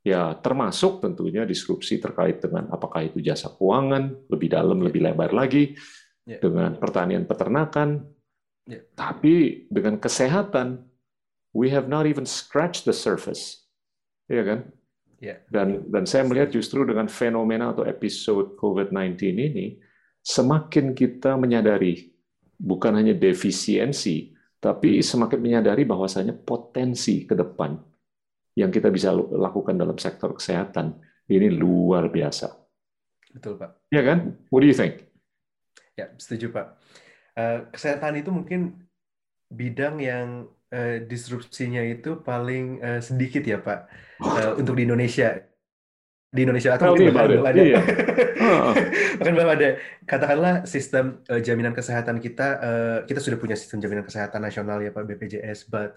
Ya, 0.09 0.33
termasuk 0.41 1.05
tentunya 1.05 1.45
disrupsi 1.45 2.01
terkait 2.01 2.41
dengan 2.41 2.65
apakah 2.73 3.05
itu 3.05 3.21
jasa 3.21 3.53
keuangan, 3.53 4.25
lebih 4.33 4.49
dalam, 4.49 4.81
lebih 4.81 5.05
lebar 5.05 5.37
lagi, 5.37 5.77
Ya. 6.25 6.41
dengan 6.41 6.77
pertanian 6.81 7.29
peternakan, 7.29 8.09
Ya. 8.65 8.81
tapi 8.97 9.65
dengan 9.69 10.01
kesehatan, 10.01 10.85
we 11.53 11.69
have 11.69 11.89
not 11.93 12.09
even 12.09 12.25
scratched 12.25 12.89
the 12.89 12.97
surface. 12.97 13.69
Iya 14.33 14.45
kan? 14.45 14.61
Ya. 15.21 15.41
Dan 15.53 15.89
dan 15.93 16.05
saya 16.09 16.25
melihat 16.25 16.53
justru 16.53 16.89
dengan 16.89 17.09
fenomena 17.09 17.73
atau 17.77 17.85
episode 17.85 18.57
COVID-19 18.57 19.35
ini 19.41 19.67
semakin 20.25 20.93
kita 20.93 21.37
menyadari 21.41 22.13
bukan 22.61 22.97
hanya 22.97 23.17
defisiensi, 23.17 24.37
tapi 24.61 25.01
semakin 25.05 25.41
menyadari 25.41 25.85
bahwasanya 25.89 26.33
potensi 26.33 27.25
ke 27.25 27.33
depan 27.33 27.88
yang 28.59 28.75
kita 28.75 28.91
bisa 28.91 29.15
lakukan 29.15 29.79
dalam 29.79 29.95
sektor 29.95 30.35
kesehatan 30.35 30.99
ini 31.31 31.47
luar 31.55 32.11
biasa. 32.11 32.51
Betul, 33.31 33.55
Pak. 33.55 33.87
Ya 33.95 34.03
kan? 34.03 34.35
What 34.51 34.67
do 34.67 34.69
you 34.69 34.75
think? 34.75 35.07
Ya, 35.95 36.11
setuju 36.19 36.51
Pak. 36.51 36.67
uh, 37.39 37.59
kesehatan 37.71 38.19
itu 38.19 38.31
mungkin 38.35 38.83
bidang 39.47 40.03
yang 40.03 40.51
uh, 40.75 40.97
disrupsinya 41.07 41.81
itu 41.87 42.19
paling 42.21 42.83
uh, 42.83 43.01
sedikit 43.01 43.47
ya 43.47 43.63
Pak 43.63 43.81
uh, 44.23 44.53
untuk 44.59 44.75
di 44.75 44.85
Indonesia 44.85 45.39
di 46.29 46.45
Indonesia 46.45 46.77
atau 46.77 46.93
mungkin 46.93 47.09
bahkan 47.17 47.31
belum 47.41 47.47
ada. 47.49 47.61
Iya. 47.65 47.81
bahkan 49.19 49.33
belum 49.33 49.51
ada. 49.51 49.69
Katakanlah 50.05 50.55
sistem 50.69 51.25
uh, 51.33 51.41
jaminan 51.41 51.73
kesehatan 51.73 52.21
kita, 52.21 52.49
uh, 52.61 52.99
kita 53.09 53.17
sudah 53.25 53.41
punya 53.41 53.57
sistem 53.57 53.81
jaminan 53.81 54.05
kesehatan 54.05 54.45
nasional 54.45 54.77
ya 54.85 54.93
Pak 54.93 55.09
BPJS, 55.09 55.73
but 55.73 55.97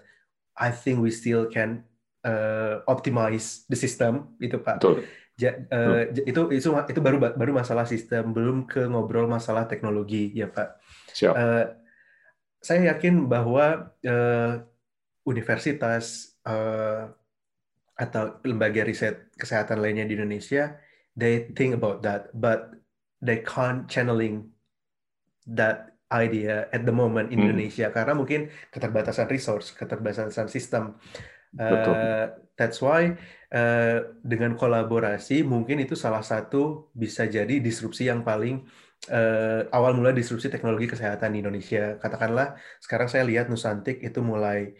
I 0.56 0.72
think 0.72 1.04
we 1.04 1.12
still 1.12 1.52
can 1.52 1.84
uh, 2.26 2.82
optimize 2.86 3.66
the 3.68 3.78
system 3.78 4.34
itu 4.38 4.58
Pak. 4.58 4.82
Betul. 4.82 5.06
Ja, 5.40 5.56
uh, 5.72 6.06
itu 6.12 6.52
itu 6.52 6.68
itu 6.70 7.00
baru 7.00 7.18
baru 7.18 7.52
masalah 7.56 7.88
sistem, 7.88 8.30
belum 8.30 8.68
ke 8.68 8.84
ngobrol 8.86 9.26
masalah 9.26 9.66
teknologi 9.66 10.30
ya 10.34 10.46
Pak. 10.50 10.68
Siap. 11.12 11.34
Uh, 11.34 11.64
saya 12.62 12.94
yakin 12.94 13.26
bahwa 13.26 13.90
uh, 14.06 14.52
universitas 15.26 16.36
uh, 16.46 17.10
atau 17.98 18.38
lembaga 18.46 18.86
riset 18.86 19.30
kesehatan 19.34 19.82
lainnya 19.82 20.06
di 20.06 20.14
Indonesia, 20.14 20.78
they 21.18 21.50
think 21.52 21.74
about 21.74 22.02
that, 22.06 22.30
but 22.34 22.74
they 23.22 23.42
can't 23.42 23.86
channeling 23.90 24.50
that 25.46 25.92
idea 26.12 26.68
at 26.70 26.84
the 26.84 26.94
moment 26.94 27.32
in 27.32 27.40
hmm. 27.40 27.48
Indonesia 27.48 27.88
karena 27.88 28.12
mungkin 28.12 28.52
keterbatasan 28.68 29.26
resource, 29.32 29.72
keterbatasan 29.72 30.46
sistem. 30.52 31.00
Uh, 31.52 32.32
that's 32.56 32.80
why 32.80 33.12
uh, 33.52 33.98
dengan 34.24 34.56
kolaborasi 34.56 35.44
mungkin 35.44 35.84
itu 35.84 35.92
salah 35.92 36.24
satu 36.24 36.88
bisa 36.96 37.28
jadi 37.28 37.60
disrupsi 37.60 38.08
yang 38.08 38.24
paling 38.24 38.64
uh, 39.12 39.68
awal 39.68 39.92
mula 39.92 40.16
disrupsi 40.16 40.48
teknologi 40.48 40.88
kesehatan 40.88 41.36
di 41.36 41.44
Indonesia. 41.44 42.00
Katakanlah 42.00 42.56
sekarang 42.80 43.08
saya 43.12 43.28
lihat 43.28 43.52
Nusantik 43.52 44.00
itu 44.00 44.24
mulai 44.24 44.72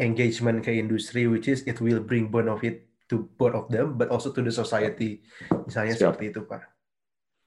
engagement 0.00 0.64
ke 0.64 0.72
industri 0.72 1.28
which 1.28 1.52
is 1.52 1.60
it 1.68 1.76
will 1.84 2.00
bring 2.00 2.32
benefit 2.32 2.88
to 3.04 3.28
both 3.36 3.52
of 3.52 3.68
them 3.68 4.00
but 4.00 4.08
also 4.08 4.32
to 4.32 4.40
the 4.40 4.48
society 4.48 5.20
misalnya 5.68 5.92
Siap. 5.92 6.16
seperti 6.16 6.24
itu 6.32 6.40
Pak. 6.48 6.62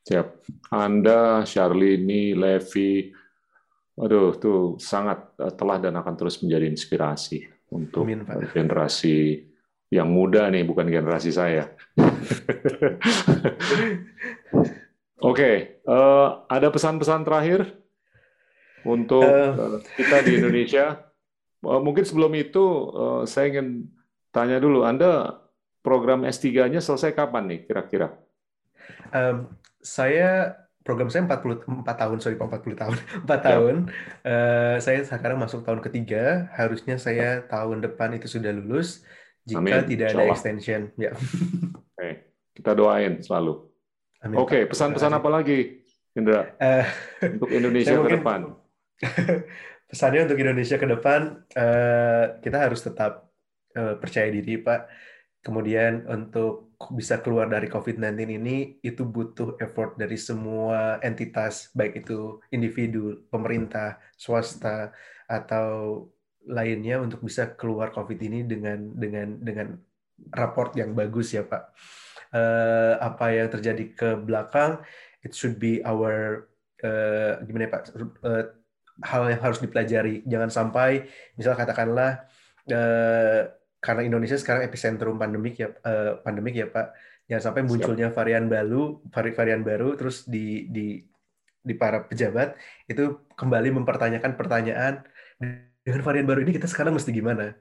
Siap. 0.06 0.28
Anda, 0.70 1.42
Charlene, 1.50 2.38
Levi, 2.38 3.10
aduh 3.98 4.38
tuh 4.38 4.78
sangat 4.78 5.34
telah 5.58 5.82
dan 5.82 5.98
akan 5.98 6.14
terus 6.14 6.38
menjadi 6.46 6.70
inspirasi 6.70 7.55
untuk 7.72 8.06
Amin, 8.06 8.26
Pak. 8.26 8.54
generasi 8.54 9.48
yang 9.94 10.10
muda 10.10 10.50
nih, 10.50 10.66
bukan 10.66 10.90
generasi 10.90 11.32
saya. 11.32 11.72
Oke, 15.26 15.42
okay. 15.42 15.56
uh, 15.88 15.94
eh, 15.94 16.28
ada 16.52 16.68
pesan-pesan 16.70 17.24
terakhir 17.24 17.72
untuk 18.86 19.26
uh, 19.26 19.82
kita 19.98 20.22
di 20.22 20.38
Indonesia 20.38 21.06
Eh, 21.66 21.82
mungkin 21.82 22.06
sebelum 22.06 22.32
itu 22.38 22.66
eh, 22.94 23.24
saya 23.26 23.46
ingin 23.50 23.90
tanya 24.30 24.62
dulu, 24.62 24.86
Anda 24.86 25.42
program 25.82 26.26
S3-nya 26.26 26.82
selesai 26.82 27.14
kapan 27.18 27.50
nih 27.50 27.60
kira-kira? 27.66 28.14
Um, 29.14 29.50
saya 29.82 30.54
program 30.86 31.10
saya 31.10 31.26
44 31.26 31.66
tahun, 31.82 32.18
sorry 32.22 32.38
40 32.38 32.78
tahun, 32.78 32.96
4 33.26 33.28
ya. 33.28 33.38
tahun. 33.42 33.76
Uh, 34.22 34.76
saya 34.78 35.02
sekarang 35.02 35.42
masuk 35.42 35.66
tahun 35.66 35.82
ketiga, 35.82 36.54
harusnya 36.54 37.02
saya 37.02 37.42
tahun 37.50 37.82
depan 37.82 38.14
itu 38.14 38.30
sudah 38.30 38.54
lulus 38.54 39.02
jika 39.50 39.82
Amin. 39.82 39.90
tidak 39.90 40.14
ada 40.14 40.30
extension. 40.30 40.94
Ya. 40.96 41.18
Oke, 41.98 42.10
kita 42.54 42.78
doain 42.78 43.18
selalu. 43.26 43.66
Amin, 44.22 44.38
Oke, 44.38 44.70
pesan-pesan 44.70 45.18
apa 45.18 45.30
lagi, 45.34 45.82
Indra, 46.14 46.54
uh, 46.62 46.86
untuk 47.34 47.50
Indonesia 47.50 47.98
ke 47.98 48.10
depan? 48.22 48.40
pesannya 49.90 50.26
untuk 50.26 50.40
Indonesia 50.42 50.78
ke 50.82 50.88
depan 50.88 51.46
uh, 51.54 52.26
kita 52.42 52.58
harus 52.58 52.82
tetap 52.82 53.30
uh, 53.74 53.98
percaya 53.98 54.30
diri 54.30 54.62
Pak. 54.62 54.82
Kemudian 55.46 56.10
untuk 56.10 56.74
bisa 56.98 57.22
keluar 57.22 57.46
dari 57.46 57.70
COVID-19 57.70 58.18
ini 58.42 58.58
itu 58.82 59.06
butuh 59.06 59.62
effort 59.62 59.94
dari 59.94 60.18
semua 60.18 60.98
entitas 61.06 61.70
baik 61.78 62.02
itu 62.02 62.42
individu, 62.50 63.30
pemerintah, 63.30 64.02
swasta 64.18 64.90
atau 65.30 66.02
lainnya 66.50 66.98
untuk 66.98 67.22
bisa 67.22 67.54
keluar 67.54 67.94
COVID 67.94 68.18
ini 68.26 68.42
dengan 68.42 68.90
dengan 68.98 69.38
dengan 69.38 69.68
raport 70.34 70.74
yang 70.74 70.98
bagus 70.98 71.38
ya 71.38 71.46
Pak. 71.46 71.64
Uh, 72.34 72.98
apa 73.00 73.32
yang 73.32 73.48
terjadi 73.48 73.84
ke 73.96 74.10
belakang 74.18 74.82
it 75.24 75.32
should 75.32 75.62
be 75.62 75.80
our 75.86 76.50
uh, 76.84 77.38
gimana 77.46 77.70
ya 77.70 77.72
Pak 77.72 77.84
uh, 78.26 78.46
hal 79.04 79.28
yang 79.28 79.42
harus 79.44 79.60
dipelajari. 79.60 80.24
Jangan 80.24 80.48
sampai, 80.48 81.04
misal 81.36 81.58
katakanlah 81.58 82.24
eh, 82.72 83.52
karena 83.86 84.02
Indonesia 84.02 84.34
sekarang 84.34 84.66
epicentrum 84.66 85.22
pandemik 85.22 85.62
ya, 85.62 85.70
eh, 85.86 86.18
pandemik 86.26 86.58
ya 86.58 86.66
Pak. 86.66 86.98
Jangan 87.30 87.44
sampai 87.54 87.62
munculnya 87.66 88.10
varian 88.10 88.50
baru, 88.50 89.02
varian 89.14 89.62
baru, 89.62 89.94
terus 89.94 90.26
di 90.26 90.66
di 90.74 91.06
di 91.66 91.74
para 91.74 92.06
pejabat 92.06 92.58
itu 92.86 93.26
kembali 93.34 93.74
mempertanyakan 93.82 94.38
pertanyaan 94.38 95.02
dengan 95.86 96.02
varian 96.06 96.26
baru 96.26 96.46
ini 96.46 96.54
kita 96.58 96.70
sekarang 96.70 96.98
mesti 96.98 97.14
gimana? 97.14 97.54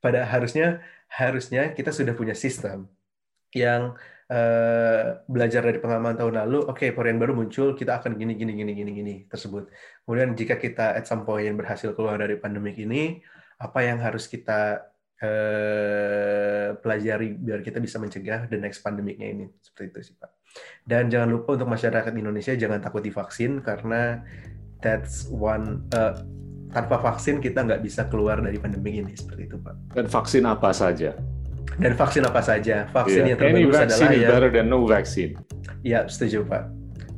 Pada 0.00 0.28
harusnya 0.28 0.84
harusnya 1.08 1.72
kita 1.72 1.92
sudah 1.92 2.12
punya 2.16 2.32
sistem 2.36 2.88
yang 3.52 3.96
uh, 4.32 5.20
belajar 5.28 5.60
dari 5.60 5.76
pengalaman 5.76 6.16
tahun 6.16 6.40
lalu, 6.44 6.58
oke 6.68 6.80
okay, 6.80 6.88
varian 6.96 7.20
baru 7.20 7.36
muncul, 7.36 7.76
kita 7.76 8.00
akan 8.00 8.16
gini 8.16 8.32
gini 8.36 8.56
gini 8.56 8.72
gini 8.72 8.90
gini 8.96 9.14
tersebut. 9.28 9.68
Kemudian 10.04 10.32
jika 10.32 10.56
kita 10.56 10.96
at 10.96 11.04
some 11.04 11.28
point 11.28 11.52
berhasil 11.52 11.92
keluar 11.92 12.16
dari 12.16 12.40
pandemik 12.40 12.80
ini, 12.80 13.20
apa 13.60 13.84
yang 13.84 14.00
harus 14.00 14.24
kita 14.26 14.91
uh, 15.22 16.76
pelajari 16.82 17.38
biar 17.38 17.62
kita 17.62 17.78
bisa 17.78 18.02
mencegah 18.02 18.50
the 18.50 18.58
next 18.58 18.82
pandemiknya 18.82 19.28
ini 19.32 19.46
seperti 19.62 19.88
itu 19.94 20.00
sih 20.12 20.14
Pak. 20.18 20.30
Dan 20.84 21.08
jangan 21.08 21.30
lupa 21.32 21.56
untuk 21.56 21.70
masyarakat 21.70 22.12
Indonesia 22.12 22.52
jangan 22.58 22.82
takut 22.82 23.00
divaksin 23.00 23.62
karena 23.62 24.20
that's 24.82 25.30
one 25.30 25.86
uh, 25.94 26.18
tanpa 26.72 26.98
vaksin 26.98 27.38
kita 27.38 27.62
nggak 27.62 27.84
bisa 27.84 28.08
keluar 28.08 28.40
dari 28.40 28.58
pandemi 28.58 28.98
ini 28.98 29.14
seperti 29.14 29.48
itu 29.48 29.56
Pak. 29.62 29.94
Dan 29.94 30.06
vaksin 30.10 30.44
apa 30.44 30.74
saja? 30.74 31.14
Dan 31.78 31.92
vaksin 31.96 32.24
apa 32.26 32.40
saja? 32.44 32.88
Vaksin 32.90 33.22
yeah. 33.24 33.30
yang 33.32 33.38
terbagus 33.38 33.76
Any 33.76 33.86
adalah 33.86 34.10
yang 34.12 34.32
better 34.36 34.50
than 34.52 34.66
no 34.68 34.84
vaccine. 34.84 35.32
Ya, 35.80 36.04
setuju 36.04 36.44
Pak. 36.44 36.64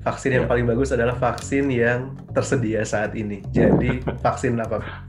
Vaksin 0.05 0.31
yeah. 0.31 0.37
yang 0.43 0.47
paling 0.47 0.67
bagus 0.69 0.93
adalah 0.93 1.17
vaksin 1.17 1.73
yang 1.73 2.15
tersedia 2.37 2.85
saat 2.85 3.17
ini. 3.17 3.41
Jadi 3.51 4.05
vaksin 4.25 4.61
apa? 4.61 5.04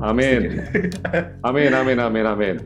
Amin. 0.00 0.60
amin, 1.48 1.70
amin, 1.72 1.98
amin, 1.98 2.24
amin. 2.26 2.56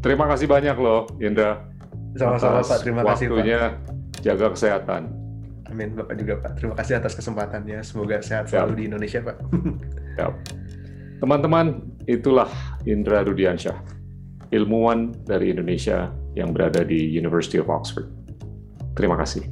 Terima 0.00 0.30
kasih 0.30 0.46
banyak 0.46 0.76
loh, 0.78 1.10
Indra. 1.18 1.66
Sama-sama 2.14 2.62
Pak, 2.62 2.78
terima 2.86 3.02
kasih 3.02 3.26
Pak. 3.28 3.34
Waktunya 3.36 3.60
jaga 4.22 4.46
kesehatan. 4.54 5.02
Amin, 5.66 5.98
Bapak 5.98 6.14
juga 6.16 6.34
Pak. 6.40 6.62
Terima 6.62 6.74
kasih 6.78 7.02
atas 7.02 7.12
kesempatannya. 7.18 7.82
Semoga 7.82 8.22
sehat 8.22 8.48
selalu 8.48 8.72
Siap. 8.72 8.78
di 8.78 8.82
Indonesia, 8.86 9.20
Pak. 9.20 9.36
Teman-teman, 11.20 11.66
itulah 12.06 12.48
Indra 12.86 13.26
Rudiansyah 13.26 13.96
ilmuwan 14.54 15.10
dari 15.26 15.50
Indonesia 15.50 16.14
yang 16.38 16.54
berada 16.54 16.86
di 16.86 16.96
University 16.96 17.58
of 17.58 17.66
Oxford. 17.66 18.06
Terima 18.94 19.18
kasih. 19.18 19.42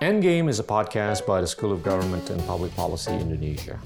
Endgame 0.00 0.48
is 0.48 0.56
a 0.56 0.64
podcast 0.64 1.28
by 1.28 1.44
the 1.44 1.50
School 1.50 1.76
of 1.76 1.84
Government 1.84 2.32
and 2.32 2.40
Public 2.48 2.72
Policy 2.72 3.12
Indonesia, 3.12 3.76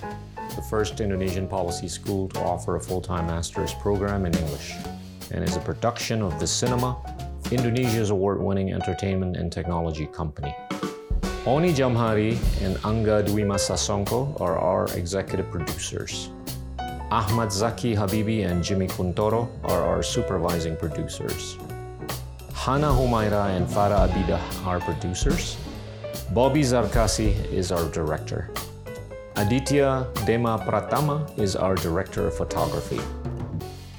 the 0.56 0.62
first 0.62 1.00
Indonesian 1.00 1.48
policy 1.48 1.88
school 1.88 2.28
to 2.30 2.40
offer 2.40 2.76
a 2.76 2.80
full-time 2.80 3.26
master's 3.26 3.74
program 3.74 4.26
in 4.26 4.34
English, 4.36 4.74
and 5.30 5.42
is 5.44 5.56
a 5.56 5.60
production 5.60 6.22
of 6.22 6.38
the 6.38 6.46
Cinema, 6.46 6.96
Indonesia's 7.50 8.10
award-winning 8.10 8.72
entertainment 8.72 9.36
and 9.36 9.52
technology 9.52 10.06
company. 10.06 10.54
Oni 11.46 11.72
Jamhari 11.74 12.32
and 12.62 12.76
Angga 12.76 13.26
Dwi 13.26 13.44
Sasongko 13.44 14.40
are 14.40 14.58
our 14.58 14.86
executive 14.96 15.50
producers. 15.50 16.30
Ahmad 17.10 17.52
Zaki 17.52 17.94
Habibi 17.94 18.50
and 18.50 18.64
Jimmy 18.64 18.86
Kuntoro 18.86 19.48
are 19.64 19.82
our 19.82 20.02
supervising 20.02 20.76
producers. 20.76 21.58
Hana 22.54 22.86
Humaira 22.86 23.54
and 23.56 23.66
Farah 23.66 24.08
Abidah 24.08 24.66
are 24.66 24.80
producers. 24.80 25.58
Bobby 26.32 26.62
Zarkasi 26.62 27.34
is 27.52 27.70
our 27.70 27.88
director. 27.90 28.50
Aditya 29.36 30.06
Dema 30.30 30.64
Pratama 30.64 31.26
is 31.36 31.56
our 31.56 31.74
director 31.74 32.28
of 32.28 32.36
photography. 32.36 33.00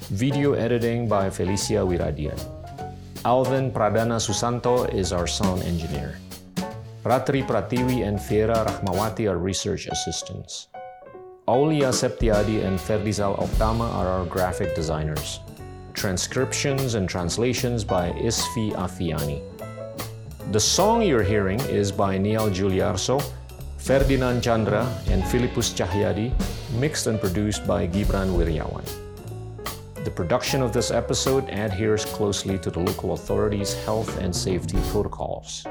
Video 0.08 0.54
editing 0.54 1.06
by 1.06 1.28
Felicia 1.28 1.84
Wiradian. 1.84 2.40
Alvin 3.22 3.70
Pradana 3.70 4.16
Susanto 4.16 4.88
is 4.94 5.12
our 5.12 5.26
sound 5.26 5.62
engineer. 5.64 6.16
Ratri 7.04 7.46
Pratiwi 7.46 8.08
and 8.08 8.18
Fiera 8.18 8.64
Rahmawati 8.64 9.30
are 9.30 9.36
research 9.36 9.88
assistants. 9.88 10.68
Aulia 11.46 11.92
Septiadi 11.92 12.64
and 12.64 12.78
Ferdizal 12.78 13.36
Optama 13.38 13.92
are 13.92 14.08
our 14.08 14.24
graphic 14.24 14.74
designers. 14.74 15.40
Transcriptions 15.92 16.94
and 16.94 17.06
translations 17.06 17.84
by 17.84 18.08
Isfi 18.12 18.72
Afiani. 18.72 19.42
The 20.50 20.60
song 20.60 21.02
you're 21.02 21.22
hearing 21.22 21.60
is 21.60 21.92
by 21.92 22.16
Neil 22.16 22.48
Giuliarso, 22.48 23.20
Ferdinand 23.86 24.42
Chandra 24.42 24.84
and 25.06 25.24
Philippus 25.28 25.72
Cahyadi, 25.72 26.32
mixed 26.80 27.06
and 27.06 27.20
produced 27.20 27.64
by 27.68 27.86
Gibran 27.86 28.34
Wiryawan. 28.34 28.82
The 30.02 30.10
production 30.10 30.60
of 30.60 30.72
this 30.72 30.90
episode 30.90 31.48
adheres 31.50 32.04
closely 32.04 32.58
to 32.58 32.70
the 32.72 32.80
local 32.80 33.12
authorities' 33.12 33.74
health 33.84 34.18
and 34.18 34.34
safety 34.34 34.76
protocols. 34.90 35.64